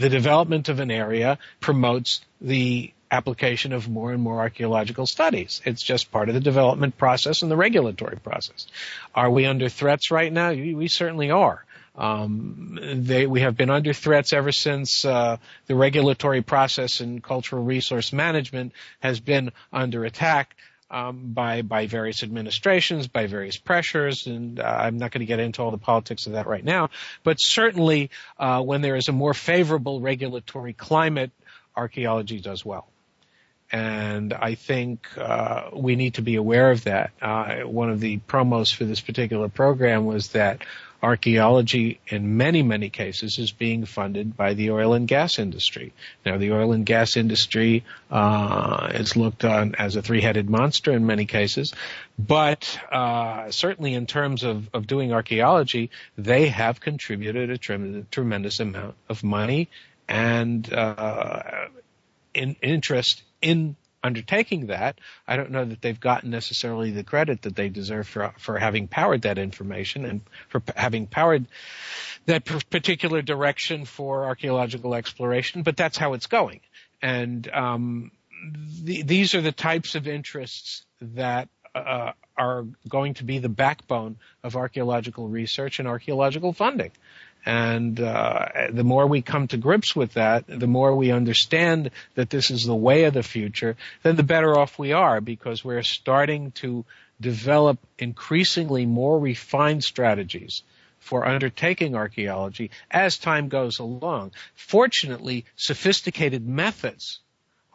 the 0.00 0.08
development 0.08 0.68
of 0.68 0.80
an 0.80 0.90
area 0.90 1.38
promotes 1.60 2.22
the 2.40 2.92
application 3.12 3.72
of 3.72 3.88
more 3.88 4.10
and 4.10 4.20
more 4.20 4.40
archaeological 4.40 5.06
studies. 5.06 5.62
It's 5.64 5.84
just 5.84 6.10
part 6.10 6.28
of 6.28 6.34
the 6.34 6.40
development 6.40 6.98
process 6.98 7.42
and 7.42 7.50
the 7.50 7.56
regulatory 7.56 8.16
process. 8.16 8.66
Are 9.14 9.30
we 9.30 9.46
under 9.46 9.68
threats 9.68 10.10
right 10.10 10.32
now? 10.32 10.50
We 10.50 10.88
certainly 10.88 11.30
are. 11.30 11.64
Um, 11.96 12.78
they, 12.96 13.26
we 13.26 13.40
have 13.40 13.56
been 13.56 13.70
under 13.70 13.92
threats 13.92 14.32
ever 14.32 14.52
since 14.52 15.04
uh, 15.04 15.38
the 15.66 15.74
regulatory 15.74 16.42
process 16.42 17.00
in 17.00 17.20
cultural 17.20 17.64
resource 17.64 18.12
management 18.12 18.72
has 19.00 19.18
been 19.20 19.52
under 19.72 20.04
attack. 20.04 20.54
um, 20.90 21.32
by 21.32 21.62
by 21.62 21.86
various 21.86 22.22
administrations, 22.22 23.08
by 23.08 23.26
various 23.26 23.56
pressures, 23.56 24.26
and 24.26 24.60
uh, 24.60 24.62
I'm 24.62 24.98
not 24.98 25.10
going 25.10 25.20
to 25.20 25.26
get 25.26 25.40
into 25.40 25.62
all 25.62 25.70
the 25.70 25.78
politics 25.78 26.26
of 26.26 26.32
that 26.32 26.46
right 26.46 26.64
now. 26.64 26.90
But 27.24 27.36
certainly, 27.40 28.10
uh, 28.38 28.62
when 28.62 28.82
there 28.82 28.96
is 28.96 29.08
a 29.08 29.12
more 29.12 29.34
favorable 29.34 30.00
regulatory 30.00 30.72
climate, 30.72 31.32
archaeology 31.74 32.40
does 32.40 32.64
well. 32.64 32.86
And 33.72 34.32
I 34.32 34.54
think 34.54 35.08
uh, 35.18 35.70
we 35.72 35.96
need 35.96 36.14
to 36.14 36.22
be 36.22 36.36
aware 36.36 36.70
of 36.70 36.84
that. 36.84 37.10
Uh, 37.20 37.62
one 37.62 37.90
of 37.90 37.98
the 37.98 38.18
promos 38.18 38.72
for 38.72 38.84
this 38.84 39.00
particular 39.00 39.48
program 39.48 40.06
was 40.06 40.28
that 40.28 40.62
archaeology 41.02 42.00
in 42.08 42.36
many, 42.36 42.62
many 42.62 42.90
cases 42.90 43.38
is 43.38 43.52
being 43.52 43.84
funded 43.84 44.36
by 44.36 44.54
the 44.54 44.70
oil 44.70 44.94
and 44.94 45.06
gas 45.06 45.38
industry. 45.38 45.92
Now, 46.24 46.38
the 46.38 46.52
oil 46.52 46.72
and 46.72 46.84
gas 46.86 47.16
industry 47.16 47.84
uh, 48.10 48.90
is 48.94 49.16
looked 49.16 49.44
on 49.44 49.74
as 49.76 49.96
a 49.96 50.02
three-headed 50.02 50.48
monster 50.48 50.92
in 50.92 51.06
many 51.06 51.26
cases, 51.26 51.72
but 52.18 52.78
uh, 52.90 53.50
certainly 53.50 53.94
in 53.94 54.06
terms 54.06 54.42
of, 54.42 54.68
of 54.72 54.86
doing 54.86 55.12
archaeology, 55.12 55.90
they 56.16 56.48
have 56.48 56.80
contributed 56.80 57.50
a 57.50 57.58
tremendous, 57.58 58.06
tremendous 58.10 58.60
amount 58.60 58.94
of 59.08 59.22
money 59.22 59.68
and 60.08 60.72
uh, 60.72 61.42
in, 62.34 62.56
interest 62.62 63.22
in 63.40 63.76
undertaking 64.06 64.66
that, 64.66 65.00
I 65.26 65.36
don't 65.36 65.50
know 65.50 65.64
that 65.64 65.82
they've 65.82 65.98
gotten 65.98 66.30
necessarily 66.30 66.92
the 66.92 67.04
credit 67.04 67.42
that 67.42 67.56
they 67.56 67.68
deserve 67.68 68.08
for 68.08 68.32
for 68.38 68.58
having 68.58 68.88
powered 68.88 69.22
that 69.22 69.38
information 69.38 70.04
and 70.04 70.20
for 70.48 70.60
p- 70.60 70.72
having 70.76 71.06
powered 71.06 71.46
that 72.26 72.44
p- 72.44 72.60
particular 72.70 73.20
direction 73.20 73.84
for 73.84 74.24
archaeological 74.24 74.94
exploration. 74.94 75.62
But 75.62 75.76
that's 75.76 75.98
how 75.98 76.14
it's 76.14 76.26
going, 76.26 76.60
and 77.02 77.48
um, 77.52 78.12
the, 78.82 79.02
these 79.02 79.34
are 79.34 79.42
the 79.42 79.52
types 79.52 79.94
of 79.94 80.06
interests 80.06 80.84
that 81.00 81.48
uh, 81.74 82.12
are 82.36 82.64
going 82.88 83.14
to 83.14 83.24
be 83.24 83.38
the 83.38 83.48
backbone 83.48 84.16
of 84.42 84.56
archaeological 84.56 85.28
research 85.28 85.78
and 85.78 85.88
archaeological 85.88 86.52
funding. 86.52 86.92
And 87.46 88.00
uh, 88.00 88.48
the 88.72 88.82
more 88.82 89.06
we 89.06 89.22
come 89.22 89.46
to 89.48 89.56
grips 89.56 89.94
with 89.94 90.14
that, 90.14 90.44
the 90.48 90.66
more 90.66 90.96
we 90.96 91.12
understand 91.12 91.92
that 92.16 92.28
this 92.28 92.50
is 92.50 92.64
the 92.64 92.74
way 92.74 93.04
of 93.04 93.14
the 93.14 93.22
future, 93.22 93.76
then 94.02 94.16
the 94.16 94.24
better 94.24 94.58
off 94.58 94.80
we 94.80 94.92
are 94.92 95.20
because 95.20 95.64
we're 95.64 95.84
starting 95.84 96.50
to 96.52 96.84
develop 97.20 97.78
increasingly 98.00 98.84
more 98.84 99.18
refined 99.20 99.84
strategies 99.84 100.62
for 100.98 101.24
undertaking 101.24 101.94
archaeology 101.94 102.72
as 102.90 103.16
time 103.16 103.48
goes 103.48 103.78
along. 103.78 104.32
Fortunately, 104.56 105.44
sophisticated 105.54 106.44
methods 106.44 107.20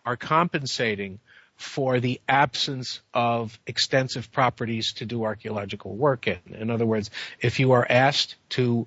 are 0.06 0.18
compensating 0.18 1.20
for 1.56 2.02
the 2.02 2.20
absence 2.28 3.00
of 3.14 3.58
extensive 3.66 4.34
properties 4.34 4.94
to 4.96 5.06
do 5.06 5.24
archaeological 5.24 5.96
work 5.96 6.28
in. 6.28 6.40
In 6.50 6.70
other 6.70 6.86
words, 6.86 7.10
if 7.40 7.60
you 7.60 7.72
are 7.72 7.86
asked 7.90 8.36
to 8.50 8.86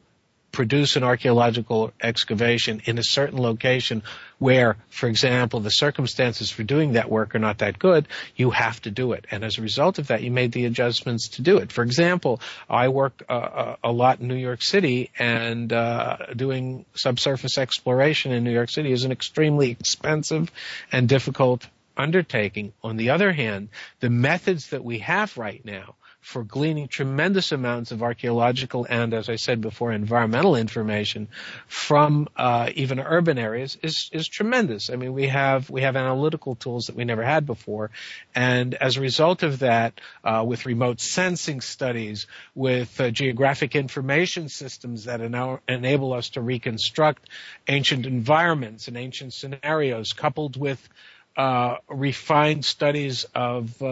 produce 0.54 0.94
an 0.94 1.02
archaeological 1.02 1.92
excavation 2.00 2.80
in 2.84 2.96
a 2.96 3.02
certain 3.02 3.38
location 3.42 4.02
where, 4.38 4.76
for 4.88 5.08
example, 5.08 5.58
the 5.58 5.70
circumstances 5.70 6.48
for 6.48 6.62
doing 6.62 6.92
that 6.92 7.10
work 7.10 7.34
are 7.34 7.40
not 7.40 7.58
that 7.58 7.78
good, 7.78 8.06
you 8.36 8.50
have 8.50 8.80
to 8.82 8.90
do 8.90 9.12
it. 9.12 9.26
And 9.30 9.44
as 9.44 9.58
a 9.58 9.62
result 9.62 9.98
of 9.98 10.06
that, 10.08 10.22
you 10.22 10.30
made 10.30 10.52
the 10.52 10.64
adjustments 10.64 11.28
to 11.30 11.42
do 11.42 11.58
it. 11.58 11.72
For 11.72 11.82
example, 11.82 12.40
I 12.70 12.88
work 12.88 13.24
uh, 13.28 13.76
a 13.82 13.90
lot 13.90 14.20
in 14.20 14.28
New 14.28 14.36
York 14.36 14.62
City, 14.62 15.10
and 15.18 15.72
uh, 15.72 16.18
doing 16.36 16.86
subsurface 16.94 17.58
exploration 17.58 18.30
in 18.32 18.44
New 18.44 18.52
York 18.52 18.70
City 18.70 18.92
is 18.92 19.04
an 19.04 19.12
extremely 19.12 19.72
expensive 19.72 20.52
and 20.92 21.08
difficult 21.08 21.66
undertaking. 21.96 22.72
On 22.82 22.96
the 22.96 23.10
other 23.10 23.32
hand, 23.32 23.68
the 24.00 24.10
methods 24.10 24.70
that 24.70 24.84
we 24.84 25.00
have 25.00 25.36
right 25.36 25.64
now 25.64 25.96
for 26.24 26.42
gleaning 26.42 26.88
tremendous 26.88 27.52
amounts 27.52 27.92
of 27.92 28.02
archaeological 28.02 28.86
and, 28.88 29.12
as 29.12 29.28
I 29.28 29.36
said 29.36 29.60
before, 29.60 29.92
environmental 29.92 30.56
information 30.56 31.28
from 31.68 32.28
uh, 32.34 32.70
even 32.74 32.98
urban 32.98 33.36
areas 33.36 33.76
is 33.82 34.08
is 34.10 34.26
tremendous. 34.26 34.88
I 34.88 34.96
mean, 34.96 35.12
we 35.12 35.28
have 35.28 35.68
we 35.68 35.82
have 35.82 35.96
analytical 35.96 36.54
tools 36.54 36.86
that 36.86 36.96
we 36.96 37.04
never 37.04 37.22
had 37.22 37.44
before, 37.44 37.90
and 38.34 38.74
as 38.74 38.96
a 38.96 39.02
result 39.02 39.42
of 39.42 39.58
that, 39.58 40.00
uh, 40.24 40.42
with 40.46 40.64
remote 40.64 40.98
sensing 40.98 41.60
studies, 41.60 42.26
with 42.54 42.98
uh, 42.98 43.10
geographic 43.10 43.76
information 43.76 44.48
systems 44.48 45.04
that 45.04 45.20
ena- 45.20 45.60
enable 45.68 46.14
us 46.14 46.30
to 46.30 46.40
reconstruct 46.40 47.28
ancient 47.68 48.06
environments 48.06 48.88
and 48.88 48.96
ancient 48.96 49.34
scenarios, 49.34 50.14
coupled 50.14 50.56
with 50.56 50.88
uh, 51.36 51.76
refined 51.88 52.64
studies 52.64 53.26
of 53.34 53.82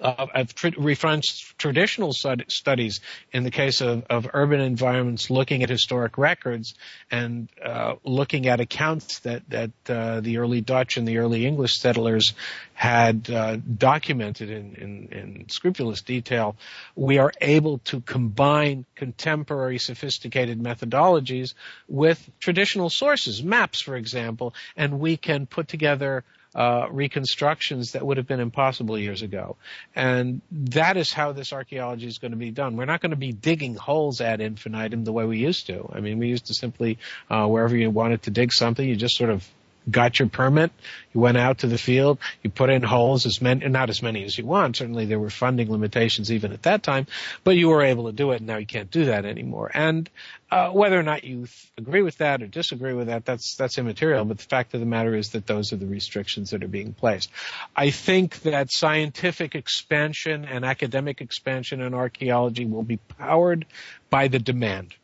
uh, 0.00 0.26
I've 0.34 0.54
tr- 0.54 0.68
refined 0.76 1.24
traditional 1.56 2.12
stud- 2.12 2.44
studies 2.48 3.00
in 3.32 3.42
the 3.42 3.50
case 3.50 3.80
of, 3.80 4.04
of, 4.10 4.28
urban 4.32 4.60
environments, 4.60 5.30
looking 5.30 5.62
at 5.62 5.70
historic 5.70 6.18
records 6.18 6.74
and 7.10 7.48
uh, 7.64 7.94
looking 8.04 8.46
at 8.46 8.60
accounts 8.60 9.20
that 9.20 9.48
that 9.50 9.70
uh, 9.88 10.20
the 10.20 10.38
early 10.38 10.60
Dutch 10.60 10.96
and 10.96 11.06
the 11.06 11.18
early 11.18 11.46
English 11.46 11.78
settlers 11.78 12.34
had 12.74 13.28
uh, 13.30 13.56
documented 13.56 14.50
in, 14.50 14.74
in, 14.74 15.08
in, 15.10 15.48
scrupulous 15.48 16.02
detail. 16.02 16.56
We 16.94 17.18
are 17.18 17.32
able 17.40 17.78
to 17.78 18.00
combine 18.00 18.84
contemporary, 18.94 19.78
sophisticated 19.78 20.62
methodologies 20.62 21.54
with 21.88 22.30
traditional 22.38 22.90
sources, 22.90 23.42
maps, 23.42 23.80
for 23.80 23.96
example, 23.96 24.54
and 24.76 25.00
we 25.00 25.16
can 25.16 25.46
put 25.46 25.66
together 25.68 26.24
uh, 26.54 26.86
reconstructions 26.90 27.92
that 27.92 28.04
would 28.04 28.16
have 28.16 28.26
been 28.26 28.40
impossible 28.40 28.98
years 28.98 29.22
ago. 29.22 29.56
And 29.94 30.40
that 30.50 30.96
is 30.96 31.12
how 31.12 31.32
this 31.32 31.52
archaeology 31.52 32.06
is 32.06 32.18
going 32.18 32.30
to 32.32 32.36
be 32.36 32.50
done. 32.50 32.76
We're 32.76 32.86
not 32.86 33.00
going 33.00 33.10
to 33.10 33.16
be 33.16 33.32
digging 33.32 33.74
holes 33.74 34.20
ad 34.20 34.40
infinitum 34.40 35.04
the 35.04 35.12
way 35.12 35.24
we 35.24 35.38
used 35.38 35.66
to. 35.66 35.90
I 35.92 36.00
mean, 36.00 36.18
we 36.18 36.28
used 36.28 36.46
to 36.46 36.54
simply, 36.54 36.98
uh, 37.30 37.46
wherever 37.46 37.76
you 37.76 37.90
wanted 37.90 38.22
to 38.22 38.30
dig 38.30 38.52
something, 38.52 38.86
you 38.86 38.96
just 38.96 39.16
sort 39.16 39.30
of 39.30 39.48
got 39.90 40.18
your 40.18 40.28
permit, 40.28 40.70
you 41.12 41.20
went 41.20 41.36
out 41.36 41.58
to 41.58 41.66
the 41.66 41.78
field, 41.78 42.18
you 42.42 42.50
put 42.50 42.70
in 42.70 42.82
holes 42.82 43.26
as 43.26 43.40
many, 43.40 43.66
not 43.68 43.90
as 43.90 44.02
many 44.02 44.24
as 44.24 44.36
you 44.36 44.44
want. 44.44 44.76
Certainly 44.76 45.06
there 45.06 45.18
were 45.18 45.30
funding 45.30 45.70
limitations 45.70 46.30
even 46.32 46.52
at 46.52 46.62
that 46.62 46.82
time, 46.82 47.06
but 47.44 47.56
you 47.56 47.68
were 47.68 47.82
able 47.82 48.06
to 48.06 48.12
do 48.12 48.32
it 48.32 48.38
and 48.38 48.46
now 48.46 48.56
you 48.56 48.66
can't 48.66 48.90
do 48.90 49.06
that 49.06 49.24
anymore. 49.24 49.70
And, 49.72 50.08
uh, 50.50 50.70
whether 50.70 50.98
or 50.98 51.02
not 51.02 51.24
you 51.24 51.46
th- 51.46 51.72
agree 51.76 52.02
with 52.02 52.18
that 52.18 52.42
or 52.42 52.46
disagree 52.46 52.94
with 52.94 53.08
that, 53.08 53.24
that's, 53.24 53.56
that's 53.56 53.76
immaterial. 53.78 54.24
But 54.24 54.38
the 54.38 54.44
fact 54.44 54.74
of 54.74 54.80
the 54.80 54.86
matter 54.86 55.14
is 55.14 55.30
that 55.30 55.46
those 55.46 55.72
are 55.72 55.76
the 55.76 55.86
restrictions 55.86 56.50
that 56.50 56.64
are 56.64 56.68
being 56.68 56.94
placed. 56.94 57.30
I 57.76 57.90
think 57.90 58.40
that 58.42 58.72
scientific 58.72 59.54
expansion 59.54 60.44
and 60.44 60.64
academic 60.64 61.20
expansion 61.20 61.80
in 61.80 61.94
archaeology 61.94 62.64
will 62.64 62.82
be 62.82 62.96
powered 62.96 63.66
by 64.10 64.28
the 64.28 64.38
demand. 64.38 64.94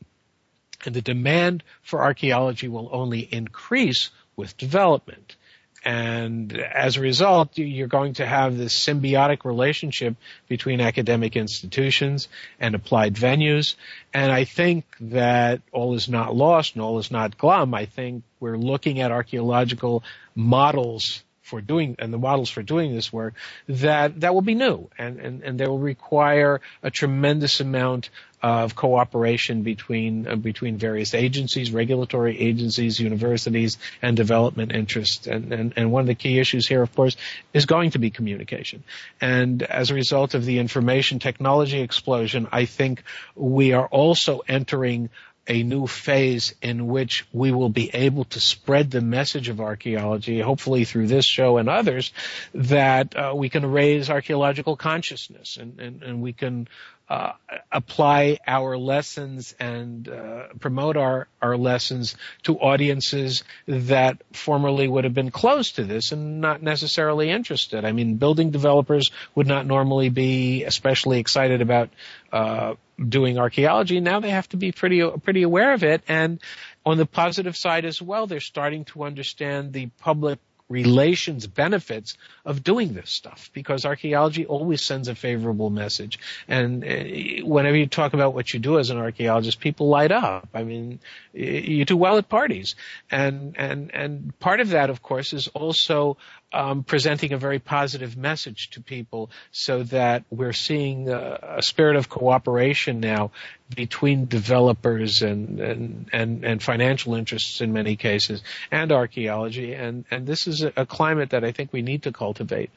And 0.87 0.95
the 0.95 1.03
demand 1.03 1.63
for 1.83 2.03
archaeology 2.03 2.69
will 2.69 2.89
only 2.93 3.21
increase 3.21 4.11
with 4.37 4.57
development. 4.57 5.37
And 5.85 6.57
as 6.57 6.97
a 6.97 7.03
result, 7.03 7.59
you're 7.59 7.89
going 7.89 8.15
to 8.15 8.27
have 8.27 8.57
this 8.57 8.75
symbiotic 8.75 9.45
relationship 9.45 10.17
between 10.49 10.81
academic 10.81 11.37
institutions 11.37 12.29
and 12.59 12.75
applied 12.75 13.15
venues. 13.15 13.75
And 14.15 14.33
I 14.33 14.45
think 14.45 14.87
that 15.01 15.61
all 15.73 15.95
is 15.95 16.09
not 16.09 16.35
lost 16.35 16.75
and 16.75 16.83
all 16.83 16.99
is 16.99 17.11
not 17.11 17.37
glum. 17.37 17.75
I 17.75 17.85
think 17.85 18.25
we're 18.41 18.57
looking 18.57 19.01
at 19.01 19.11
archaeological 19.11 20.03
models 20.35 21.23
for 21.43 21.61
doing 21.61 21.97
and 21.99 22.11
the 22.11 22.19
models 22.19 22.49
for 22.49 22.63
doing 22.63 22.95
this 22.95 23.13
work 23.13 23.35
that 23.69 24.21
that 24.21 24.33
will 24.33 24.41
be 24.41 24.55
new 24.55 24.89
and 24.97 25.21
and, 25.21 25.43
and 25.43 25.61
they 25.61 25.67
will 25.67 25.79
require 25.79 26.63
a 26.83 26.91
tremendous 26.91 27.61
amount 27.61 28.09
of 28.45 28.75
cooperation 28.75 29.63
between 29.63 30.29
uh, 30.29 30.37
between 30.37 30.77
various 30.77 31.15
agencies, 31.15 31.73
regulatory 31.73 32.39
agencies, 32.39 33.01
universities, 33.01 33.79
and 34.03 34.19
development 34.19 34.71
interests. 34.71 35.27
And, 35.27 35.51
and 35.51 35.73
and 35.77 35.91
one 35.91 36.03
of 36.03 36.07
the 36.09 36.15
key 36.15 36.39
issues 36.39 36.69
here, 36.69 36.83
of 36.83 36.95
course, 36.95 37.17
is 37.55 37.65
going 37.65 37.93
to 37.93 37.99
be 37.99 38.11
communication. 38.11 38.85
And 39.19 39.63
as 39.63 39.91
a 39.91 39.95
result 39.95 40.35
of 40.35 40.45
the 40.45 40.59
information 40.59 41.21
technology 41.21 41.81
explosion, 41.81 42.47
I 42.53 42.67
think 42.67 43.03
we 43.35 43.73
are 43.73 43.87
also 43.87 44.43
entering 44.47 45.09
a 45.47 45.63
new 45.63 45.87
phase 45.87 46.55
in 46.63 46.87
which 46.87 47.27
we 47.33 47.53
will 47.53 47.69
be 47.69 47.91
able 47.95 48.25
to 48.25 48.41
spread 48.41 48.91
the 48.91 49.01
message 49.01 49.49
of 49.49 49.61
archaeology, 49.61 50.41
hopefully 50.41 50.85
through 50.85 51.07
this 51.07 51.27
show 51.27 51.59
and 51.59 51.69
others, 51.69 52.13
that 52.55 53.15
uh, 53.15 53.33
we 53.35 53.49
can 53.49 53.65
raise 53.71 54.09
archaeological 54.09 54.77
consciousness 54.77 55.59
and, 55.59 55.81
and, 55.81 56.03
and 56.03 56.23
we 56.23 56.33
can 56.33 56.67
uh, 57.15 57.33
apply 57.71 58.39
our 58.45 58.77
lessons 58.77 59.55
and 59.61 60.09
uh, 60.09 60.49
promote 60.59 60.97
our, 60.97 61.29
our 61.41 61.57
lessons 61.57 62.17
to 62.43 62.59
audiences 62.59 63.45
that 63.69 64.21
formerly 64.33 64.89
would 64.89 65.05
have 65.05 65.15
been 65.15 65.31
close 65.31 65.71
to 65.73 65.85
this 65.85 66.11
and 66.11 66.41
not 66.41 66.61
necessarily 66.61 67.31
interested. 67.31 67.85
I 67.85 67.93
mean, 67.93 68.17
building 68.17 68.51
developers 68.51 69.13
would 69.37 69.47
not 69.47 69.65
normally 69.65 70.09
be 70.09 70.65
especially 70.65 71.21
excited 71.21 71.61
about 71.61 71.91
uh, 72.33 72.75
doing 73.09 73.39
archaeology. 73.39 74.01
Now 74.01 74.19
they 74.19 74.31
have 74.31 74.49
to 74.49 74.57
be 74.57 74.73
pretty 74.73 75.09
pretty 75.23 75.43
aware 75.43 75.73
of 75.73 75.85
it, 75.85 76.03
and 76.09 76.41
on 76.85 76.99
the 76.99 77.07
positive 77.07 77.57
side 77.57 77.85
as 77.85 78.03
well, 78.03 78.27
they're 78.27 78.41
starting 78.41 78.87
to 78.87 79.05
understand 79.05 79.73
the 79.73 79.87
public 80.01 80.41
relations 80.69 81.47
benefits 81.47 82.17
of 82.45 82.65
doing 82.65 82.95
this 82.95 83.11
stuff 83.11 83.51
because 83.53 83.85
archaeology 83.85 84.47
always 84.47 84.83
sends 84.83 85.09
a 85.09 85.15
favorable 85.15 85.71
message. 85.71 86.19
And 86.49 86.83
uh, 86.85 87.47
whenever 87.47 87.77
you 87.77 87.87
talk 87.87 88.15
about 88.15 88.35
what 88.35 88.55
you 88.55 88.61
do 88.61 88.79
as 88.79 88.91
an 88.91 88.99
archaeologist, 88.99 89.61
people 89.61 89.89
light 89.89 90.13
up. 90.13 90.49
I 90.55 90.65
mean, 90.65 91.01
you 91.33 91.85
do 91.85 91.97
well 91.97 92.17
at 92.17 92.29
parties. 92.29 92.77
And, 93.11 93.55
and, 93.59 93.95
and 93.95 94.39
part 94.39 94.61
of 94.61 94.71
that, 94.71 94.89
of 94.91 95.03
course, 95.03 95.33
is 95.33 95.49
also 95.49 96.17
um, 96.55 96.85
presenting 96.85 97.33
a 97.33 97.39
very 97.39 97.59
positive 97.59 98.17
message 98.17 98.71
to 98.71 98.81
people 98.81 99.31
so 99.51 99.83
that 99.83 100.25
we're 100.31 100.53
seeing 100.53 101.09
a, 101.09 101.57
a 101.57 101.63
spirit 101.63 101.97
of 101.97 102.09
cooperation 102.09 103.01
now 103.01 103.33
between 103.75 104.27
developers 104.27 105.23
and, 105.23 105.59
and, 105.59 106.09
and, 106.13 106.45
and, 106.45 106.63
financial 106.63 107.15
interests 107.15 107.61
in 107.61 107.73
many 107.73 107.97
cases 107.97 108.43
and 108.71 108.93
archaeology. 108.93 109.73
And, 109.73 110.05
and 110.11 110.27
this 110.27 110.47
is 110.47 110.63
a, 110.63 110.73
a 110.77 110.87
climate 110.87 111.31
that 111.31 111.45
I 111.45 111.51
think 111.51 111.73
we 111.73 111.83
need 111.83 112.05
to 112.05 112.13
cultivate 112.13 112.71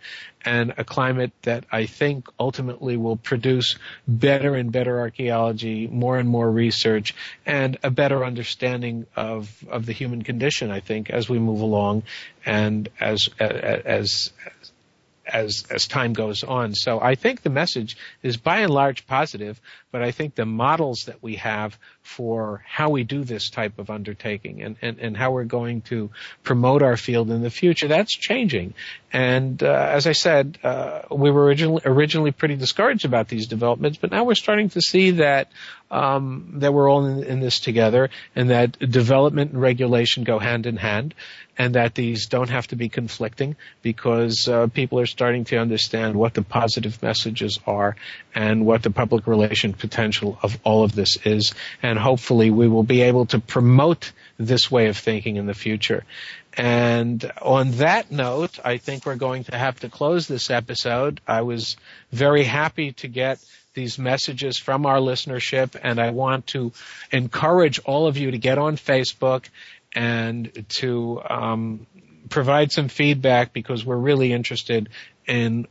and 0.46 0.74
a 0.78 0.84
climate 0.84 1.32
that 1.44 1.66
I 1.72 1.86
think 1.86 2.28
ultimately 2.40 2.98
will 2.98 3.18
produce 3.18 3.78
better 4.08 4.56
and 4.56 4.72
better 4.72 5.00
archaeology, 5.00 5.88
more 5.88 6.18
and 6.18 6.30
more 6.30 6.50
research, 6.50 7.16
and 7.46 7.78
a 7.84 7.92
better 7.92 8.24
understanding 8.24 9.06
of, 9.16 9.52
of 9.70 9.86
the 9.86 9.94
human 9.94 10.22
condition, 10.22 10.72
I 10.72 10.80
think, 10.80 11.10
as 11.10 11.28
we 11.28 11.40
move 11.40 11.62
along 11.62 12.04
and 12.46 12.88
as, 13.00 13.30
as, 13.40 14.32
as 15.26 15.66
as 15.70 15.88
time 15.88 16.14
goes 16.14 16.44
on. 16.44 16.74
So 16.74 17.02
I 17.02 17.16
think 17.16 17.42
the 17.42 17.50
message 17.50 17.98
is 18.24 18.38
by 18.38 18.60
and 18.60 18.74
large 18.74 19.06
positive, 19.08 19.60
but 19.92 20.02
I 20.02 20.12
think 20.12 20.36
the 20.36 20.46
models 20.46 21.04
that 21.08 21.22
we 21.22 21.36
have 21.36 21.78
for 22.08 22.64
how 22.66 22.90
we 22.90 23.04
do 23.04 23.26
this 23.26 23.50
type 23.50 23.78
of 23.80 23.90
undertaking 23.90 24.62
and, 24.62 24.78
and, 24.82 24.98
and 24.98 25.18
how 25.18 25.32
we're 25.32 25.44
going 25.44 25.82
to 25.82 26.10
promote 26.42 26.82
our 26.82 26.96
field 26.96 27.30
in 27.30 27.42
the 27.42 27.50
future, 27.50 27.90
that's 27.90 28.16
changing. 28.16 28.74
And 29.12 29.62
uh, 29.62 29.90
as 29.92 30.08
I 30.08 30.14
said, 30.14 30.58
uh, 30.64 31.02
we 31.12 31.30
were 31.32 31.44
originally, 31.44 31.82
originally 31.84 32.32
pretty 32.32 32.56
discouraged 32.56 33.04
about 33.04 33.28
these 33.28 33.48
developments, 33.48 33.98
but 33.98 34.12
now 34.12 34.24
we're 34.24 34.36
starting 34.36 34.70
to 34.70 34.82
see 34.82 35.12
that 35.12 35.52
um, 35.90 36.54
that 36.56 36.74
we're 36.74 36.90
all 36.90 37.06
in, 37.06 37.24
in, 37.24 37.40
this 37.40 37.60
together, 37.60 38.10
and 38.36 38.50
that 38.50 38.78
development 38.78 39.52
and 39.52 39.62
regulation 39.62 40.24
go 40.24 40.38
hand 40.38 40.66
in 40.66 40.76
hand, 40.76 41.14
and 41.58 41.76
that 41.76 41.96
these 41.96 42.28
don't 42.28 42.50
have 42.50 42.68
to 42.68 42.76
be 42.76 42.90
conflicting 42.90 43.56
because 43.82 44.48
uh, 44.48 44.68
people 44.68 45.00
are 45.00 45.06
starting 45.06 45.46
to 45.46 45.58
understand 45.58 46.16
what 46.16 46.34
the 46.34 46.42
positive 46.42 47.02
messages 47.02 47.60
are 47.66 47.96
and 48.36 48.66
what 48.66 48.84
the 48.84 48.92
public 48.92 49.28
relation 49.28 49.74
potential 49.74 50.38
of 50.44 50.60
all 50.64 50.84
of 50.84 50.94
this 50.94 51.18
is, 51.26 51.54
and 51.98 52.04
hopefully 52.04 52.52
we 52.52 52.68
will 52.68 52.84
be 52.84 53.02
able 53.02 53.26
to 53.26 53.40
promote 53.40 54.12
this 54.38 54.70
way 54.70 54.86
of 54.86 54.96
thinking 54.96 55.38
in 55.38 55.48
the 55.48 55.56
future. 55.56 56.06
And 56.56 57.32
on 57.42 57.72
that 57.78 58.12
note, 58.12 58.60
I 58.64 58.78
think 58.78 59.08
we're 59.08 59.16
going 59.16 59.46
to 59.46 59.58
have 59.58 59.80
to 59.80 59.90
close 59.90 60.28
this 60.28 60.52
episode. 60.52 61.22
I 61.28 61.42
was 61.42 61.76
very 62.12 62.44
happy 62.44 62.92
to 63.02 63.08
get 63.08 63.44
these 63.74 63.98
messages 63.98 64.60
from 64.60 64.86
our 64.86 64.98
listenership, 64.98 65.76
and 65.82 66.00
I 66.00 66.12
want 66.12 66.46
to 66.48 66.72
encourage 67.12 67.80
all 67.80 68.06
of 68.06 68.16
you 68.16 68.30
to 68.30 68.38
get 68.38 68.60
on 68.60 68.78
Facebook 68.78 69.46
and 69.92 70.66
to 70.78 71.20
um, 71.28 71.88
provide 72.30 72.72
some 72.72 72.90
feedback 72.90 73.54
because 73.54 73.84
we're 73.84 73.96
really 73.96 74.34
interested 74.34 74.90
in 75.26 75.66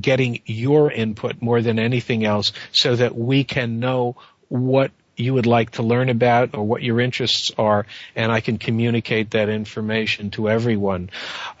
getting 0.00 0.40
your 0.46 0.88
input 0.92 1.42
more 1.42 1.62
than 1.62 1.80
anything 1.80 2.24
else 2.24 2.52
so 2.70 2.94
that 2.94 3.16
we 3.16 3.42
can 3.42 3.80
know 3.80 4.14
what 4.48 4.92
you 5.16 5.34
would 5.34 5.46
like 5.46 5.72
to 5.72 5.82
learn 5.82 6.08
about 6.08 6.54
or 6.54 6.64
what 6.64 6.82
your 6.82 7.00
interests 7.00 7.50
are, 7.56 7.86
and 8.16 8.32
I 8.32 8.40
can 8.40 8.58
communicate 8.58 9.30
that 9.32 9.48
information 9.48 10.30
to 10.32 10.48
everyone. 10.48 11.10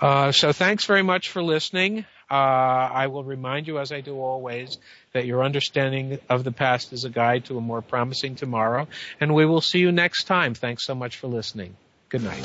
Uh, 0.00 0.32
so 0.32 0.52
thanks 0.52 0.84
very 0.84 1.02
much 1.02 1.30
for 1.30 1.42
listening. 1.42 2.04
Uh, 2.30 2.34
I 2.34 3.06
will 3.08 3.24
remind 3.24 3.66
you, 3.66 3.78
as 3.78 3.92
I 3.92 4.00
do 4.00 4.18
always, 4.20 4.78
that 5.12 5.26
your 5.26 5.44
understanding 5.44 6.18
of 6.28 6.42
the 6.42 6.52
past 6.52 6.92
is 6.92 7.04
a 7.04 7.10
guide 7.10 7.44
to 7.46 7.58
a 7.58 7.60
more 7.60 7.82
promising 7.82 8.34
tomorrow, 8.34 8.88
and 9.20 9.34
we 9.34 9.46
will 9.46 9.60
see 9.60 9.78
you 9.78 9.92
next 9.92 10.24
time. 10.24 10.54
Thanks 10.54 10.84
so 10.84 10.94
much 10.94 11.16
for 11.16 11.28
listening. 11.28 11.76
Good 12.08 12.22
night. 12.22 12.44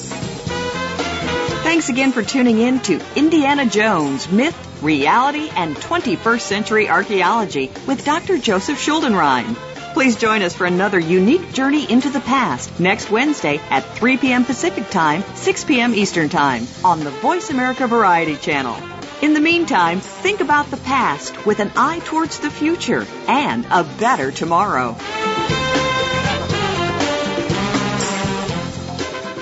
Thanks 1.61 1.89
again 1.89 2.11
for 2.11 2.23
tuning 2.23 2.59
in 2.59 2.79
to 2.81 2.99
Indiana 3.15 3.65
Jones 3.65 4.31
Myth, 4.31 4.57
Reality, 4.81 5.49
and 5.55 5.75
21st 5.75 6.41
Century 6.41 6.89
Archaeology 6.89 7.71
with 7.85 8.03
Dr. 8.05 8.37
Joseph 8.37 8.79
Schuldenrein. 8.79 9.68
Please 9.93 10.15
join 10.15 10.43
us 10.43 10.53
for 10.53 10.65
another 10.65 10.99
unique 10.99 11.51
journey 11.51 11.89
into 11.91 12.09
the 12.09 12.19
past 12.21 12.79
next 12.79 13.09
Wednesday 13.09 13.59
at 13.69 13.83
3 13.95 14.17
p.m. 14.17 14.45
Pacific 14.45 14.89
Time, 14.89 15.23
6 15.35 15.63
p.m. 15.65 15.95
Eastern 15.95 16.29
Time 16.29 16.67
on 16.83 17.03
the 17.03 17.09
Voice 17.09 17.49
America 17.49 17.87
Variety 17.87 18.37
Channel. 18.37 18.77
In 19.21 19.33
the 19.33 19.41
meantime, 19.41 19.99
think 19.99 20.41
about 20.41 20.69
the 20.71 20.77
past 20.77 21.45
with 21.45 21.59
an 21.59 21.71
eye 21.75 21.99
towards 22.05 22.39
the 22.39 22.51
future 22.51 23.05
and 23.27 23.65
a 23.71 23.83
better 23.83 24.31
tomorrow. 24.31 24.95